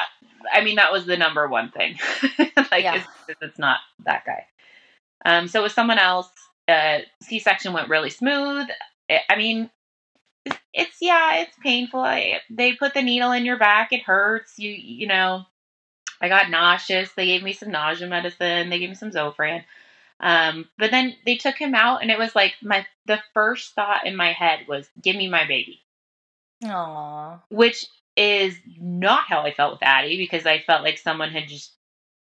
I 0.53 0.63
mean 0.63 0.77
that 0.77 0.93
was 0.93 1.07
the 1.07 1.17
number 1.17 1.49
one 1.49 1.71
thing. 1.71 1.99
like 2.71 2.85
Yeah. 2.85 2.97
it's, 2.97 3.07
it's- 3.41 3.59
not 3.59 3.79
that 4.05 4.25
guy. 4.27 4.45
Um. 5.25 5.49
So 5.49 5.63
with 5.63 5.73
someone 5.73 5.99
else, 5.99 6.29
uh, 6.69 6.99
C 7.23 7.39
section 7.39 7.73
went 7.73 7.89
really 7.89 8.11
smooth. 8.11 8.67
I 9.11 9.21
I 9.31 9.37
mean, 9.37 9.71
it's, 10.45 10.59
it's 10.75 10.97
yeah, 11.01 11.37
it's 11.37 11.57
painful. 11.63 12.01
I, 12.01 12.41
they 12.51 12.75
put 12.75 12.93
the 12.93 13.01
needle 13.03 13.33
in 13.33 13.47
your 13.47 13.59
back. 13.59 13.93
It 13.93 14.03
hurts. 14.03 14.59
You 14.59 14.71
you 14.73 15.07
know, 15.07 15.45
I 16.21 16.29
got 16.29 16.51
nauseous. 16.51 17.11
They 17.13 17.27
gave 17.27 17.43
me 17.43 17.55
some 17.55 17.71
nausea 17.71 18.09
medicine. 18.09 18.69
They 18.69 18.79
gave 18.79 18.91
me 18.91 18.95
some 18.95 19.11
Zofran. 19.11 19.65
Um, 20.21 20.69
but 20.79 20.91
then 20.91 21.15
they 21.27 21.37
took 21.37 21.57
him 21.57 21.75
out, 21.75 22.03
and 22.03 22.11
it 22.11 22.19
was 22.19 22.35
like 22.35 22.55
my 22.63 22.87
the 23.07 23.21
first 23.35 23.75
thought 23.75 24.07
in 24.07 24.17
my 24.17 24.33
head 24.33 24.67
was, 24.69 24.89
"Give 25.03 25.17
me 25.17 25.29
my 25.29 25.47
baby," 25.47 25.83
Aw. 26.65 27.41
which 27.51 27.85
is 28.17 28.57
not 28.79 29.25
how 29.27 29.41
I 29.43 29.53
felt 29.53 29.73
with 29.73 29.83
Addie 29.83 30.17
because 30.17 30.47
I 30.47 30.61
felt 30.61 30.83
like 30.85 30.99
someone 30.99 31.31
had 31.33 31.49
just 31.49 31.75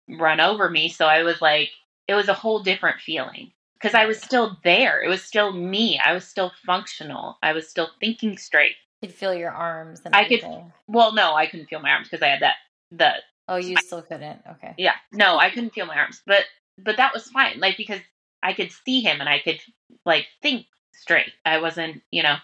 run 0.10 0.40
over 0.40 0.70
me. 0.70 0.90
So 0.90 1.06
I 1.06 1.24
was 1.24 1.42
like, 1.42 1.70
it 2.08 2.16
was 2.16 2.28
a 2.28 2.34
whole 2.34 2.64
different 2.64 3.02
feeling 3.02 3.52
because 3.76 3.94
I 3.94 4.06
was 4.06 4.20
still 4.20 4.58
there. 4.64 5.02
It 5.02 5.10
was 5.10 5.22
still 5.24 5.52
me. 5.54 6.00
I 6.04 6.14
was 6.14 6.28
still 6.28 6.52
functional. 6.66 7.38
I 7.44 7.54
was 7.54 7.70
still 7.70 7.90
thinking 8.00 8.38
straight. 8.38 8.76
You'd 9.02 9.14
feel 9.14 9.34
your 9.34 9.52
arms 9.52 10.02
and 10.06 10.16
I 10.16 10.28
could- 10.28 10.44
Well, 10.88 11.14
no, 11.14 11.36
I 11.36 11.46
couldn't 11.46 11.68
feel 11.68 11.80
my 11.80 11.92
arms 11.92 12.10
because 12.10 12.24
I 12.24 12.30
had 12.30 12.42
that 12.42 12.56
the 12.92 13.14
Oh, 13.48 13.58
you 13.58 13.78
still 13.78 14.02
couldn't. 14.02 14.42
Okay. 14.54 14.74
yeah 14.78 14.96
no 15.12 15.38
I 15.38 15.52
couldn't 15.52 15.74
feel 15.74 15.86
my 15.86 15.98
arms, 15.98 16.24
but 16.26 16.46
but 16.78 16.98
that 16.98 17.14
was 17.14 17.30
fine. 17.30 17.60
Like 17.60 17.78
because 17.78 18.02
I 18.44 18.54
could 18.54 18.72
see 18.72 19.02
him 19.02 19.20
and 19.20 19.30
I 19.30 19.40
could 19.40 19.60
like 20.06 20.28
think 20.42 20.66
straight. 20.94 21.32
I 21.46 21.60
wasn't 21.60 22.02
you 22.12 22.24
know. 22.24 22.36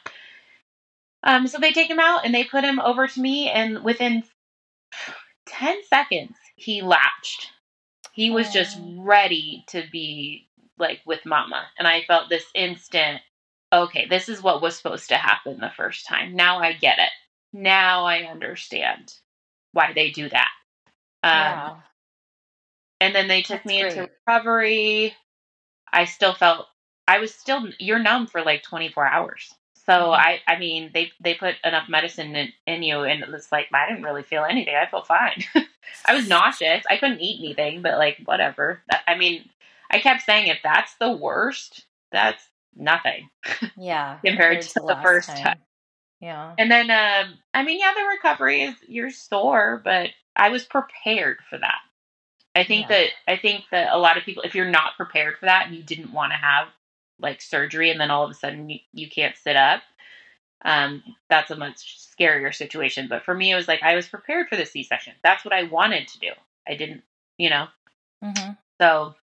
Um, 1.23 1.47
so 1.47 1.59
they 1.59 1.71
take 1.71 1.89
him 1.89 1.99
out 1.99 2.25
and 2.25 2.33
they 2.33 2.43
put 2.43 2.63
him 2.63 2.79
over 2.79 3.07
to 3.07 3.21
me, 3.21 3.49
and 3.49 3.83
within 3.83 4.23
ten 5.45 5.83
seconds 5.83 6.35
he 6.55 6.81
latched. 6.81 7.49
He 8.13 8.29
was 8.29 8.51
just 8.51 8.77
ready 8.97 9.63
to 9.67 9.83
be 9.91 10.47
like 10.77 11.01
with 11.05 11.25
mama, 11.25 11.63
and 11.77 11.87
I 11.87 12.03
felt 12.03 12.29
this 12.29 12.45
instant. 12.53 13.21
Okay, 13.73 14.05
this 14.09 14.27
is 14.27 14.43
what 14.43 14.61
was 14.61 14.75
supposed 14.75 15.09
to 15.09 15.15
happen 15.15 15.59
the 15.59 15.71
first 15.77 16.05
time. 16.07 16.35
Now 16.35 16.59
I 16.59 16.73
get 16.73 16.99
it. 16.99 17.09
Now 17.53 18.05
I 18.05 18.23
understand 18.29 19.13
why 19.71 19.93
they 19.93 20.11
do 20.11 20.27
that. 20.29 20.49
Um, 21.23 21.31
yeah. 21.31 21.75
And 23.01 23.13
then 23.15 23.27
they 23.27 23.41
took 23.41 23.63
That's 23.63 23.65
me 23.65 23.81
into 23.81 24.09
recovery. 24.27 25.15
I 25.91 26.05
still 26.05 26.33
felt 26.33 26.67
I 27.07 27.19
was 27.19 27.33
still 27.33 27.67
you're 27.79 27.99
numb 27.99 28.27
for 28.27 28.41
like 28.43 28.63
24 28.63 29.05
hours. 29.05 29.53
So 29.85 29.91
Mhm. 29.91 30.17
I 30.17 30.41
I 30.47 30.57
mean 30.57 30.91
they 30.93 31.11
they 31.19 31.33
put 31.33 31.55
enough 31.63 31.89
medicine 31.89 32.35
in, 32.35 32.53
in 32.65 32.83
you 32.83 33.01
and 33.01 33.23
it 33.23 33.31
was 33.31 33.51
like 33.51 33.67
I 33.73 33.89
didn't 33.89 34.03
really 34.03 34.23
feel 34.23 34.45
anything. 34.45 34.75
I 34.75 34.85
felt 34.85 35.07
fine. 35.07 35.43
I 36.05 36.13
was 36.13 36.29
nauseous. 36.29 36.85
I 36.89 36.97
couldn't 36.97 37.19
eat 37.21 37.39
anything, 37.43 37.81
but 37.81 37.97
like 37.97 38.19
whatever. 38.25 38.81
I 39.07 39.17
mean, 39.17 39.49
I 39.91 39.99
kept 39.99 40.21
saying 40.21 40.47
if 40.47 40.59
that's 40.63 40.95
the 40.95 41.11
worst, 41.11 41.85
that's 42.11 42.43
nothing. 42.75 43.29
Yeah. 43.75 44.19
compared, 44.25 44.61
to, 44.61 44.73
the 44.73 44.99
first 45.01 45.29
time. 45.29 45.59
Yeah. 46.21 46.53
And 46.57 46.71
then, 46.71 46.89
um, 46.91 47.37
I 47.53 47.63
mean, 47.63 47.79
yeah, 47.79 47.93
the 47.95 48.05
recovery 48.05 48.61
is 48.61 48.75
you're 48.87 49.09
sore, 49.09 49.81
but 49.83 50.11
I 50.35 50.49
was 50.49 50.63
prepared 50.63 51.37
for 51.49 51.57
that. 51.57 51.79
I 52.55 52.63
think 52.63 52.89
Yeah. 52.89 53.07
that 53.27 53.33
I 53.33 53.37
think 53.37 53.65
that 53.71 53.93
a 53.93 53.97
lot 53.97 54.17
of 54.17 54.23
people, 54.23 54.43
if 54.43 54.55
you're 54.55 54.65
not 54.69 54.97
prepared 54.97 55.37
for 55.37 55.45
that 55.45 55.67
and 55.67 55.75
you 55.75 55.83
didn't 55.83 56.11
want 56.11 56.31
to 56.33 56.37
have 56.37 56.67
like 57.19 57.41
surgery, 57.41 57.91
and 57.91 57.99
then 57.99 58.11
all 58.11 58.23
of 58.25 58.31
a 58.31 58.35
sudden 58.35 58.69
you, 58.69 58.79
you 58.93 59.09
can't 59.09 59.37
sit 59.37 59.55
up, 59.55 59.81
um, 60.63 61.03
that's 61.29 61.51
a 61.51 61.55
much 61.55 61.97
scarier 62.19 62.53
situation. 62.53 63.07
But 63.09 63.23
for 63.23 63.33
me, 63.33 63.51
it 63.51 63.55
was 63.55 63.67
like 63.67 63.83
I 63.83 63.95
was 63.95 64.07
prepared 64.07 64.49
for 64.49 64.55
the 64.55 64.65
C-section. 64.65 65.13
That's 65.23 65.45
what 65.45 65.53
I 65.53 65.63
wanted 65.63 66.07
to 66.09 66.19
do. 66.19 66.31
I 66.67 66.75
didn't, 66.75 67.03
you 67.37 67.49
know. 67.49 67.67
hmm 68.23 68.51
So 68.81 69.15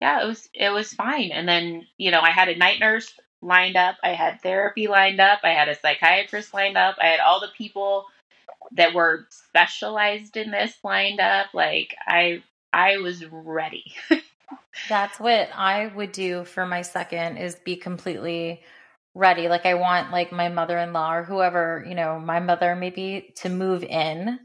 yeah, 0.00 0.22
it 0.22 0.26
was 0.26 0.48
it 0.54 0.70
was 0.70 0.92
fine. 0.92 1.30
And 1.32 1.48
then 1.48 1.86
you 1.98 2.10
know 2.10 2.20
I 2.20 2.30
had 2.30 2.48
a 2.48 2.56
night 2.56 2.80
nurse 2.80 3.12
lined 3.42 3.76
up, 3.76 3.96
I 4.04 4.10
had 4.10 4.42
therapy 4.42 4.88
lined 4.88 5.20
up, 5.20 5.40
I 5.44 5.50
had 5.50 5.68
a 5.68 5.74
psychiatrist 5.78 6.54
lined 6.54 6.76
up, 6.78 6.96
I 7.00 7.06
had 7.08 7.20
all 7.20 7.40
the 7.40 7.50
people 7.56 8.06
that 8.72 8.94
were 8.94 9.26
specialized 9.30 10.36
in 10.36 10.50
this 10.50 10.74
lined 10.84 11.20
up. 11.20 11.48
Like 11.54 11.94
I 12.06 12.42
I 12.72 12.98
was 12.98 13.24
ready. 13.30 13.94
That's 14.88 15.20
what 15.20 15.50
I 15.54 15.86
would 15.88 16.12
do 16.12 16.44
for 16.44 16.66
my 16.66 16.82
second 16.82 17.36
is 17.36 17.56
be 17.56 17.76
completely 17.76 18.62
ready. 19.14 19.48
Like 19.48 19.66
I 19.66 19.74
want 19.74 20.10
like 20.10 20.32
my 20.32 20.48
mother-in-law 20.48 21.14
or 21.14 21.24
whoever, 21.24 21.84
you 21.86 21.94
know, 21.94 22.18
my 22.18 22.40
mother 22.40 22.74
maybe 22.74 23.32
to 23.36 23.48
move 23.48 23.84
in 23.84 24.38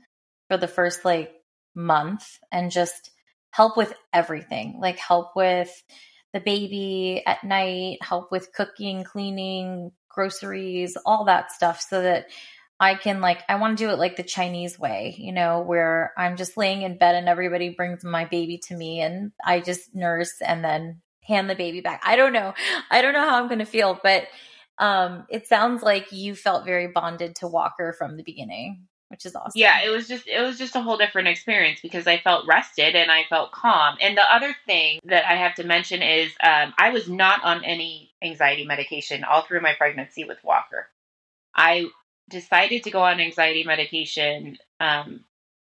for 0.50 0.58
the 0.58 0.68
first 0.68 1.06
like 1.06 1.32
month 1.76 2.40
and 2.52 2.72
just 2.72 3.12
help 3.52 3.78
with 3.78 3.94
everything. 4.14 4.78
Like 4.80 4.98
help 5.00 5.36
with 5.36 5.72
the 6.34 6.40
baby 6.40 7.24
at 7.26 7.44
night, 7.44 8.00
help 8.02 8.32
with 8.32 8.54
cooking, 8.54 9.04
cleaning, 9.04 9.92
groceries, 10.10 10.98
all 11.06 11.26
that 11.26 11.52
stuff 11.52 11.82
so 11.82 12.02
that 12.02 12.28
I 12.80 12.96
can 12.96 13.22
like 13.22 13.42
I 13.50 13.56
want 13.56 13.78
to 13.78 13.84
do 13.84 13.90
it 13.90 13.98
like 13.98 14.18
the 14.18 14.24
Chinese 14.24 14.78
way, 14.78 15.16
you 15.18 15.32
know, 15.32 15.62
where 15.62 16.14
I'm 16.18 16.38
just 16.38 16.58
laying 16.58 16.84
in 16.84 16.98
bed 16.98 17.16
and 17.16 17.28
everybody 17.28 17.70
brings 17.70 18.04
my 18.04 18.26
baby 18.26 18.60
to 18.68 18.76
me 18.76 19.02
and 19.02 19.32
I 19.44 19.62
just 19.62 19.96
nurse 19.96 20.34
and 20.46 20.64
then 20.64 21.02
hand 21.24 21.50
the 21.50 21.56
baby 21.56 21.82
back. 21.82 22.02
I 22.06 22.16
don't 22.16 22.34
know. 22.34 22.54
I 22.92 23.02
don't 23.02 23.14
know 23.14 23.28
how 23.28 23.42
I'm 23.42 23.48
going 23.48 23.60
to 23.60 23.66
feel, 23.66 24.00
but 24.02 24.28
um 24.78 25.26
it 25.30 25.48
sounds 25.48 25.82
like 25.82 26.12
you 26.12 26.36
felt 26.36 26.66
very 26.66 26.88
bonded 26.88 27.38
to 27.38 27.48
Walker 27.48 27.96
from 27.98 28.16
the 28.16 28.24
beginning, 28.24 28.86
which 29.08 29.26
is 29.26 29.36
awesome. 29.36 29.54
yeah, 29.56 29.84
it 29.84 29.90
was 29.90 30.08
just 30.08 30.28
it 30.28 30.42
was 30.42 30.60
just 30.60 30.76
a 30.76 30.82
whole 30.82 30.98
different 30.98 31.30
experience 31.30 31.80
because 31.82 32.06
I 32.06 32.20
felt 32.20 32.46
rested 32.48 32.96
and 32.96 33.10
I 33.10 33.24
felt 33.28 33.54
calm. 33.54 33.98
And 34.00 34.16
the 34.16 34.32
other 34.32 34.56
thing 34.68 35.00
that 35.06 35.26
I 35.26 35.36
have 35.36 35.56
to 35.56 35.64
mention 35.64 36.04
is 36.04 36.32
um, 36.44 36.76
I 36.78 36.92
was 36.92 37.10
not 37.10 37.44
on 37.44 37.64
any 37.64 38.12
anxiety 38.22 38.66
medication 38.66 39.24
all 39.24 39.42
through 39.42 39.62
my 39.62 39.74
pregnancy 39.74 40.26
with 40.26 40.38
Walker. 40.44 40.90
I 41.56 41.88
decided 42.30 42.84
to 42.84 42.92
go 42.92 43.02
on 43.02 43.20
anxiety 43.20 43.64
medication, 43.64 44.58
um, 44.80 45.24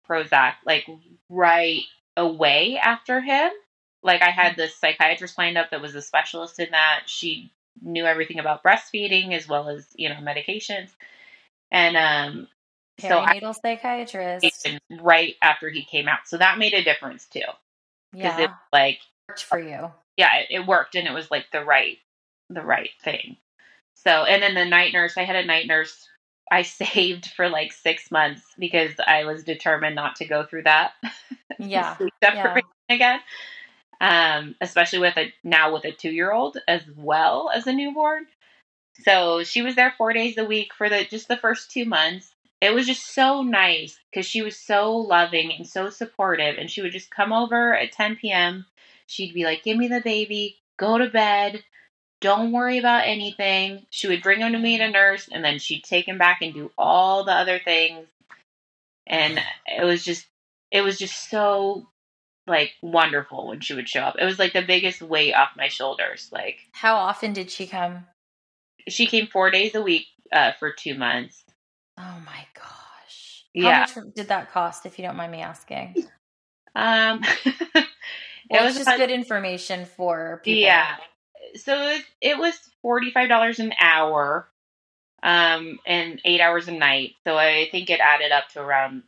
Prozac, 0.08 0.56
like 0.66 0.88
right 1.30 1.82
away 2.18 2.78
after 2.78 3.22
him. 3.22 3.52
Like 4.04 4.22
I 4.22 4.32
had 4.32 4.56
this 4.56 4.76
psychiatrist 4.76 5.38
lined 5.38 5.58
up 5.58 5.72
that 5.72 5.82
was 5.82 5.96
a 5.96 6.02
specialist 6.02 6.60
in 6.60 6.72
that. 6.72 7.04
She 7.08 7.52
knew 7.82 8.06
everything 8.06 8.40
about 8.40 8.64
breastfeeding 8.64 9.34
as 9.34 9.48
well 9.48 9.70
as 9.70 9.88
you 9.96 10.10
know 10.10 10.16
medications, 10.16 10.90
and 11.72 11.98
um, 11.98 12.48
so 13.00 13.20
I 13.20 13.40
psychiatrist. 13.54 14.68
right 15.02 15.36
after 15.42 15.70
he 15.70 15.84
came 15.84 16.08
out. 16.08 16.28
So 16.28 16.38
that 16.38 16.58
made 16.58 16.74
a 16.74 16.84
difference 16.84 17.26
too. 17.26 17.42
Because 18.12 18.38
Yeah. 18.38 18.44
it 18.46 18.50
like 18.72 19.00
Worked 19.30 19.44
for 19.44 19.60
you. 19.60 19.92
yeah, 20.18 20.36
it, 20.40 20.48
it 20.52 20.68
worked 20.68 20.96
and 20.96 21.08
it 21.08 21.14
was 21.14 21.32
like 21.32 21.46
the 21.52 21.64
right 21.64 21.98
the 22.50 22.62
right 22.62 22.90
thing. 23.04 23.38
So 23.96 24.26
and 24.26 24.44
then 24.44 24.54
the 24.54 24.66
night 24.66 24.94
nurse, 24.94 25.18
I 25.18 25.24
had 25.24 25.38
a 25.38 25.46
night 25.46 25.66
nurse 25.68 26.08
I 26.52 26.62
saved 26.64 27.28
for 27.36 27.50
like 27.50 27.72
six 27.72 28.12
months 28.12 28.44
because 28.58 28.92
I 29.06 29.26
was 29.26 29.44
determined 29.44 29.96
not 29.96 30.18
to 30.18 30.26
go 30.26 30.46
through 30.46 30.64
that. 30.64 30.94
Yeah. 31.60 31.96
Sleep 31.98 32.14
Yeah. 32.22 32.60
again. 32.90 33.20
Um, 34.02 34.56
especially 34.60 35.00
with 35.00 35.16
a 35.18 35.32
now 35.44 35.72
with 35.74 35.86
a 35.86 35.92
two 35.92 36.10
year 36.10 36.32
old 36.32 36.58
as 36.68 36.82
well 36.98 37.52
as 37.54 37.68
a 37.68 37.74
newborn. 37.74 38.26
So 39.04 39.44
she 39.44 39.62
was 39.62 39.76
there 39.76 39.94
four 39.98 40.14
days 40.14 40.38
a 40.38 40.46
week 40.46 40.74
for 40.74 40.90
the 40.90 41.06
just 41.06 41.28
the 41.28 41.38
first 41.38 41.72
two 41.72 41.86
months. 41.86 42.34
It 42.60 42.74
was 42.74 42.88
just 42.88 43.14
so 43.14 43.44
nice 43.44 43.98
because 44.10 44.26
she 44.26 44.42
was 44.42 44.58
so 44.58 44.96
loving 44.96 45.52
and 45.54 45.68
so 45.68 45.90
supportive, 45.90 46.58
and 46.58 46.72
she 46.72 46.82
would 46.82 46.92
just 46.92 47.12
come 47.12 47.34
over 47.34 47.76
at 47.78 47.92
10 47.92 48.16
p.m. 48.16 48.66
She'd 49.06 49.34
be 49.34 49.44
like, 49.44 49.64
"Give 49.64 49.78
me 49.78 49.88
the 49.88 50.02
baby, 50.02 50.58
go 50.78 50.98
to 50.98 51.10
bed, 51.10 51.64
don't 52.24 52.52
worry 52.52 52.80
about 52.80 53.08
anything." 53.08 53.86
She 53.92 54.08
would 54.08 54.24
bring 54.24 54.40
him 54.40 54.54
to 54.54 54.58
me 54.60 54.80
to 54.80 54.90
nurse, 54.90 55.30
and 55.32 55.46
then 55.46 55.60
she'd 55.60 55.84
take 55.84 56.08
him 56.08 56.18
back 56.18 56.42
and 56.42 56.54
do 56.54 56.72
all 56.78 57.24
the 57.24 57.34
other 57.34 57.60
things. 57.60 58.08
And 59.06 59.40
it 59.68 59.84
was 59.84 60.04
just, 60.04 60.26
it 60.72 60.82
was 60.82 60.98
just 60.98 61.30
so 61.30 61.88
like 62.48 62.72
wonderful 62.82 63.48
when 63.48 63.60
she 63.62 63.74
would 63.76 63.88
show 63.88 64.02
up. 64.02 64.16
It 64.20 64.26
was 64.26 64.40
like 64.40 64.54
the 64.54 64.62
biggest 64.62 65.02
weight 65.02 65.34
off 65.34 65.50
my 65.56 65.68
shoulders. 65.68 66.30
Like 66.32 66.58
How 66.72 66.96
often 66.96 67.34
did 67.34 67.52
she 67.52 67.68
come? 67.68 68.08
she 68.88 69.06
came 69.08 69.28
four 69.28 69.52
days 69.52 69.76
a 69.76 69.82
week 69.82 70.08
uh, 70.32 70.52
for 70.60 70.72
two 70.72 70.96
months. 70.96 71.44
Oh 71.98 72.22
my 72.26 72.46
gosh. 72.56 73.46
Yeah. 73.54 73.86
How 73.88 74.02
much 74.02 74.16
did 74.16 74.30
that 74.30 74.52
cost, 74.52 74.86
if 74.86 74.98
you 74.98 75.06
don't 75.06 75.16
mind 75.16 75.32
me 75.32 75.42
asking? 75.42 75.96
Um, 76.76 77.22
it 77.46 77.86
was 78.50 78.76
just 78.76 78.90
good 78.98 79.12
information 79.12 79.86
for 79.86 80.42
people. 80.44 80.62
yeah. 80.62 80.96
So 81.56 81.74
it, 81.90 82.04
it 82.22 82.38
was 82.38 82.54
forty 82.82 83.12
five 83.12 83.30
dollars 83.30 83.60
an 83.60 83.74
hour, 83.80 84.48
um, 85.22 85.80
and 85.86 86.20
eight 86.26 86.42
hours 86.42 86.68
a 86.68 86.72
night. 86.72 87.12
So 87.26 87.38
I 87.38 87.68
think 87.72 87.90
it 87.90 88.00
added 88.00 88.32
up 88.32 88.50
to 88.54 88.62
around, 88.62 89.04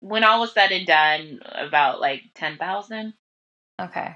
when 0.00 0.24
all 0.24 0.40
was 0.40 0.52
said 0.52 0.72
and 0.72 0.86
done, 0.86 1.40
about 1.54 2.00
like 2.00 2.22
ten 2.34 2.56
thousand. 2.58 3.14
Okay. 3.80 4.14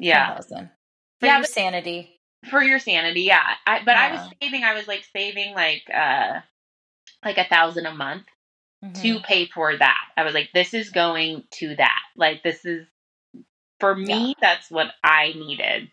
Yeah, 0.00 0.26
10,000. 0.28 0.70
For 1.18 1.26
Yeah, 1.26 1.32
your 1.32 1.40
but- 1.42 1.50
sanity. 1.50 2.20
for 2.48 2.62
your 2.62 2.78
sanity. 2.78 3.22
Yeah, 3.22 3.42
I, 3.66 3.82
but 3.84 3.96
I 3.96 4.12
was 4.12 4.30
saving. 4.40 4.62
I 4.62 4.74
was 4.74 4.86
like 4.86 5.04
saving 5.12 5.54
like 5.54 5.82
uh, 5.92 6.40
like 7.24 7.38
a 7.38 7.44
thousand 7.44 7.86
a 7.86 7.94
month. 7.94 8.24
Mhm. 8.84 9.02
to 9.02 9.18
pay 9.18 9.46
for 9.46 9.76
that. 9.76 9.98
I 10.16 10.22
was 10.22 10.34
like, 10.34 10.50
this 10.54 10.72
is 10.72 10.90
going 10.90 11.42
to 11.54 11.74
that. 11.74 11.98
Like 12.14 12.44
this 12.44 12.64
is 12.64 12.86
for 13.80 13.92
me, 13.92 14.36
that's 14.40 14.70
what 14.70 14.92
I 15.02 15.32
needed. 15.34 15.90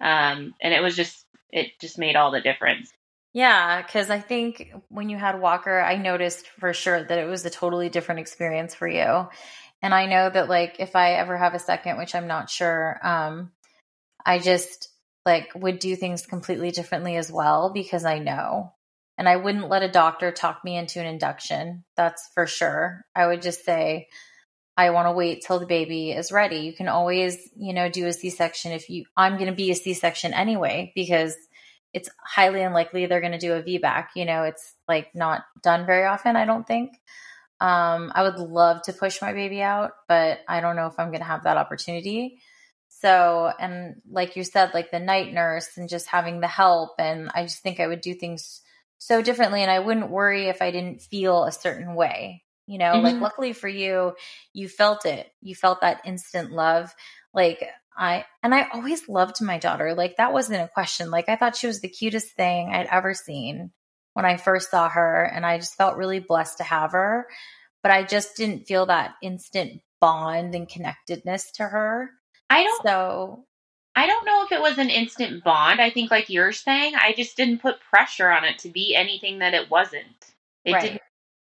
Um, 0.00 0.54
and 0.60 0.74
it 0.74 0.82
was 0.82 0.96
just 0.96 1.24
it 1.50 1.78
just 1.80 1.98
made 1.98 2.16
all 2.16 2.30
the 2.30 2.40
difference. 2.40 2.90
Yeah, 3.34 3.80
because 3.80 4.10
I 4.10 4.20
think 4.20 4.72
when 4.88 5.08
you 5.08 5.16
had 5.16 5.40
Walker, 5.40 5.80
I 5.80 5.96
noticed 5.96 6.46
for 6.46 6.72
sure 6.74 7.02
that 7.02 7.18
it 7.18 7.26
was 7.26 7.44
a 7.46 7.50
totally 7.50 7.88
different 7.88 8.20
experience 8.20 8.74
for 8.74 8.86
you. 8.86 9.28
And 9.80 9.94
I 9.94 10.06
know 10.06 10.28
that 10.28 10.48
like 10.48 10.76
if 10.78 10.94
I 10.94 11.14
ever 11.14 11.36
have 11.36 11.54
a 11.54 11.58
second, 11.58 11.98
which 11.98 12.14
I'm 12.14 12.26
not 12.26 12.50
sure, 12.50 13.00
um, 13.02 13.52
I 14.24 14.38
just 14.38 14.88
like 15.24 15.50
would 15.54 15.78
do 15.78 15.96
things 15.96 16.26
completely 16.26 16.70
differently 16.70 17.16
as 17.16 17.32
well 17.32 17.70
because 17.72 18.04
I 18.04 18.18
know. 18.18 18.74
And 19.18 19.28
I 19.28 19.36
wouldn't 19.36 19.68
let 19.68 19.82
a 19.82 19.90
doctor 19.90 20.32
talk 20.32 20.64
me 20.64 20.76
into 20.76 21.00
an 21.00 21.06
induction. 21.06 21.84
That's 21.96 22.28
for 22.34 22.46
sure. 22.46 23.04
I 23.14 23.26
would 23.26 23.42
just 23.42 23.64
say, 23.64 24.08
I 24.76 24.90
want 24.90 25.06
to 25.06 25.12
wait 25.12 25.44
till 25.46 25.58
the 25.58 25.66
baby 25.66 26.12
is 26.12 26.32
ready. 26.32 26.58
You 26.58 26.72
can 26.72 26.88
always, 26.88 27.50
you 27.56 27.74
know, 27.74 27.88
do 27.90 28.06
a 28.06 28.12
C 28.12 28.30
section 28.30 28.72
if 28.72 28.88
you, 28.88 29.04
I'm 29.16 29.34
going 29.34 29.50
to 29.50 29.56
be 29.56 29.70
a 29.70 29.74
C 29.74 29.92
section 29.94 30.32
anyway, 30.32 30.92
because 30.94 31.36
it's 31.92 32.08
highly 32.18 32.62
unlikely 32.62 33.06
they're 33.06 33.20
going 33.20 33.32
to 33.32 33.38
do 33.38 33.52
a 33.52 33.62
VBAC. 33.62 34.06
You 34.16 34.24
know, 34.24 34.44
it's 34.44 34.74
like 34.88 35.14
not 35.14 35.42
done 35.62 35.84
very 35.84 36.06
often, 36.06 36.36
I 36.36 36.46
don't 36.46 36.66
think. 36.66 36.92
Um, 37.60 38.10
I 38.14 38.22
would 38.22 38.38
love 38.38 38.82
to 38.82 38.92
push 38.92 39.20
my 39.20 39.32
baby 39.34 39.62
out, 39.62 39.92
but 40.08 40.40
I 40.48 40.60
don't 40.60 40.74
know 40.74 40.86
if 40.86 40.98
I'm 40.98 41.08
going 41.08 41.20
to 41.20 41.26
have 41.26 41.44
that 41.44 41.58
opportunity. 41.58 42.40
So, 42.88 43.52
and 43.58 43.96
like 44.10 44.36
you 44.36 44.44
said, 44.44 44.74
like 44.74 44.90
the 44.90 45.00
night 45.00 45.32
nurse 45.32 45.76
and 45.76 45.88
just 45.88 46.06
having 46.06 46.40
the 46.40 46.48
help, 46.48 46.94
and 46.98 47.30
I 47.34 47.42
just 47.42 47.62
think 47.62 47.78
I 47.78 47.86
would 47.86 48.00
do 48.00 48.14
things 48.14 48.62
so 48.98 49.22
differently, 49.22 49.60
and 49.60 49.70
I 49.70 49.80
wouldn't 49.80 50.10
worry 50.10 50.48
if 50.48 50.62
I 50.62 50.70
didn't 50.70 51.02
feel 51.02 51.44
a 51.44 51.52
certain 51.52 51.94
way. 51.94 52.42
You 52.66 52.78
know, 52.78 53.00
like 53.00 53.16
Mhm. 53.16 53.22
luckily 53.22 53.52
for 53.52 53.68
you, 53.68 54.14
you 54.52 54.68
felt 54.68 55.04
it. 55.04 55.30
You 55.40 55.54
felt 55.54 55.80
that 55.80 56.02
instant 56.04 56.52
love. 56.52 56.94
Like 57.34 57.68
I, 57.96 58.24
and 58.42 58.54
I 58.54 58.68
always 58.72 59.08
loved 59.08 59.42
my 59.42 59.58
daughter. 59.58 59.94
Like 59.94 60.16
that 60.16 60.32
wasn't 60.32 60.62
a 60.62 60.68
question. 60.68 61.10
Like 61.10 61.28
I 61.28 61.36
thought 61.36 61.56
she 61.56 61.66
was 61.66 61.80
the 61.80 61.88
cutest 61.88 62.34
thing 62.34 62.70
I'd 62.72 62.86
ever 62.86 63.14
seen 63.14 63.72
when 64.14 64.24
I 64.24 64.36
first 64.36 64.70
saw 64.70 64.88
her, 64.88 65.24
and 65.24 65.44
I 65.44 65.58
just 65.58 65.76
felt 65.76 65.96
really 65.96 66.20
blessed 66.20 66.58
to 66.58 66.64
have 66.64 66.92
her. 66.92 67.26
But 67.82 67.92
I 67.92 68.04
just 68.04 68.36
didn't 68.36 68.66
feel 68.66 68.86
that 68.86 69.14
instant 69.22 69.80
bond 70.00 70.54
and 70.54 70.68
connectedness 70.68 71.52
to 71.52 71.64
her. 71.64 72.10
I 72.48 72.62
don't 72.62 72.82
So 72.84 73.46
I 73.94 74.06
don't 74.06 74.24
know 74.24 74.44
if 74.44 74.52
it 74.52 74.60
was 74.60 74.78
an 74.78 74.90
instant 74.90 75.44
bond. 75.44 75.80
I 75.80 75.90
think 75.90 76.10
like 76.10 76.30
you're 76.30 76.52
saying, 76.52 76.94
I 76.94 77.12
just 77.16 77.36
didn't 77.36 77.60
put 77.60 77.80
pressure 77.80 78.30
on 78.30 78.44
it 78.44 78.58
to 78.60 78.68
be 78.68 78.94
anything 78.94 79.40
that 79.40 79.54
it 79.54 79.70
wasn't. 79.70 80.06
It 80.64 80.72
right. 80.72 80.82
didn't 80.82 81.01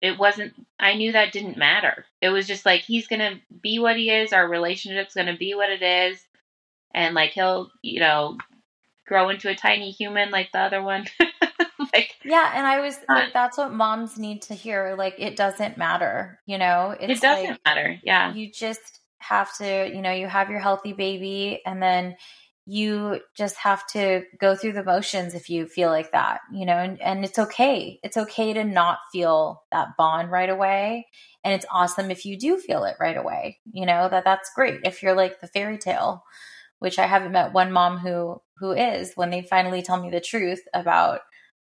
it 0.01 0.19
wasn't 0.19 0.55
I 0.79 0.95
knew 0.95 1.13
that 1.13 1.33
didn't 1.33 1.57
matter. 1.57 2.05
It 2.21 2.31
was 2.31 2.47
just 2.47 2.65
like 2.65 2.83
he's 2.83 3.07
going 3.07 3.21
to 3.21 3.41
be 3.63 3.79
what 3.79 3.97
he 3.97 4.11
is, 4.11 4.33
our 4.33 4.49
relationship's 4.49 5.15
going 5.15 5.27
to 5.27 5.37
be 5.37 5.55
what 5.55 5.71
it 5.71 5.83
is. 5.83 6.25
And 6.93 7.15
like 7.15 7.33
he'll, 7.33 7.71
you 7.83 8.01
know, 8.01 8.39
grow 9.07 9.29
into 9.29 9.51
a 9.51 9.55
tiny 9.55 9.91
human 9.91 10.31
like 10.31 10.53
the 10.53 10.61
other 10.61 10.83
one. 10.83 11.07
like 11.93 12.17
yeah, 12.25 12.53
and 12.55 12.67
I 12.67 12.81
was 12.81 12.97
uh, 13.09 13.15
like, 13.15 13.33
that's 13.33 13.59
what 13.59 13.73
moms 13.73 14.19
need 14.19 14.43
to 14.43 14.55
hear. 14.55 14.95
Like 14.97 15.17
it 15.19 15.37
doesn't 15.37 15.77
matter, 15.77 16.41
you 16.47 16.59
know. 16.59 16.97
It's 16.99 17.19
it 17.19 17.23
doesn't 17.23 17.51
like, 17.51 17.61
matter. 17.65 18.01
Yeah, 18.03 18.33
you 18.33 18.51
just 18.51 19.01
have 19.19 19.55
to, 19.59 19.89
you 19.89 20.01
know, 20.01 20.13
you 20.13 20.27
have 20.27 20.51
your 20.51 20.61
healthy 20.61 20.93
baby, 20.93 21.61
and 21.67 21.83
then 21.83 22.17
you 22.71 23.19
just 23.37 23.57
have 23.57 23.85
to 23.85 24.23
go 24.41 24.55
through 24.55 24.75
the 24.75 24.85
motions 24.85 25.35
if 25.35 25.51
you 25.51 25.67
feel 25.67 25.91
like 25.91 26.13
that, 26.13 26.41
you 26.53 26.65
know, 26.65 26.77
and, 26.77 27.03
and 27.03 27.25
it's 27.25 27.37
okay. 27.37 27.99
It's 28.05 28.17
okay 28.17 28.53
to 28.53 28.63
not 28.63 29.01
feel 29.11 29.65
that 29.73 29.97
bond 29.99 30.31
right 30.31 30.49
away. 30.49 31.09
And 31.43 31.53
it's 31.53 31.67
awesome 31.73 32.13
if 32.13 32.25
you 32.25 32.39
do 32.39 32.59
feel 32.59 32.85
it 32.85 32.95
right 33.01 33.17
away, 33.17 33.59
you 33.73 33.87
know, 33.87 34.09
that 34.09 34.23
that's 34.23 34.53
great. 34.55 34.83
If 34.85 35.03
you're 35.03 35.17
like 35.17 35.41
the 35.41 35.49
fairy 35.49 35.79
tale, 35.79 36.23
which 36.79 37.01
I 37.01 37.07
haven't 37.07 37.33
met 37.33 37.53
one 37.53 37.73
mom 37.73 37.99
who 37.99 38.41
who 38.59 38.71
is 38.71 39.15
when 39.17 39.31
they 39.31 39.43
finally 39.43 39.83
tell 39.83 40.01
me 40.01 40.11
the 40.11 40.21
truth 40.21 40.63
about 40.73 41.23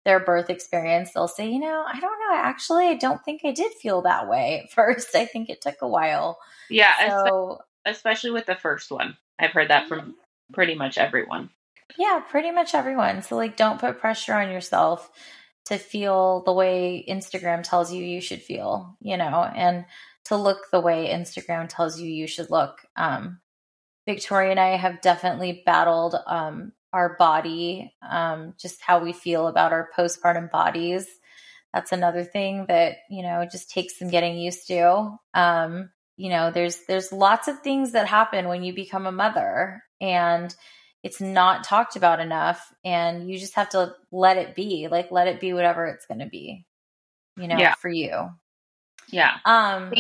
their 0.05 0.19
birth 0.19 0.51
experience, 0.51 1.13
they'll 1.13 1.29
say, 1.29 1.49
you 1.49 1.61
know, 1.61 1.85
I 1.87 2.01
don't 2.01 2.19
know. 2.19 2.35
I 2.35 2.41
actually, 2.43 2.89
I 2.89 2.95
don't 2.95 3.25
think 3.25 3.43
I 3.45 3.53
did 3.53 3.73
feel 3.81 4.03
that 4.03 4.29
way 4.29 4.63
at 4.65 4.73
first. 4.73 5.15
I 5.15 5.27
think 5.27 5.49
it 5.49 5.61
took 5.61 5.77
a 5.81 5.87
while. 5.87 6.41
Yeah. 6.69 7.25
So, 7.25 7.61
especially 7.85 8.33
with 8.33 8.47
the 8.47 8.57
first 8.57 8.91
one. 8.91 9.17
I've 9.39 9.53
heard 9.53 9.71
that 9.71 9.85
mm-hmm. 9.85 9.95
from 9.95 10.17
pretty 10.53 10.75
much 10.75 10.99
everyone. 10.99 11.51
Yeah, 11.97 12.21
pretty 12.29 12.51
much 12.51 12.75
everyone. 12.75 13.23
So, 13.23 13.37
like, 13.37 13.57
don't 13.57 13.81
put 13.81 14.01
pressure 14.01 14.35
on 14.35 14.51
yourself 14.51 15.11
to 15.67 15.79
feel 15.79 16.43
the 16.45 16.53
way 16.53 17.05
Instagram 17.09 17.63
tells 17.63 17.93
you 17.93 18.03
you 18.03 18.21
should 18.21 18.43
feel, 18.43 18.97
you 19.01 19.17
know, 19.17 19.45
and 19.55 19.85
to 20.25 20.37
look 20.37 20.71
the 20.71 20.81
way 20.81 21.11
Instagram 21.13 21.69
tells 21.69 22.01
you 22.01 22.09
you 22.09 22.27
should 22.27 22.51
look. 22.51 22.81
Um, 22.97 23.41
Victoria 24.07 24.53
and 24.53 24.61
I 24.61 24.77
have 24.77 25.03
definitely 25.03 25.63
battled 25.67 26.15
um, 26.27 26.73
our 26.93 27.17
body, 27.19 27.93
um, 28.09 28.55
just 28.59 28.81
how 28.81 29.03
we 29.03 29.13
feel 29.13 29.47
about 29.47 29.73
our 29.73 29.91
postpartum 29.97 30.51
bodies. 30.51 31.07
That's 31.75 31.93
another 31.93 32.25
thing 32.25 32.65
that 32.69 32.97
you 33.11 33.23
know 33.23 33.47
just 33.51 33.71
takes 33.71 33.99
some 33.99 34.09
getting 34.09 34.39
used 34.39 34.67
to. 34.69 35.19
Um, 35.35 35.91
you 36.17 36.31
know, 36.31 36.51
there's 36.51 36.85
there's 36.89 37.13
lots 37.13 37.49
of 37.49 37.61
things 37.61 37.93
that 37.93 38.07
happen 38.07 38.49
when 38.49 38.63
you 38.63 38.75
become 38.75 39.07
a 39.07 39.13
mother, 39.13 39.83
and 40.01 40.55
it's 41.03 41.21
not 41.21 41.65
talked 41.65 41.97
about 41.97 42.21
enough. 42.21 42.73
And 42.85 43.31
you 43.31 43.39
just 43.39 43.55
have 43.55 43.69
to 43.71 43.95
let 44.11 44.37
it 44.37 44.55
be, 44.55 44.89
like 44.91 45.11
let 45.11 45.29
it 45.29 45.41
be 45.41 45.53
whatever 45.53 45.87
it's 45.87 46.07
going 46.07 46.21
to 46.21 46.27
be. 46.27 46.65
You 47.37 47.47
know, 47.47 47.57
yeah. 47.57 47.75
for 47.75 47.89
you. 47.89 48.31
Yeah. 49.11 49.37
Um. 49.45 49.93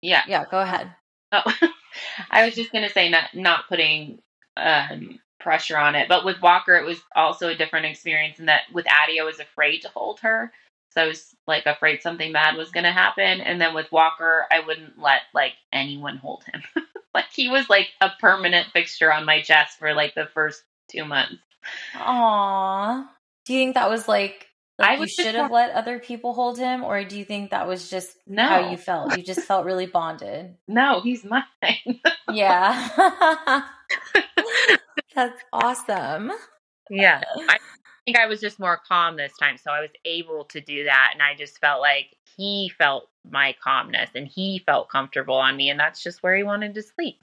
Yeah. 0.00 0.22
Yeah. 0.26 0.44
Go 0.50 0.60
ahead. 0.60 0.90
Oh, 1.30 1.42
I 2.30 2.46
was 2.46 2.54
just 2.54 2.72
gonna 2.72 2.88
say 2.88 3.10
not 3.10 3.34
not 3.34 3.68
putting 3.68 4.20
um 4.56 5.20
pressure 5.38 5.78
on 5.78 5.94
it. 5.94 6.08
But 6.08 6.24
with 6.24 6.42
Walker, 6.42 6.74
it 6.76 6.84
was 6.84 7.00
also 7.14 7.48
a 7.48 7.54
different 7.54 7.86
experience 7.86 8.38
in 8.38 8.46
that 8.46 8.62
with 8.72 8.86
Addie, 8.88 9.20
I 9.20 9.24
was 9.24 9.40
afraid 9.40 9.80
to 9.82 9.88
hold 9.88 10.20
her. 10.20 10.52
So 10.90 11.02
I 11.02 11.06
was 11.06 11.34
like 11.46 11.66
afraid 11.66 12.02
something 12.02 12.32
bad 12.32 12.56
was 12.56 12.70
going 12.70 12.84
to 12.84 12.92
happen. 12.92 13.40
And 13.40 13.60
then 13.60 13.74
with 13.74 13.90
Walker, 13.92 14.46
I 14.50 14.60
wouldn't 14.60 14.98
let 14.98 15.22
like 15.34 15.52
anyone 15.72 16.16
hold 16.16 16.44
him. 16.44 16.62
like 17.14 17.26
he 17.32 17.48
was 17.48 17.68
like 17.68 17.88
a 18.00 18.10
permanent 18.20 18.68
fixture 18.72 19.12
on 19.12 19.24
my 19.24 19.42
chest 19.42 19.78
for 19.78 19.94
like 19.94 20.14
the 20.14 20.26
first 20.34 20.62
two 20.90 21.04
months. 21.04 21.42
Aww. 21.94 23.06
Do 23.44 23.54
you 23.54 23.60
think 23.60 23.74
that 23.74 23.90
was 23.90 24.08
like, 24.08 24.46
like 24.78 24.98
I 24.98 25.02
you 25.02 25.08
should 25.08 25.34
have 25.34 25.50
let 25.50 25.72
other 25.72 25.98
people 25.98 26.34
hold 26.34 26.58
him, 26.58 26.84
or 26.84 27.02
do 27.04 27.18
you 27.18 27.24
think 27.24 27.50
that 27.50 27.66
was 27.66 27.90
just 27.90 28.16
no. 28.26 28.46
how 28.46 28.70
you 28.70 28.76
felt? 28.76 29.16
You 29.16 29.22
just 29.22 29.40
felt 29.40 29.64
really 29.64 29.86
bonded. 29.86 30.54
No, 30.68 31.00
he's 31.00 31.24
mine. 31.24 31.42
yeah. 32.32 32.88
That's 35.14 35.42
awesome. 35.52 36.30
Yeah. 36.90 37.22
I 37.48 37.58
think 38.08 38.18
I 38.18 38.26
was 38.26 38.40
just 38.40 38.58
more 38.58 38.80
calm 38.88 39.16
this 39.16 39.36
time. 39.38 39.58
So 39.58 39.70
I 39.70 39.82
was 39.82 39.90
able 40.06 40.44
to 40.46 40.62
do 40.62 40.84
that. 40.84 41.10
And 41.12 41.22
I 41.22 41.34
just 41.34 41.58
felt 41.58 41.82
like 41.82 42.16
he 42.38 42.72
felt 42.78 43.10
my 43.30 43.54
calmness 43.62 44.08
and 44.14 44.26
he 44.26 44.62
felt 44.64 44.88
comfortable 44.88 45.34
on 45.34 45.56
me. 45.56 45.68
And 45.68 45.78
that's 45.78 46.02
just 46.02 46.22
where 46.22 46.34
he 46.34 46.42
wanted 46.42 46.74
to 46.74 46.82
sleep. 46.82 47.16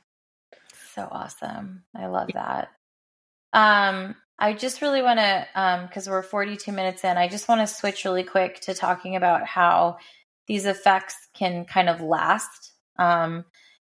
So 0.94 1.08
awesome. 1.10 1.84
I 1.96 2.06
love 2.06 2.30
that. 2.36 2.70
Um, 3.52 4.16
I 4.38 4.54
just 4.54 4.84
really 4.84 5.02
want 5.02 5.18
to, 5.18 5.48
um, 5.56 5.88
because 5.88 6.08
we're 6.08 6.22
42 6.22 6.72
minutes 6.72 7.04
in, 7.04 7.18
I 7.18 7.28
just 7.30 7.48
want 7.48 7.62
to 7.62 7.74
switch 7.74 8.06
really 8.06 8.24
quick 8.24 8.60
to 8.62 8.76
talking 8.76 9.16
about 9.16 9.48
how 9.48 9.98
these 10.46 10.66
effects 10.66 11.16
can 11.34 11.66
kind 11.66 11.90
of 11.90 12.00
last. 12.00 12.74
Um, 13.00 13.46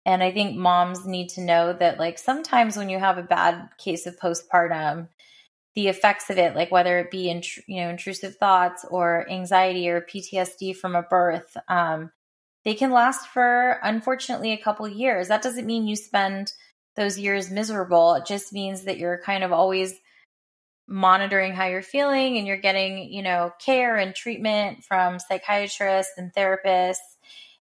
and 0.06 0.22
I 0.22 0.32
think 0.32 0.58
moms 0.58 1.06
need 1.06 1.30
to 1.30 1.42
know 1.42 1.72
that, 1.74 2.00
like, 2.00 2.18
sometimes 2.18 2.76
when 2.76 2.90
you 2.90 3.00
have 3.00 3.18
a 3.18 3.24
bad 3.24 3.70
case 3.78 4.08
of 4.08 4.20
postpartum, 4.20 5.08
the 5.76 5.88
effects 5.88 6.30
of 6.30 6.38
it, 6.38 6.56
like 6.56 6.72
whether 6.72 7.00
it 7.00 7.12
be 7.12 7.30
in, 7.30 7.42
you 7.68 7.82
know 7.82 7.90
intrusive 7.90 8.36
thoughts 8.36 8.86
or 8.90 9.30
anxiety 9.30 9.90
or 9.90 10.02
PTSD 10.02 10.76
from 10.76 10.96
a 10.96 11.04
birth, 11.04 11.56
um, 11.68 12.12
they 12.64 12.74
can 12.74 12.92
last 12.92 13.28
for 13.28 13.80
unfortunately 13.84 14.52
a 14.52 14.62
couple 14.62 14.88
years. 14.88 15.30
That 15.30 15.42
doesn't 15.42 15.66
mean 15.66 15.88
you 15.88 15.96
spend 15.96 16.54
those 16.96 17.18
years 17.18 17.50
miserable. 17.50 18.16
It 18.16 18.26
just 18.26 18.52
means 18.54 18.84
that 18.84 18.98
you're 18.98 19.22
kind 19.24 19.44
of 19.44 19.52
always 19.52 19.94
monitoring 20.88 21.54
how 21.54 21.68
you're 21.68 21.82
feeling 21.82 22.38
and 22.38 22.46
you're 22.46 22.58
getting 22.58 23.12
you 23.14 23.22
know 23.22 23.52
care 23.64 23.96
and 23.96 24.14
treatment 24.14 24.84
from 24.84 25.20
psychiatrists 25.20 26.14
and 26.18 26.34
therapists 26.34 26.98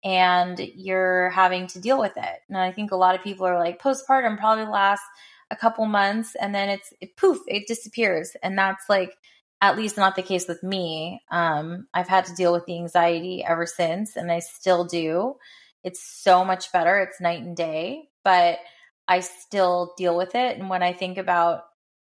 and 0.03 0.59
you're 0.59 1.29
having 1.29 1.67
to 1.67 1.79
deal 1.79 1.99
with 1.99 2.13
it. 2.17 2.39
And 2.49 2.57
I 2.57 2.71
think 2.71 2.91
a 2.91 2.97
lot 2.97 3.15
of 3.15 3.23
people 3.23 3.45
are 3.45 3.57
like, 3.57 3.81
postpartum 3.81 4.37
probably 4.37 4.65
lasts 4.65 5.05
a 5.53 5.55
couple 5.55 5.85
months 5.85 6.35
and 6.39 6.53
then 6.53 6.69
it's 6.69 6.91
it, 6.99 7.15
poof, 7.15 7.37
it 7.47 7.67
disappears. 7.67 8.35
And 8.41 8.57
that's 8.57 8.89
like 8.89 9.15
at 9.61 9.77
least 9.77 9.95
not 9.95 10.15
the 10.15 10.23
case 10.23 10.47
with 10.47 10.61
me. 10.63 11.21
Um, 11.31 11.87
I've 11.93 12.09
had 12.09 12.25
to 12.25 12.35
deal 12.35 12.51
with 12.51 12.65
the 12.65 12.77
anxiety 12.77 13.45
ever 13.47 13.65
since, 13.65 14.17
and 14.17 14.29
I 14.29 14.39
still 14.39 14.83
do. 14.83 15.35
It's 15.83 16.03
so 16.03 16.43
much 16.43 16.71
better. 16.73 16.99
It's 16.99 17.21
night 17.21 17.41
and 17.41 17.55
day, 17.55 18.09
but 18.25 18.57
I 19.07 19.21
still 19.21 19.93
deal 19.95 20.17
with 20.17 20.35
it. 20.35 20.57
And 20.57 20.69
when 20.69 20.83
I 20.83 20.91
think 20.91 21.17
about 21.17 21.61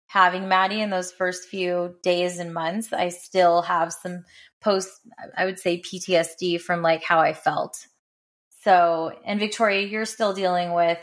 having 0.08 0.48
Maddie 0.48 0.82
in 0.82 0.90
those 0.90 1.12
first 1.12 1.50
few 1.50 1.96
days 2.02 2.40
and 2.40 2.54
months, 2.54 2.94
I 2.94 3.10
still 3.10 3.62
have 3.64 3.94
some 3.94 4.24
post, 4.62 4.90
I 5.38 5.46
would 5.46 5.60
say 5.60 5.82
PTSD 5.82 6.62
from 6.62 6.82
like 6.82 7.04
how 7.04 7.20
I 7.20 7.34
felt. 7.34 7.78
So, 8.62 9.12
and 9.26 9.40
Victoria, 9.40 9.86
you're 9.86 10.06
still 10.06 10.34
dealing 10.34 10.74
with 10.74 11.00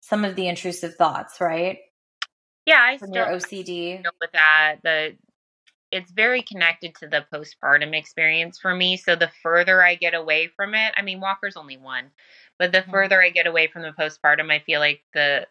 some 0.00 0.24
of 0.24 0.36
the 0.36 0.48
intrusive 0.48 0.94
thoughts, 0.94 1.40
right? 1.40 1.78
Yeah, 2.66 2.80
I 2.82 2.98
from 2.98 3.08
still 3.08 3.26
your 3.26 3.38
OCD 3.38 4.04
with 4.20 4.32
that. 4.32 4.76
The 4.82 5.16
it's 5.90 6.10
very 6.10 6.42
connected 6.42 6.94
to 6.96 7.08
the 7.08 7.24
postpartum 7.32 7.94
experience 7.94 8.58
for 8.58 8.74
me. 8.74 8.96
So 8.96 9.16
the 9.16 9.30
further 9.42 9.82
I 9.82 9.94
get 9.94 10.14
away 10.14 10.48
from 10.54 10.74
it, 10.74 10.92
I 10.96 11.02
mean, 11.02 11.20
Walker's 11.20 11.56
only 11.56 11.78
one, 11.78 12.10
but 12.58 12.72
the 12.72 12.80
mm-hmm. 12.80 12.90
further 12.90 13.22
I 13.22 13.30
get 13.30 13.46
away 13.46 13.68
from 13.68 13.82
the 13.82 13.92
postpartum, 13.92 14.50
I 14.52 14.58
feel 14.58 14.80
like 14.80 15.02
the 15.14 15.46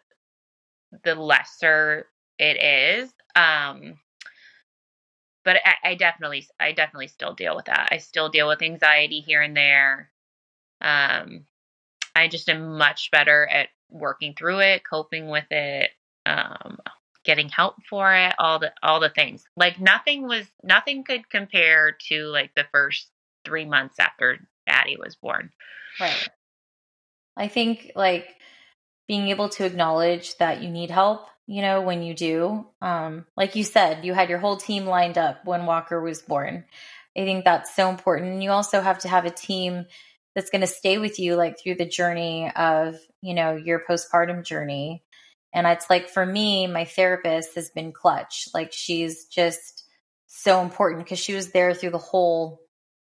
the 1.04 1.14
lesser 1.14 2.06
it 2.38 2.62
is. 2.62 3.12
Um, 3.34 3.98
but 5.44 5.56
I, 5.64 5.90
I, 5.90 5.94
definitely 5.94 6.46
I 6.60 6.72
definitely 6.72 7.08
still 7.08 7.34
deal 7.34 7.56
with 7.56 7.66
that. 7.66 7.88
I 7.90 7.98
still 7.98 8.28
deal 8.28 8.48
with 8.48 8.62
anxiety 8.62 9.20
here 9.20 9.42
and 9.42 9.56
there. 9.56 10.10
Um, 10.80 11.46
I 12.18 12.28
just 12.28 12.48
am 12.48 12.76
much 12.78 13.10
better 13.10 13.46
at 13.46 13.68
working 13.90 14.34
through 14.34 14.60
it, 14.60 14.82
coping 14.88 15.28
with 15.28 15.50
it, 15.50 15.90
um, 16.26 16.78
getting 17.24 17.48
help 17.48 17.76
for 17.88 18.14
it, 18.14 18.34
all 18.38 18.58
the 18.58 18.72
all 18.82 19.00
the 19.00 19.10
things. 19.10 19.44
Like 19.56 19.80
nothing 19.80 20.22
was 20.26 20.46
nothing 20.62 21.04
could 21.04 21.28
compare 21.30 21.96
to 22.08 22.24
like 22.26 22.54
the 22.54 22.66
first 22.72 23.08
three 23.44 23.64
months 23.64 23.96
after 23.98 24.38
Addie 24.66 24.98
was 24.98 25.16
born. 25.16 25.50
Right. 26.00 26.28
I 27.36 27.48
think 27.48 27.92
like 27.94 28.28
being 29.06 29.28
able 29.28 29.48
to 29.50 29.64
acknowledge 29.64 30.36
that 30.38 30.62
you 30.62 30.68
need 30.68 30.90
help 30.90 31.28
you 31.48 31.62
know, 31.62 31.80
when 31.80 32.02
you 32.02 32.14
do. 32.14 32.66
Um, 32.82 33.24
like 33.34 33.56
you 33.56 33.64
said, 33.64 34.04
you 34.04 34.12
had 34.12 34.28
your 34.28 34.38
whole 34.38 34.58
team 34.58 34.84
lined 34.84 35.16
up 35.16 35.46
when 35.46 35.64
Walker 35.64 36.00
was 36.00 36.20
born. 36.20 36.64
I 37.16 37.24
think 37.24 37.44
that's 37.44 37.74
so 37.74 37.88
important. 37.88 38.42
You 38.42 38.50
also 38.50 38.82
have 38.82 38.98
to 39.00 39.08
have 39.08 39.24
a 39.24 39.30
team 39.30 39.86
that's 40.38 40.50
going 40.50 40.60
to 40.60 40.68
stay 40.68 40.98
with 40.98 41.18
you 41.18 41.34
like 41.34 41.58
through 41.58 41.74
the 41.74 41.84
journey 41.84 42.48
of, 42.54 42.94
you 43.20 43.34
know, 43.34 43.56
your 43.56 43.82
postpartum 43.90 44.44
journey. 44.44 45.02
And 45.52 45.66
it's 45.66 45.90
like 45.90 46.08
for 46.08 46.24
me, 46.24 46.68
my 46.68 46.84
therapist 46.84 47.56
has 47.56 47.70
been 47.70 47.90
clutch. 47.90 48.46
Like 48.54 48.72
she's 48.72 49.24
just 49.24 49.82
so 50.28 50.62
important 50.62 51.02
because 51.02 51.18
she 51.18 51.34
was 51.34 51.50
there 51.50 51.74
through 51.74 51.90
the 51.90 51.98
whole 51.98 52.60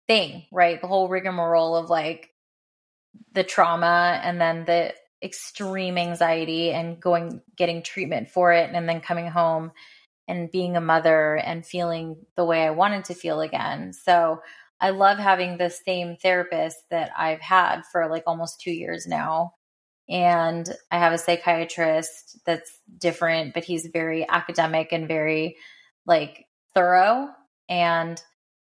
thing, 0.07 0.47
right? 0.51 0.81
The 0.81 0.87
whole 0.87 1.07
rigmarole 1.07 1.75
of 1.75 1.91
like 1.91 2.31
the 3.33 3.43
trauma 3.43 4.19
and 4.23 4.41
then 4.41 4.65
the 4.65 4.95
extreme 5.21 5.99
anxiety 5.99 6.71
and 6.71 6.99
going 6.99 7.41
getting 7.55 7.83
treatment 7.83 8.31
for 8.31 8.53
it 8.53 8.71
and 8.73 8.89
then 8.89 9.01
coming 9.01 9.27
home 9.27 9.71
and 10.27 10.49
being 10.49 10.75
a 10.75 10.81
mother 10.81 11.35
and 11.35 11.63
feeling 11.63 12.25
the 12.35 12.45
way 12.45 12.65
I 12.65 12.71
wanted 12.71 13.05
to 13.05 13.13
feel 13.13 13.39
again. 13.39 13.93
So 13.93 14.41
I 14.81 14.91
love 14.91 15.17
having 15.17 15.57
the 15.57 15.69
same 15.69 16.15
therapist 16.15 16.77
that 16.89 17.11
I've 17.17 17.41
had 17.41 17.81
for 17.91 18.07
like 18.09 18.23
almost 18.27 18.61
2 18.61 18.71
years 18.71 19.05
now 19.07 19.53
and 20.09 20.67
I 20.89 20.97
have 20.97 21.13
a 21.13 21.19
psychiatrist 21.19 22.39
that's 22.45 22.79
different, 22.97 23.53
but 23.53 23.63
he's 23.63 23.85
very 23.93 24.27
academic 24.27 24.91
and 24.91 25.07
very 25.07 25.55
like 26.07 26.45
thorough. 26.73 27.29
And 27.69 28.21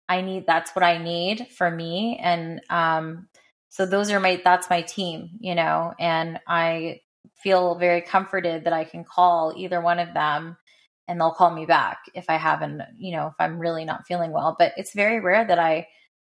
I 0.09 0.21
need 0.21 0.45
that's 0.45 0.75
what 0.75 0.83
I 0.83 0.97
need 0.97 1.47
for 1.57 1.71
me. 1.71 2.19
And 2.21 2.61
um, 2.69 3.29
so 3.69 3.85
those 3.85 4.11
are 4.11 4.19
my 4.19 4.41
that's 4.43 4.69
my 4.69 4.81
team, 4.81 5.29
you 5.39 5.55
know, 5.55 5.93
and 5.99 6.39
I 6.47 6.99
feel 7.41 7.75
very 7.75 8.01
comforted 8.01 8.65
that 8.65 8.73
I 8.73 8.83
can 8.83 9.05
call 9.05 9.53
either 9.55 9.79
one 9.79 9.99
of 9.99 10.13
them 10.13 10.57
and 11.07 11.19
they'll 11.19 11.31
call 11.31 11.53
me 11.55 11.65
back 11.65 11.99
if 12.13 12.25
I 12.29 12.35
haven't, 12.35 12.81
you 12.97 13.15
know, 13.15 13.27
if 13.27 13.35
I'm 13.39 13.59
really 13.59 13.85
not 13.85 14.05
feeling 14.05 14.33
well. 14.33 14.57
But 14.59 14.73
it's 14.75 14.93
very 14.93 15.21
rare 15.21 15.45
that 15.47 15.59
I 15.59 15.87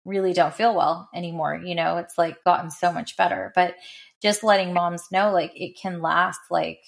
really 0.05 0.33
don't 0.33 0.55
feel 0.55 0.75
well 0.75 1.09
anymore. 1.15 1.61
You 1.63 1.75
know, 1.75 1.99
it's 1.99 2.17
like 2.17 2.43
gotten 2.45 2.71
so 2.71 2.93
much 2.93 3.17
better. 3.17 3.53
But 3.55 3.75
just 4.23 4.43
letting 4.43 4.73
moms 4.73 5.11
know 5.13 5.33
like 5.33 5.53
it 5.55 5.77
can 5.81 6.03
last 6.03 6.41
like 6.51 6.81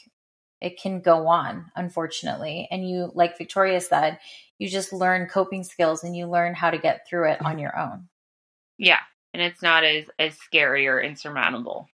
it 0.61 0.81
can 0.81 1.01
go 1.01 1.27
on 1.27 1.71
unfortunately 1.77 2.69
and 2.71 2.89
you 2.89 3.11
like 3.15 3.39
victoria 3.39 3.81
said 3.81 4.19
you 4.59 4.69
just 4.69 4.93
learn 4.93 5.29
coping 5.29 5.65
skills 5.65 6.05
and 6.05 6.17
you 6.17 6.27
learn 6.27 6.55
how 6.55 6.71
to 6.71 6.79
get 6.79 7.07
through 7.09 7.29
it 7.31 7.45
on 7.45 7.59
your 7.59 7.77
own 7.79 8.09
yeah 8.79 9.01
and 9.33 9.43
it's 9.43 9.63
not 9.63 9.85
as 9.85 10.07
as 10.19 10.37
scary 10.37 10.87
or 10.87 11.01
insurmountable 11.01 11.89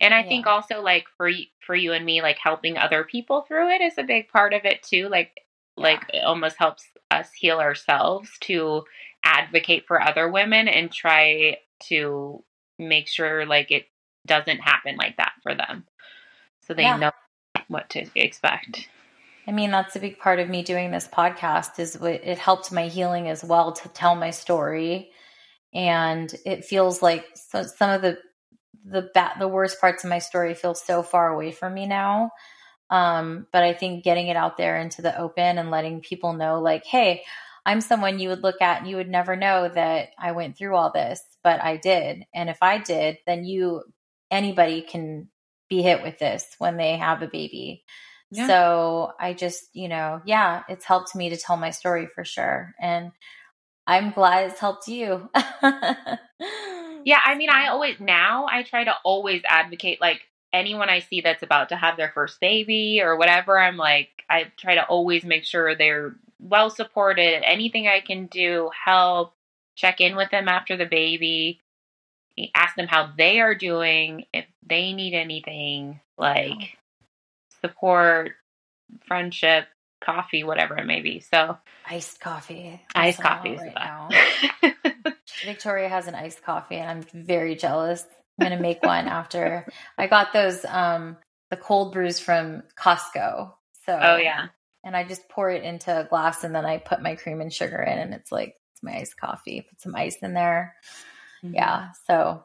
and 0.00 0.14
i 0.14 0.20
yeah. 0.20 0.28
think 0.28 0.46
also 0.46 0.80
like 0.80 1.06
for 1.16 1.30
for 1.60 1.74
you 1.74 1.92
and 1.92 2.04
me 2.04 2.22
like 2.22 2.38
helping 2.38 2.76
other 2.78 3.04
people 3.04 3.42
through 3.42 3.68
it 3.70 3.80
is 3.80 3.98
a 3.98 4.04
big 4.04 4.28
part 4.28 4.54
of 4.54 4.64
it 4.64 4.82
too 4.82 5.08
like 5.08 5.32
yeah. 5.76 5.82
like 5.82 6.02
it 6.14 6.24
almost 6.24 6.56
helps 6.56 6.84
us 7.10 7.32
heal 7.32 7.58
ourselves 7.58 8.30
to 8.40 8.84
advocate 9.24 9.86
for 9.86 10.00
other 10.00 10.30
women 10.30 10.68
and 10.68 10.92
try 10.92 11.58
to 11.88 12.42
make 12.78 13.08
sure 13.08 13.46
like 13.46 13.70
it 13.70 13.86
doesn't 14.26 14.58
happen 14.58 14.96
like 14.96 15.16
that 15.16 15.32
for 15.42 15.54
them. 15.54 15.84
So 16.60 16.74
they 16.74 16.82
yeah. 16.82 16.96
know 16.96 17.12
what 17.68 17.90
to 17.90 18.06
expect. 18.14 18.88
I 19.46 19.52
mean, 19.52 19.70
that's 19.70 19.94
a 19.94 20.00
big 20.00 20.18
part 20.18 20.40
of 20.40 20.48
me 20.48 20.62
doing 20.62 20.90
this 20.90 21.08
podcast 21.08 21.78
is 21.78 21.96
it 21.96 22.38
helped 22.38 22.72
my 22.72 22.88
healing 22.88 23.28
as 23.28 23.44
well 23.44 23.72
to 23.72 23.88
tell 23.90 24.16
my 24.16 24.30
story. 24.30 25.10
And 25.72 26.32
it 26.44 26.64
feels 26.64 27.02
like 27.02 27.26
so, 27.34 27.62
some 27.62 27.90
of 27.90 28.02
the 28.02 28.18
the 28.84 29.10
bad, 29.14 29.38
the 29.40 29.48
worst 29.48 29.80
parts 29.80 30.04
of 30.04 30.10
my 30.10 30.20
story 30.20 30.54
feel 30.54 30.74
so 30.74 31.02
far 31.02 31.28
away 31.28 31.52
from 31.52 31.74
me 31.74 31.86
now. 31.86 32.30
Um, 32.90 33.46
but 33.52 33.64
I 33.64 33.74
think 33.74 34.04
getting 34.04 34.28
it 34.28 34.36
out 34.36 34.56
there 34.56 34.78
into 34.78 35.02
the 35.02 35.18
open 35.18 35.58
and 35.58 35.70
letting 35.70 36.00
people 36.00 36.32
know, 36.32 36.60
like, 36.60 36.84
hey, 36.84 37.24
I'm 37.64 37.80
someone 37.80 38.20
you 38.20 38.28
would 38.28 38.44
look 38.44 38.62
at 38.62 38.80
and 38.80 38.88
you 38.88 38.96
would 38.96 39.08
never 39.08 39.34
know 39.34 39.68
that 39.68 40.10
I 40.18 40.32
went 40.32 40.56
through 40.56 40.76
all 40.76 40.92
this, 40.92 41.20
but 41.42 41.60
I 41.62 41.76
did. 41.76 42.24
And 42.32 42.48
if 42.48 42.58
I 42.62 42.78
did, 42.78 43.18
then 43.26 43.44
you 43.44 43.82
anybody 44.30 44.82
can 44.82 45.28
be 45.68 45.82
hit 45.82 46.02
with 46.02 46.18
this 46.18 46.46
when 46.58 46.76
they 46.76 46.96
have 46.96 47.22
a 47.22 47.26
baby. 47.26 47.84
Yeah. 48.30 48.46
So 48.46 49.12
I 49.18 49.34
just, 49.34 49.64
you 49.72 49.88
know, 49.88 50.20
yeah, 50.24 50.62
it's 50.68 50.84
helped 50.84 51.14
me 51.16 51.30
to 51.30 51.36
tell 51.36 51.56
my 51.56 51.70
story 51.70 52.06
for 52.14 52.24
sure. 52.24 52.74
And 52.80 53.10
I'm 53.86 54.12
glad 54.12 54.50
it's 54.50 54.60
helped 54.60 54.88
you. 54.88 55.28
yeah, 55.34 57.20
I 57.24 57.34
mean, 57.36 57.50
I 57.50 57.68
always 57.68 57.98
now 58.00 58.46
I 58.50 58.62
try 58.62 58.84
to 58.84 58.94
always 59.04 59.42
advocate 59.48 60.00
like 60.00 60.22
anyone 60.56 60.88
I 60.88 61.00
see 61.00 61.20
that's 61.20 61.42
about 61.42 61.68
to 61.70 61.76
have 61.76 61.96
their 61.96 62.10
first 62.12 62.40
baby 62.40 63.00
or 63.02 63.16
whatever, 63.16 63.58
I'm 63.58 63.76
like 63.76 64.10
I 64.28 64.50
try 64.56 64.74
to 64.74 64.86
always 64.86 65.24
make 65.24 65.44
sure 65.44 65.74
they're 65.74 66.16
well 66.40 66.70
supported. 66.70 67.42
Anything 67.44 67.86
I 67.86 68.00
can 68.00 68.26
do, 68.26 68.70
help, 68.84 69.34
check 69.76 70.00
in 70.00 70.16
with 70.16 70.30
them 70.30 70.48
after 70.48 70.76
the 70.76 70.86
baby 70.86 71.60
ask 72.54 72.76
them 72.76 72.86
how 72.86 73.12
they 73.16 73.40
are 73.40 73.54
doing, 73.54 74.24
if 74.32 74.44
they 74.66 74.92
need 74.92 75.14
anything, 75.14 76.00
like 76.18 76.78
support, 77.60 78.32
friendship, 79.06 79.66
coffee, 80.04 80.44
whatever 80.44 80.76
it 80.76 80.86
may 80.86 81.00
be. 81.00 81.20
So 81.20 81.56
iced 81.86 82.20
coffee. 82.20 82.80
Iced 82.94 83.20
coffee 83.20 83.56
right 83.56 83.74
now. 83.74 84.08
Victoria 85.44 85.88
has 85.88 86.06
an 86.06 86.14
iced 86.14 86.42
coffee 86.42 86.76
and 86.76 86.90
I'm 86.90 87.24
very 87.24 87.56
jealous. 87.56 88.04
I'm 88.38 88.44
gonna 88.44 88.60
make 88.60 88.82
one 88.82 89.08
after 89.08 89.66
I 89.98 90.06
got 90.06 90.32
those 90.32 90.64
um 90.66 91.16
the 91.50 91.56
cold 91.56 91.92
brews 91.92 92.18
from 92.18 92.62
Costco. 92.78 93.52
So 93.84 93.98
Oh 94.00 94.16
yeah. 94.16 94.48
And 94.84 94.96
I 94.96 95.04
just 95.04 95.28
pour 95.28 95.50
it 95.50 95.64
into 95.64 96.00
a 96.00 96.04
glass 96.04 96.44
and 96.44 96.54
then 96.54 96.64
I 96.64 96.78
put 96.78 97.02
my 97.02 97.16
cream 97.16 97.40
and 97.40 97.52
sugar 97.52 97.82
in 97.82 97.98
and 97.98 98.14
it's 98.14 98.30
like 98.30 98.54
it's 98.76 98.82
my 98.82 98.98
iced 98.98 99.16
coffee. 99.16 99.62
Put 99.62 99.80
some 99.80 99.96
ice 99.96 100.16
in 100.18 100.34
there. 100.34 100.74
Mm-hmm. 101.42 101.54
Yeah. 101.54 101.88
So, 102.06 102.44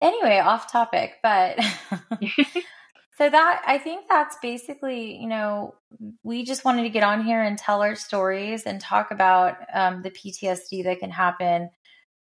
anyway, 0.00 0.38
off 0.38 0.72
topic, 0.72 1.16
but 1.22 1.58
so 3.18 3.28
that 3.28 3.62
I 3.66 3.78
think 3.78 4.06
that's 4.08 4.36
basically, 4.40 5.20
you 5.20 5.28
know, 5.28 5.74
we 6.22 6.44
just 6.44 6.64
wanted 6.64 6.84
to 6.84 6.88
get 6.88 7.02
on 7.02 7.24
here 7.24 7.42
and 7.42 7.58
tell 7.58 7.82
our 7.82 7.94
stories 7.94 8.62
and 8.62 8.80
talk 8.80 9.10
about 9.10 9.56
um, 9.72 10.02
the 10.02 10.10
PTSD 10.10 10.84
that 10.84 11.00
can 11.00 11.10
happen 11.10 11.70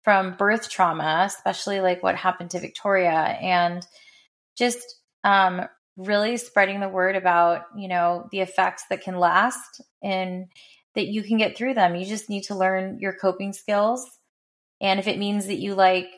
from 0.02 0.34
birth 0.34 0.70
trauma, 0.70 1.24
especially 1.26 1.80
like 1.80 2.02
what 2.02 2.16
happened 2.16 2.50
to 2.50 2.60
Victoria, 2.60 3.10
and 3.10 3.86
just 4.56 4.96
um, 5.24 5.62
really 5.96 6.36
spreading 6.36 6.80
the 6.80 6.88
word 6.88 7.16
about, 7.16 7.62
you 7.76 7.88
know, 7.88 8.28
the 8.32 8.40
effects 8.40 8.84
that 8.90 9.02
can 9.02 9.18
last 9.18 9.82
and 10.02 10.46
that 10.94 11.06
you 11.06 11.22
can 11.22 11.38
get 11.38 11.56
through 11.56 11.74
them. 11.74 11.94
You 11.94 12.06
just 12.06 12.30
need 12.30 12.44
to 12.44 12.54
learn 12.54 12.98
your 13.00 13.12
coping 13.12 13.52
skills 13.52 14.06
and 14.80 14.98
if 14.98 15.06
it 15.06 15.18
means 15.18 15.46
that 15.46 15.58
you 15.58 15.74
like 15.74 16.08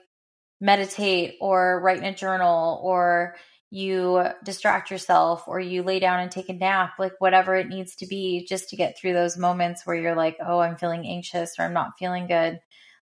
meditate 0.60 1.36
or 1.40 1.80
write 1.80 1.98
in 1.98 2.04
a 2.04 2.14
journal 2.14 2.80
or 2.82 3.34
you 3.70 4.22
distract 4.44 4.90
yourself 4.90 5.44
or 5.48 5.58
you 5.58 5.82
lay 5.82 5.98
down 5.98 6.20
and 6.20 6.30
take 6.30 6.48
a 6.48 6.52
nap, 6.52 6.92
like 6.98 7.14
whatever 7.18 7.56
it 7.56 7.68
needs 7.68 7.96
to 7.96 8.06
be, 8.06 8.46
just 8.48 8.68
to 8.68 8.76
get 8.76 8.96
through 8.96 9.14
those 9.14 9.38
moments 9.38 9.84
where 9.84 9.96
you're 9.96 10.14
like, 10.14 10.36
oh, 10.44 10.60
I'm 10.60 10.76
feeling 10.76 11.06
anxious 11.06 11.54
or 11.58 11.64
I'm 11.64 11.72
not 11.72 11.98
feeling 11.98 12.26
good. 12.26 12.60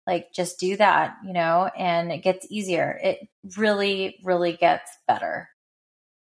Like, 0.10 0.34
just 0.34 0.60
do 0.60 0.76
that, 0.78 1.18
you 1.24 1.34
know, 1.34 1.70
and 1.78 2.12
it 2.12 2.24
gets 2.24 2.48
easier. 2.50 3.00
It 3.04 3.28
really, 3.58 4.18
really 4.24 4.54
gets 4.54 4.98
better. 5.08 5.50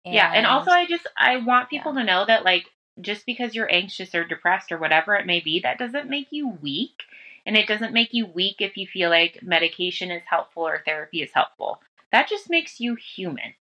And, 0.04 0.14
yeah. 0.14 0.32
And 0.34 0.46
also, 0.46 0.72
I 0.72 0.86
just, 0.86 1.08
I 1.18 1.38
want 1.38 1.70
people 1.70 1.94
yeah. 1.94 2.02
to 2.02 2.06
know 2.06 2.26
that, 2.26 2.44
like, 2.44 2.66
just 3.00 3.26
because 3.26 3.56
you're 3.56 3.72
anxious 3.72 4.14
or 4.14 4.26
depressed 4.26 4.74
or 4.74 4.78
whatever 4.78 5.16
it 5.16 5.26
may 5.26 5.40
be, 5.40 5.62
that 5.62 5.78
doesn't 5.78 6.10
make 6.10 6.28
you 6.32 6.50
weak. 6.62 7.04
And 7.46 7.56
it 7.56 7.66
doesn't 7.66 7.94
make 7.94 8.10
you 8.12 8.26
weak 8.26 8.58
if 8.60 8.76
you 8.76 8.86
feel 8.86 9.10
like 9.10 9.40
medication 9.42 10.12
is 10.12 10.24
helpful 10.30 10.68
or 10.68 10.84
therapy 10.86 11.22
is 11.22 11.32
helpful. 11.34 11.80
That 12.12 12.28
just 12.28 12.50
makes 12.50 12.82
you 12.82 12.96
human. 12.96 13.54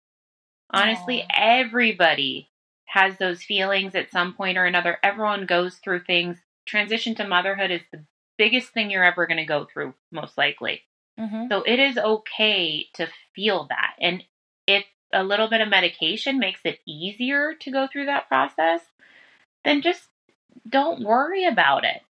Honestly, 0.70 1.18
Aww. 1.20 1.26
everybody 1.36 2.50
has 2.86 3.16
those 3.18 3.44
feelings 3.44 3.94
at 3.94 4.10
some 4.10 4.34
point 4.34 4.58
or 4.58 4.64
another. 4.64 4.98
Everyone 5.04 5.46
goes 5.46 5.76
through 5.76 6.00
things. 6.00 6.38
Transition 6.64 7.14
to 7.14 7.28
motherhood 7.28 7.70
is 7.70 7.82
the 7.92 8.04
biggest 8.38 8.68
thing 8.68 8.90
you're 8.90 9.04
ever 9.04 9.26
going 9.26 9.38
to 9.38 9.44
go 9.44 9.66
through, 9.72 9.94
most 10.12 10.36
likely. 10.36 10.82
Mm-hmm. 11.18 11.46
So 11.50 11.62
it 11.62 11.78
is 11.78 11.96
okay 11.96 12.86
to 12.94 13.08
feel 13.34 13.66
that. 13.70 13.94
And 14.00 14.22
if 14.66 14.84
a 15.12 15.24
little 15.24 15.48
bit 15.48 15.60
of 15.60 15.68
medication 15.68 16.38
makes 16.38 16.60
it 16.64 16.80
easier 16.86 17.54
to 17.60 17.70
go 17.70 17.86
through 17.90 18.06
that 18.06 18.28
process, 18.28 18.80
then 19.64 19.82
just 19.82 20.08
don't 20.68 21.04
worry 21.04 21.44
about 21.44 21.84
it. 21.84 22.02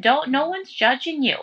Don't 0.00 0.30
no 0.30 0.48
one's 0.48 0.70
judging 0.70 1.22
you. 1.22 1.36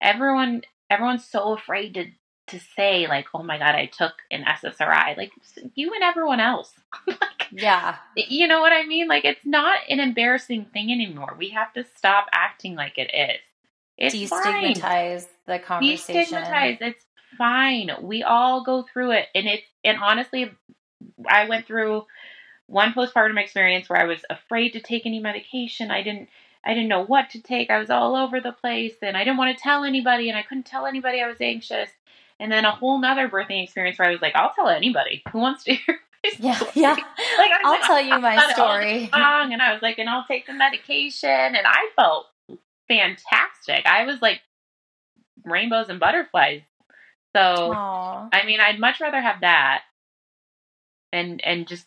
Everyone 0.00 0.62
everyone's 0.88 1.24
so 1.24 1.54
afraid 1.54 1.94
to 1.94 2.06
to 2.48 2.60
say 2.76 3.06
like, 3.06 3.26
"Oh 3.34 3.42
my 3.42 3.58
god, 3.58 3.74
I 3.74 3.86
took 3.86 4.14
an 4.30 4.44
SSRI." 4.44 5.16
Like 5.16 5.32
you 5.74 5.92
and 5.94 6.02
everyone 6.02 6.40
else. 6.40 6.72
like, 7.06 7.48
yeah. 7.50 7.96
You 8.16 8.48
know 8.48 8.60
what 8.60 8.72
I 8.72 8.86
mean? 8.86 9.08
Like 9.08 9.24
it's 9.24 9.44
not 9.44 9.78
an 9.88 10.00
embarrassing 10.00 10.66
thing 10.72 10.90
anymore. 10.90 11.36
We 11.38 11.50
have 11.50 11.72
to 11.74 11.84
stop 11.96 12.26
acting 12.32 12.74
like 12.74 12.96
it 12.96 13.10
is. 13.14 13.40
It's 14.00 14.14
destigmatize 14.14 14.80
fine. 14.80 15.28
the 15.46 15.58
conversation. 15.58 16.38
Destigmatize. 16.38 16.78
It's 16.80 17.04
fine. 17.36 17.90
We 18.00 18.22
all 18.22 18.64
go 18.64 18.84
through 18.90 19.12
it, 19.12 19.26
and 19.34 19.46
it's 19.46 19.66
and 19.84 19.98
honestly, 20.02 20.50
I 21.28 21.48
went 21.48 21.66
through 21.66 22.06
one 22.66 22.92
postpartum 22.92 23.40
experience 23.40 23.88
where 23.88 24.00
I 24.00 24.04
was 24.04 24.24
afraid 24.30 24.70
to 24.70 24.80
take 24.80 25.06
any 25.06 25.20
medication. 25.20 25.90
I 25.90 26.02
didn't 26.02 26.28
I 26.64 26.74
didn't 26.74 26.88
know 26.88 27.04
what 27.04 27.30
to 27.30 27.40
take. 27.40 27.70
I 27.70 27.78
was 27.78 27.90
all 27.90 28.16
over 28.16 28.40
the 28.40 28.52
place 28.52 28.94
and 29.02 29.16
I 29.16 29.24
didn't 29.24 29.38
want 29.38 29.56
to 29.56 29.62
tell 29.62 29.84
anybody 29.84 30.28
and 30.28 30.38
I 30.38 30.42
couldn't 30.42 30.66
tell 30.66 30.86
anybody 30.86 31.20
I 31.20 31.28
was 31.28 31.40
anxious. 31.40 31.88
And 32.38 32.50
then 32.50 32.64
a 32.64 32.70
whole 32.70 32.98
nother 33.00 33.28
birthing 33.28 33.62
experience 33.62 33.98
where 33.98 34.08
I 34.08 34.12
was 34.12 34.22
like, 34.22 34.36
I'll 34.36 34.52
tell 34.54 34.68
anybody 34.68 35.22
who 35.30 35.38
wants 35.38 35.64
to 35.64 35.74
hear 35.74 36.00
yeah, 36.38 36.60
yeah. 36.74 36.96
Like, 37.38 37.50
I'll 37.64 37.72
like, 37.72 37.82
tell 37.84 38.00
you 38.00 38.18
my 38.20 38.52
story. 38.52 39.08
and 39.12 39.62
I 39.62 39.72
was 39.72 39.80
like, 39.82 39.98
and 39.98 40.08
I'll 40.08 40.26
take 40.26 40.46
the 40.46 40.52
medication, 40.52 41.30
and 41.30 41.66
I 41.66 41.88
felt 41.96 42.26
fantastic. 42.90 43.86
I 43.86 44.04
was 44.04 44.20
like 44.20 44.40
rainbows 45.44 45.88
and 45.88 46.00
butterflies. 46.00 46.62
So, 47.34 47.40
Aww. 47.40 48.28
I 48.32 48.44
mean, 48.44 48.58
I'd 48.60 48.80
much 48.80 49.00
rather 49.00 49.20
have 49.20 49.42
that 49.42 49.82
and 51.12 51.40
and 51.44 51.68
just 51.68 51.86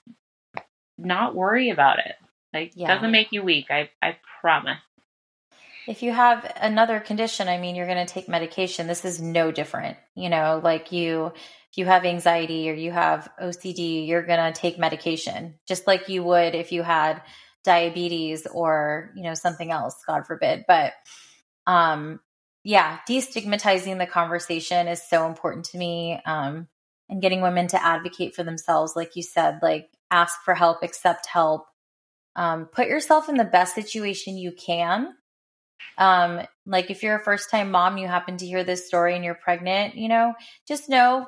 not 0.98 1.36
worry 1.36 1.70
about 1.70 2.00
it. 2.00 2.16
Like, 2.54 2.72
yeah. 2.76 2.94
doesn't 2.94 3.12
make 3.12 3.32
you 3.32 3.44
weak. 3.44 3.68
I 3.70 3.90
I 4.02 4.18
promise. 4.42 4.80
if 5.88 6.02
you 6.04 6.12
have 6.14 6.50
another 6.62 7.00
condition, 7.00 7.48
I 7.48 7.58
mean, 7.58 7.76
you're 7.76 7.88
going 7.88 8.06
to 8.06 8.14
take 8.14 8.30
medication. 8.30 8.88
This 8.88 9.04
is 9.04 9.22
no 9.22 9.52
different. 9.52 9.98
You 10.16 10.30
know, 10.30 10.62
like 10.64 10.92
you, 10.92 11.34
if 11.72 11.78
you 11.78 11.86
have 11.86 12.06
anxiety 12.06 12.70
or 12.70 12.74
you 12.74 12.92
have 12.92 13.30
OCD, 13.42 14.08
you're 14.08 14.24
going 14.26 14.54
to 14.54 14.58
take 14.58 14.80
medication 14.80 15.56
just 15.68 15.88
like 15.88 16.08
you 16.08 16.24
would 16.24 16.56
if 16.56 16.72
you 16.72 16.84
had 16.84 17.22
diabetes 17.64 18.46
or, 18.48 19.12
you 19.16 19.24
know, 19.24 19.34
something 19.34 19.72
else, 19.72 19.96
God 20.06 20.26
forbid. 20.26 20.66
But, 20.68 20.94
um, 21.68 22.20
yeah, 22.64 23.00
destigmatizing 23.10 23.98
the 23.98 24.06
conversation 24.06 24.88
is 24.88 25.02
so 25.08 25.28
important 25.28 25.66
to 25.66 25.78
me. 25.78 26.20
Um, 26.26 26.68
and 27.10 27.22
getting 27.22 27.42
women 27.42 27.68
to 27.68 27.84
advocate 27.84 28.34
for 28.34 28.44
themselves, 28.44 28.94
like 28.96 29.16
you 29.16 29.24
said, 29.24 29.60
like 29.62 29.90
ask 30.10 30.42
for 30.44 30.54
help, 30.54 30.82
accept 30.82 31.28
help, 31.28 31.66
um, 32.36 32.66
put 32.66 32.88
yourself 32.88 33.30
in 33.30 33.36
the 33.36 33.44
best 33.44 33.76
situation 33.76 34.38
you 34.38 34.54
can 34.54 35.14
um, 35.98 36.42
like 36.66 36.90
if 36.90 37.04
you're 37.04 37.18
a 37.18 37.24
first 37.24 37.50
time 37.50 37.72
mom, 37.72 37.98
you 37.98 38.08
happen 38.08 38.38
to 38.38 38.46
hear 38.46 38.64
this 38.64 38.88
story 38.88 39.16
and 39.16 39.24
you're 39.24 39.36
pregnant, 39.36 39.96
you 39.96 40.08
know, 40.08 40.34
just 40.68 40.90
know 40.90 41.28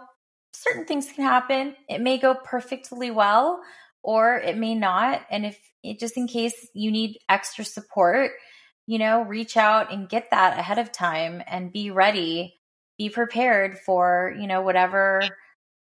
certain 0.54 0.86
things 0.86 1.12
can 1.12 1.24
happen. 1.24 1.76
It 1.90 2.02
may 2.02 2.18
go 2.18 2.36
perfectly 2.36 3.12
well 3.12 3.62
or 4.02 4.38
it 4.38 4.58
may 4.58 4.76
not. 4.76 5.22
And 5.30 5.46
if 5.46 5.60
just 5.94 6.18
in 6.18 6.28
case 6.28 6.56
you 6.74 6.92
need 6.92 7.20
extra 7.30 7.64
support, 7.64 8.32
you 8.88 9.00
know, 9.00 9.24
reach 9.24 9.58
out 9.58 9.92
and 9.92 10.10
get 10.10 10.32
that 10.32 10.60
ahead 10.60 10.80
of 10.80 10.92
time 10.92 11.42
and 11.48 11.74
be 11.74 11.92
ready, 11.92 12.56
be 12.98 13.10
prepared 13.10 13.80
for, 13.80 14.36
you 14.40 14.48
know, 14.48 14.62
whatever 14.62 15.22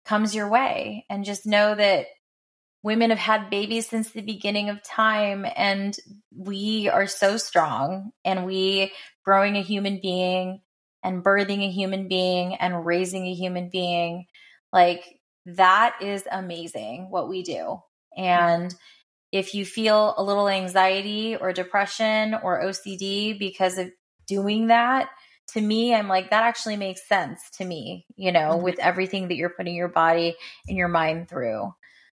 comes 0.05 0.34
your 0.34 0.49
way. 0.49 1.05
And 1.11 1.24
just 1.24 1.47
know 1.47 1.74
that 1.74 2.07
women 2.87 3.11
have 3.11 3.18
had 3.18 3.51
babies 3.51 3.89
since 3.89 4.11
the 4.11 4.22
beginning 4.22 4.68
of 4.68 4.80
time 4.82 5.45
and 5.57 5.97
we 6.32 6.89
are 6.89 7.09
so 7.09 7.37
strong 7.37 8.12
and 8.24 8.47
we 8.47 8.93
growing 9.24 9.57
a 9.57 9.62
human 9.62 9.99
being 10.01 10.61
and 11.03 11.24
birthing 11.24 11.66
a 11.66 11.70
human 11.70 12.07
being 12.07 12.55
and 12.55 12.87
raising 12.87 13.26
a 13.26 13.34
human 13.34 13.70
being 13.70 14.24
like 14.72 15.03
that 15.47 15.97
is 16.01 16.22
amazing 16.30 17.11
what 17.11 17.28
we 17.28 17.43
do 17.43 17.80
and 18.16 18.72
if 19.33 19.55
you 19.55 19.64
feel 19.64 20.14
a 20.16 20.22
little 20.22 20.49
anxiety 20.49 21.37
or 21.37 21.53
depression 21.53 22.35
or 22.43 22.62
OCD 22.62 23.39
because 23.39 23.79
of 23.79 23.91
doing 24.27 24.68
that 24.68 25.09
to 25.47 25.61
me 25.61 25.95
i'm 25.95 26.09
like 26.09 26.31
that 26.31 26.43
actually 26.43 26.77
makes 26.77 27.07
sense 27.09 27.41
to 27.57 27.64
me 27.64 28.05
you 28.16 28.33
know 28.33 28.51
mm-hmm. 28.51 28.64
with 28.64 28.77
everything 28.81 29.29
that 29.29 29.37
you're 29.37 29.49
putting 29.49 29.77
your 29.77 29.87
body 29.87 30.35
and 30.66 30.77
your 30.77 30.89
mind 30.89 31.29
through 31.29 31.72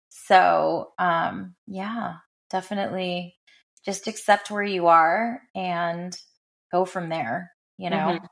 so, 0.10 0.92
um, 0.98 1.56
yeah, 1.68 2.16
definitely 2.50 3.36
just 3.86 4.08
accept 4.08 4.52
where 4.52 4.64
you 4.64 4.88
are 4.88 5.42
and 5.56 6.18
go 6.72 6.86
from 6.86 7.10
there, 7.10 7.52
you 7.78 7.90
know? 7.90 7.98
Mm-hmm. 7.98 8.26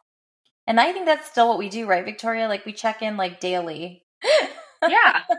And 0.66 0.80
I 0.80 0.92
think 0.92 1.06
that's 1.06 1.30
still 1.30 1.48
what 1.48 1.60
we 1.60 1.70
do, 1.70 1.88
right, 1.88 2.04
Victoria? 2.04 2.48
Like 2.48 2.66
we 2.66 2.74
check 2.74 3.02
in 3.02 3.16
like 3.16 3.40
daily. 3.40 4.04
yeah. 4.88 5.24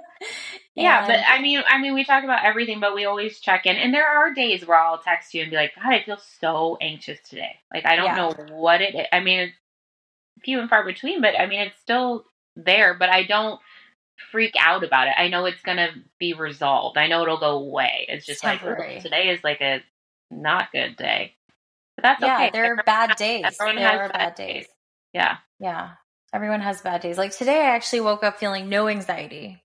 Yeah, 0.75 1.09
but 1.09 1.19
I 1.27 1.41
mean, 1.43 1.61
I 1.69 1.81
mean, 1.81 1.95
we 1.95 2.05
talk 2.05 2.23
about 2.23 2.45
everything, 2.45 2.79
but 2.79 2.95
we 2.95 3.05
always 3.05 3.41
check 3.41 3.67
in. 3.67 3.75
And 3.75 3.93
there 3.93 4.07
are 4.07 4.33
days 4.33 4.65
where 4.65 4.79
I'll 4.79 4.99
text 4.99 5.35
you 5.35 5.43
and 5.43 5.51
be 5.51 5.57
like, 5.57 5.75
"God, 5.75 5.93
I 5.93 6.05
feel 6.05 6.21
so 6.41 6.79
anxious 6.81 7.19
today. 7.29 7.57
Like, 7.75 7.85
I 7.85 7.97
don't 7.97 8.05
yeah. 8.07 8.15
know 8.15 8.35
what 8.55 8.81
it 8.81 8.95
is. 8.95 9.07
I 9.13 9.19
mean, 9.19 9.41
it's 9.41 9.55
few 10.45 10.61
and 10.61 10.71
far 10.71 10.85
between, 10.85 11.21
but 11.21 11.37
I 11.37 11.47
mean, 11.47 11.63
it's 11.63 11.81
still 11.81 12.27
there. 12.55 12.95
But 12.95 13.09
I 13.09 13.25
don't 13.25 13.61
freak 14.31 14.55
out 14.57 14.85
about 14.85 15.09
it. 15.09 15.15
I 15.17 15.27
know 15.27 15.47
it's 15.47 15.63
gonna 15.63 15.89
be 16.21 16.35
resolved. 16.35 16.97
I 16.97 17.09
know 17.09 17.23
it'll 17.23 17.41
go 17.41 17.59
away. 17.59 18.07
It's 18.09 18.27
just 18.27 18.43
Temporary. 18.43 18.95
like 18.95 19.03
today 19.03 19.31
is 19.31 19.43
like 19.43 19.61
a 19.61 19.83
not 20.31 20.71
good 20.71 20.97
day. 20.97 21.35
But 21.97 22.03
that's 22.03 22.23
yeah, 22.23 22.37
okay. 22.37 22.51
there 22.53 22.75
are 22.75 22.83
bad 22.85 23.17
days. 23.17 23.45
Everyone 23.45 23.77
there 23.77 23.89
has 23.91 24.01
are 24.01 24.13
bad 24.13 24.35
days. 24.37 24.55
days. 24.55 24.67
Yeah. 25.13 25.39
Yeah. 25.59 25.91
Everyone 26.33 26.61
has 26.61 26.83
bad 26.83 27.01
days. 27.01 27.19
Like 27.19 27.37
today 27.37 27.61
I 27.61 27.75
actually 27.75 28.01
woke 28.01 28.23
up 28.23 28.39
feeling 28.39 28.69
no 28.69 28.89
anxiety. 28.89 29.63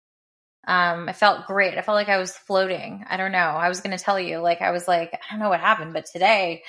Um, 0.65 1.09
I 1.09 1.13
felt 1.13 1.45
great. 1.45 1.77
I 1.77 1.81
felt 1.81 1.95
like 1.95 2.09
I 2.09 2.17
was 2.17 2.31
floating. 2.31 3.03
I 3.09 3.17
don't 3.17 3.33
know. 3.33 3.37
I 3.37 3.67
was 3.67 3.81
gonna 3.81 3.97
tell 3.97 4.19
you, 4.19 4.39
like 4.39 4.61
I 4.61 4.71
was 4.71 4.87
like, 4.87 5.13
I 5.13 5.19
don't 5.31 5.39
know 5.39 5.49
what 5.49 5.59
happened, 5.59 5.93
but 5.93 6.05
today, 6.05 6.63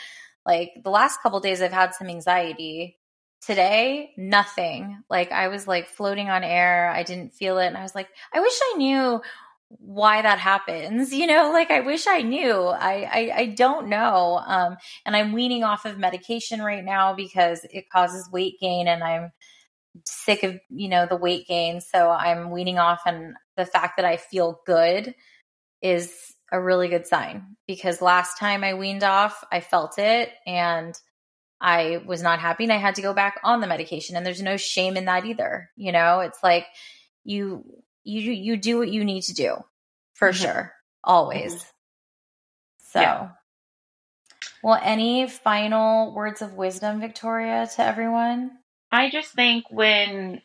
like 0.45 0.73
the 0.83 0.91
last 0.91 1.23
couple 1.23 1.41
days 1.41 1.63
I've 1.63 1.73
had 1.73 1.95
some 1.95 2.09
anxiety 2.09 2.99
today 3.47 4.13
nothing 4.17 5.03
like 5.11 5.31
i 5.31 5.49
was 5.49 5.69
like 5.69 5.87
floating 5.87 6.31
on 6.31 6.43
air 6.43 6.89
i 6.89 7.03
didn't 7.03 7.35
feel 7.35 7.59
it 7.59 7.67
and 7.67 7.77
i 7.77 7.83
was 7.83 7.95
like 7.95 8.09
i 8.33 8.41
wish 8.41 8.59
i 8.73 8.77
knew 8.77 9.21
why 9.69 10.23
that 10.23 10.39
happens 10.39 11.13
you 11.13 11.27
know 11.27 11.51
like 11.53 11.71
i 11.71 11.81
wish 11.81 12.07
i 12.07 12.23
knew 12.23 12.53
i 12.53 13.09
i, 13.13 13.33
I 13.41 13.47
don't 13.47 13.89
know 13.89 14.41
um 14.47 14.77
and 15.05 15.15
i'm 15.15 15.33
weaning 15.33 15.63
off 15.63 15.85
of 15.85 15.99
medication 15.99 16.63
right 16.63 16.85
now 16.85 17.15
because 17.15 17.67
it 17.71 17.91
causes 17.91 18.31
weight 18.31 18.59
gain 18.61 18.89
and 18.89 19.05
i'm 19.05 19.31
sick 20.05 20.43
of 20.43 20.59
you 20.71 20.89
know 20.89 21.07
the 21.07 21.17
weight 21.17 21.47
gain 21.47 21.81
so 21.81 22.11
i'm 22.11 22.51
weaning 22.51 22.79
off 22.79 23.03
and 23.07 23.35
the 23.57 23.67
fact 23.67 23.97
that 23.97 24.05
i 24.05 24.17
feel 24.17 24.61
good 24.67 25.15
is 25.83 26.35
a 26.53 26.61
really 26.61 26.89
good 26.89 27.07
sign 27.07 27.57
because 27.67 28.03
last 28.03 28.39
time 28.39 28.65
i 28.65 28.75
weaned 28.75 29.05
off 29.05 29.45
i 29.53 29.61
felt 29.61 29.99
it 29.99 30.31
and 30.47 30.99
I 31.61 32.03
was 32.05 32.23
not 32.23 32.41
happy 32.41 32.65
and 32.65 32.73
I 32.73 32.77
had 32.77 32.97
to 32.97 33.03
go 33.03 33.15
back 33.15 33.41
on 33.43 33.63
the 33.63 33.67
medication 33.67 34.17
and 34.17 34.27
there's 34.27 34.43
no 34.43 34.59
shame 34.59 34.99
in 34.99 35.07
that 35.07 35.25
either. 35.25 35.71
You 35.77 35.93
know, 35.93 36.21
it's 36.21 36.43
like 36.43 36.67
you 37.25 37.65
you 38.05 38.33
you 38.33 38.57
do 38.59 38.79
what 38.79 38.91
you 38.91 39.03
need 39.03 39.23
to 39.23 39.35
do 39.35 39.57
for 40.13 40.29
mm-hmm. 40.29 40.45
sure 40.45 40.73
always. 41.03 41.55
Mm-hmm. 41.55 41.65
So 42.93 43.01
yeah. 43.01 43.29
Well, 44.63 44.79
any 44.83 45.27
final 45.27 46.15
words 46.15 46.41
of 46.43 46.55
wisdom, 46.55 47.01
Victoria, 47.01 47.69
to 47.77 47.83
everyone? 47.83 48.51
I 48.95 49.11
just 49.11 49.33
think 49.33 49.65
when 49.71 50.41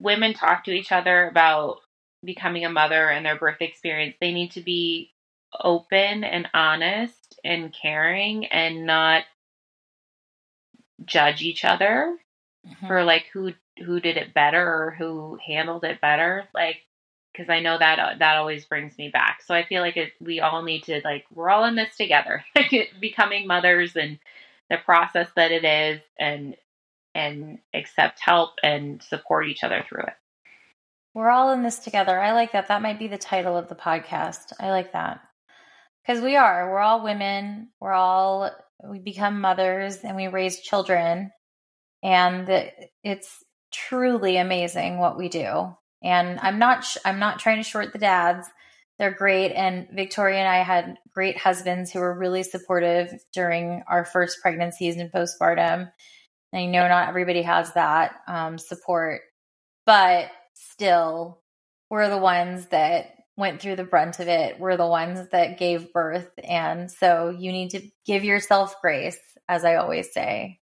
women 0.00 0.32
talk 0.32 0.64
to 0.64 0.70
each 0.70 0.90
other 0.90 1.28
about 1.28 1.80
becoming 2.24 2.64
a 2.64 2.70
mother 2.70 3.10
and 3.10 3.26
their 3.26 3.38
birth 3.38 3.60
experience, 3.60 4.16
they 4.20 4.32
need 4.32 4.52
to 4.52 4.62
be 4.62 5.12
open 5.60 6.24
and 6.24 6.48
honest 6.54 7.38
and 7.44 7.74
caring 7.80 8.46
and 8.46 8.86
not 8.86 9.24
judge 11.04 11.42
each 11.42 11.64
other 11.64 12.16
mm-hmm. 12.66 12.86
for 12.86 13.04
like 13.04 13.26
who 13.32 13.52
who 13.84 14.00
did 14.00 14.16
it 14.16 14.32
better 14.32 14.66
or 14.66 14.94
who 14.98 15.38
handled 15.44 15.84
it 15.84 16.00
better 16.00 16.44
like 16.54 16.78
because 17.32 17.50
i 17.50 17.60
know 17.60 17.76
that 17.76 18.18
that 18.18 18.36
always 18.36 18.64
brings 18.64 18.96
me 18.96 19.08
back 19.08 19.42
so 19.44 19.54
i 19.54 19.64
feel 19.64 19.82
like 19.82 19.96
it, 19.96 20.12
we 20.20 20.40
all 20.40 20.62
need 20.62 20.82
to 20.84 21.00
like 21.04 21.24
we're 21.34 21.50
all 21.50 21.64
in 21.64 21.74
this 21.74 21.96
together 21.96 22.44
like 22.56 22.92
becoming 23.00 23.46
mothers 23.46 23.96
and 23.96 24.18
the 24.70 24.76
process 24.78 25.28
that 25.36 25.50
it 25.50 25.64
is 25.64 26.00
and 26.18 26.56
and 27.14 27.58
accept 27.72 28.20
help 28.20 28.50
and 28.62 29.02
support 29.02 29.48
each 29.48 29.64
other 29.64 29.84
through 29.88 30.02
it. 30.02 30.14
We're 31.14 31.30
all 31.30 31.52
in 31.52 31.62
this 31.62 31.78
together. 31.78 32.18
I 32.18 32.32
like 32.32 32.52
that. 32.52 32.68
That 32.68 32.82
might 32.82 32.98
be 32.98 33.06
the 33.06 33.18
title 33.18 33.56
of 33.56 33.68
the 33.68 33.76
podcast. 33.76 34.52
I 34.58 34.70
like 34.70 34.92
that. 34.92 35.20
Because 36.04 36.22
we 36.22 36.36
are. 36.36 36.70
We're 36.70 36.80
all 36.80 37.04
women. 37.04 37.68
We're 37.80 37.92
all 37.92 38.50
we 38.82 38.98
become 38.98 39.40
mothers 39.40 39.98
and 39.98 40.16
we 40.16 40.28
raise 40.28 40.60
children. 40.60 41.30
And 42.02 42.70
it's 43.02 43.42
truly 43.72 44.36
amazing 44.36 44.98
what 44.98 45.16
we 45.16 45.28
do. 45.28 45.74
And 46.02 46.38
i'm 46.40 46.58
not 46.58 46.84
sh- 46.84 46.98
i'm 47.04 47.18
not 47.18 47.38
trying 47.38 47.62
to 47.62 47.68
short 47.68 47.92
the 47.92 47.98
dads. 47.98 48.46
They're 48.98 49.14
great. 49.14 49.52
And 49.52 49.88
victoria 49.92 50.38
and 50.40 50.48
i 50.48 50.62
had 50.62 50.96
great 51.12 51.38
husbands 51.38 51.90
who 51.90 52.00
were 52.00 52.18
really 52.18 52.42
supportive 52.42 53.12
during 53.32 53.82
our 53.88 54.04
first 54.04 54.40
pregnancies 54.42 54.96
and 54.96 55.10
postpartum 55.10 55.90
i 56.54 56.66
know 56.66 56.86
not 56.88 57.08
everybody 57.08 57.42
has 57.42 57.72
that 57.74 58.16
um, 58.26 58.58
support 58.58 59.22
but 59.86 60.30
still 60.54 61.40
we're 61.90 62.08
the 62.08 62.18
ones 62.18 62.66
that 62.66 63.14
went 63.36 63.60
through 63.60 63.76
the 63.76 63.84
brunt 63.84 64.20
of 64.20 64.28
it 64.28 64.58
We're 64.60 64.76
the 64.76 64.86
ones 64.86 65.28
that 65.32 65.58
gave 65.58 65.92
birth. 65.92 66.30
And 66.42 66.90
so 66.90 67.30
you 67.30 67.52
need 67.52 67.70
to 67.70 67.82
give 68.06 68.24
yourself 68.24 68.80
grace, 68.80 69.18
as 69.48 69.64
I 69.64 69.76
always 69.76 70.12
say, 70.12 70.60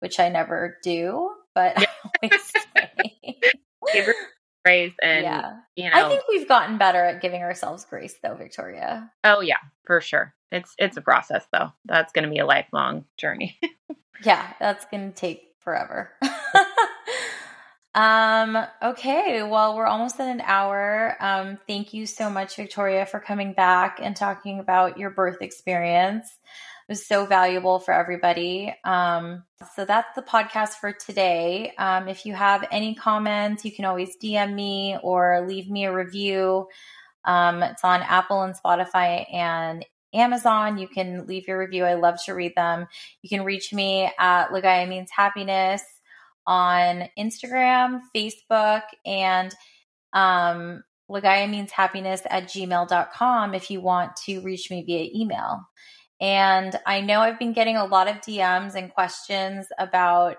which 0.00 0.20
I 0.20 0.28
never 0.28 0.78
do, 0.82 1.30
but. 1.54 1.76
I 1.78 1.86
always 2.22 2.52
say. 2.52 3.38
give 3.92 4.14
grace 4.64 4.94
and 5.02 5.24
yeah. 5.24 5.56
you 5.76 5.84
know 5.84 6.06
I 6.06 6.08
think 6.08 6.22
we've 6.26 6.48
gotten 6.48 6.78
better 6.78 7.04
at 7.04 7.20
giving 7.20 7.42
ourselves 7.42 7.84
grace 7.84 8.14
though, 8.22 8.34
Victoria. 8.34 9.10
Oh 9.22 9.40
yeah, 9.42 9.58
for 9.86 10.00
sure. 10.00 10.34
It's 10.50 10.74
it's 10.78 10.96
a 10.96 11.02
process 11.02 11.44
though. 11.52 11.70
That's 11.84 12.12
gonna 12.12 12.30
be 12.30 12.38
a 12.38 12.46
lifelong 12.46 13.04
journey. 13.18 13.58
yeah, 14.22 14.52
that's 14.60 14.84
gonna 14.86 15.12
take 15.12 15.54
forever. 15.60 16.10
Um, 17.94 18.58
okay, 18.82 19.44
well, 19.44 19.76
we're 19.76 19.86
almost 19.86 20.18
at 20.18 20.28
an 20.28 20.40
hour. 20.40 21.16
Um, 21.20 21.58
thank 21.68 21.94
you 21.94 22.06
so 22.06 22.28
much, 22.28 22.56
Victoria, 22.56 23.06
for 23.06 23.20
coming 23.20 23.52
back 23.52 24.00
and 24.02 24.16
talking 24.16 24.58
about 24.58 24.98
your 24.98 25.10
birth 25.10 25.40
experience. 25.42 26.26
It 26.26 26.92
was 26.92 27.06
so 27.06 27.24
valuable 27.24 27.78
for 27.78 27.94
everybody. 27.94 28.74
Um, 28.84 29.44
so 29.76 29.84
that's 29.84 30.14
the 30.16 30.22
podcast 30.22 30.74
for 30.74 30.92
today. 30.92 31.72
Um, 31.78 32.08
if 32.08 32.26
you 32.26 32.34
have 32.34 32.66
any 32.72 32.94
comments, 32.96 33.64
you 33.64 33.70
can 33.72 33.84
always 33.84 34.16
DM 34.22 34.54
me 34.54 34.98
or 35.02 35.46
leave 35.46 35.70
me 35.70 35.84
a 35.84 35.94
review. 35.94 36.66
Um, 37.24 37.62
it's 37.62 37.84
on 37.84 38.02
Apple 38.02 38.42
and 38.42 38.54
Spotify 38.54 39.32
and 39.32 39.86
Amazon. 40.14 40.78
You 40.78 40.88
can 40.88 41.26
leave 41.26 41.48
your 41.48 41.58
review. 41.58 41.84
I 41.84 41.94
love 41.94 42.16
to 42.26 42.34
read 42.34 42.54
them. 42.56 42.86
You 43.22 43.28
can 43.28 43.44
reach 43.44 43.72
me 43.72 44.10
at 44.18 44.48
Lagaya 44.48 44.88
Means 44.88 45.10
Happiness 45.14 45.82
on 46.46 47.08
Instagram, 47.18 48.00
Facebook, 48.14 48.82
and 49.04 49.54
um, 50.12 50.82
Lagaya 51.10 51.48
Means 51.48 51.72
Happiness 51.72 52.22
at 52.28 52.44
gmail.com 52.44 53.54
if 53.54 53.70
you 53.70 53.80
want 53.80 54.16
to 54.24 54.40
reach 54.40 54.70
me 54.70 54.82
via 54.84 55.10
email. 55.14 55.60
And 56.20 56.78
I 56.86 57.00
know 57.00 57.20
I've 57.20 57.38
been 57.38 57.52
getting 57.52 57.76
a 57.76 57.84
lot 57.84 58.08
of 58.08 58.16
DMs 58.16 58.74
and 58.74 58.92
questions 58.92 59.66
about 59.78 60.36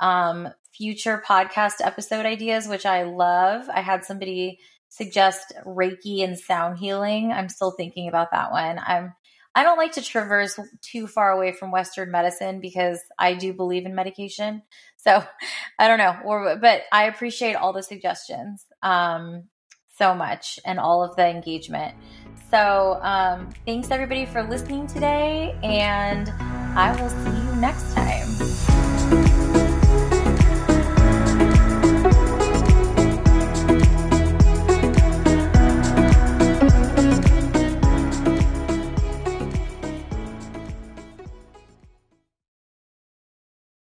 um, 0.00 0.48
future 0.72 1.22
podcast 1.26 1.74
episode 1.80 2.26
ideas, 2.26 2.68
which 2.68 2.84
I 2.84 3.04
love. 3.04 3.68
I 3.72 3.80
had 3.80 4.04
somebody 4.04 4.58
suggest 4.88 5.52
Reiki 5.64 6.22
and 6.22 6.38
sound 6.38 6.78
healing. 6.78 7.32
I'm 7.32 7.48
still 7.48 7.72
thinking 7.72 8.08
about 8.08 8.30
that 8.32 8.52
one. 8.52 8.78
I'm 8.78 9.14
I 9.56 9.62
don't 9.62 9.78
like 9.78 9.92
to 9.92 10.02
traverse 10.02 10.60
too 10.82 11.06
far 11.06 11.32
away 11.32 11.52
from 11.52 11.70
Western 11.70 12.10
medicine 12.10 12.60
because 12.60 13.00
I 13.18 13.32
do 13.32 13.54
believe 13.54 13.86
in 13.86 13.94
medication. 13.94 14.62
So 14.98 15.24
I 15.78 15.88
don't 15.88 15.98
know, 15.98 16.14
or, 16.26 16.58
but 16.60 16.82
I 16.92 17.04
appreciate 17.04 17.54
all 17.54 17.72
the 17.72 17.82
suggestions 17.82 18.66
um, 18.82 19.44
so 19.96 20.14
much 20.14 20.60
and 20.66 20.78
all 20.78 21.02
of 21.02 21.16
the 21.16 21.26
engagement. 21.26 21.94
So 22.50 23.00
um, 23.02 23.48
thanks 23.64 23.90
everybody 23.90 24.26
for 24.26 24.42
listening 24.42 24.86
today, 24.86 25.56
and 25.62 26.28
I 26.76 26.94
will 27.00 27.08
see 27.08 27.48
you 27.48 27.56
next 27.56 27.94
time. 27.94 28.55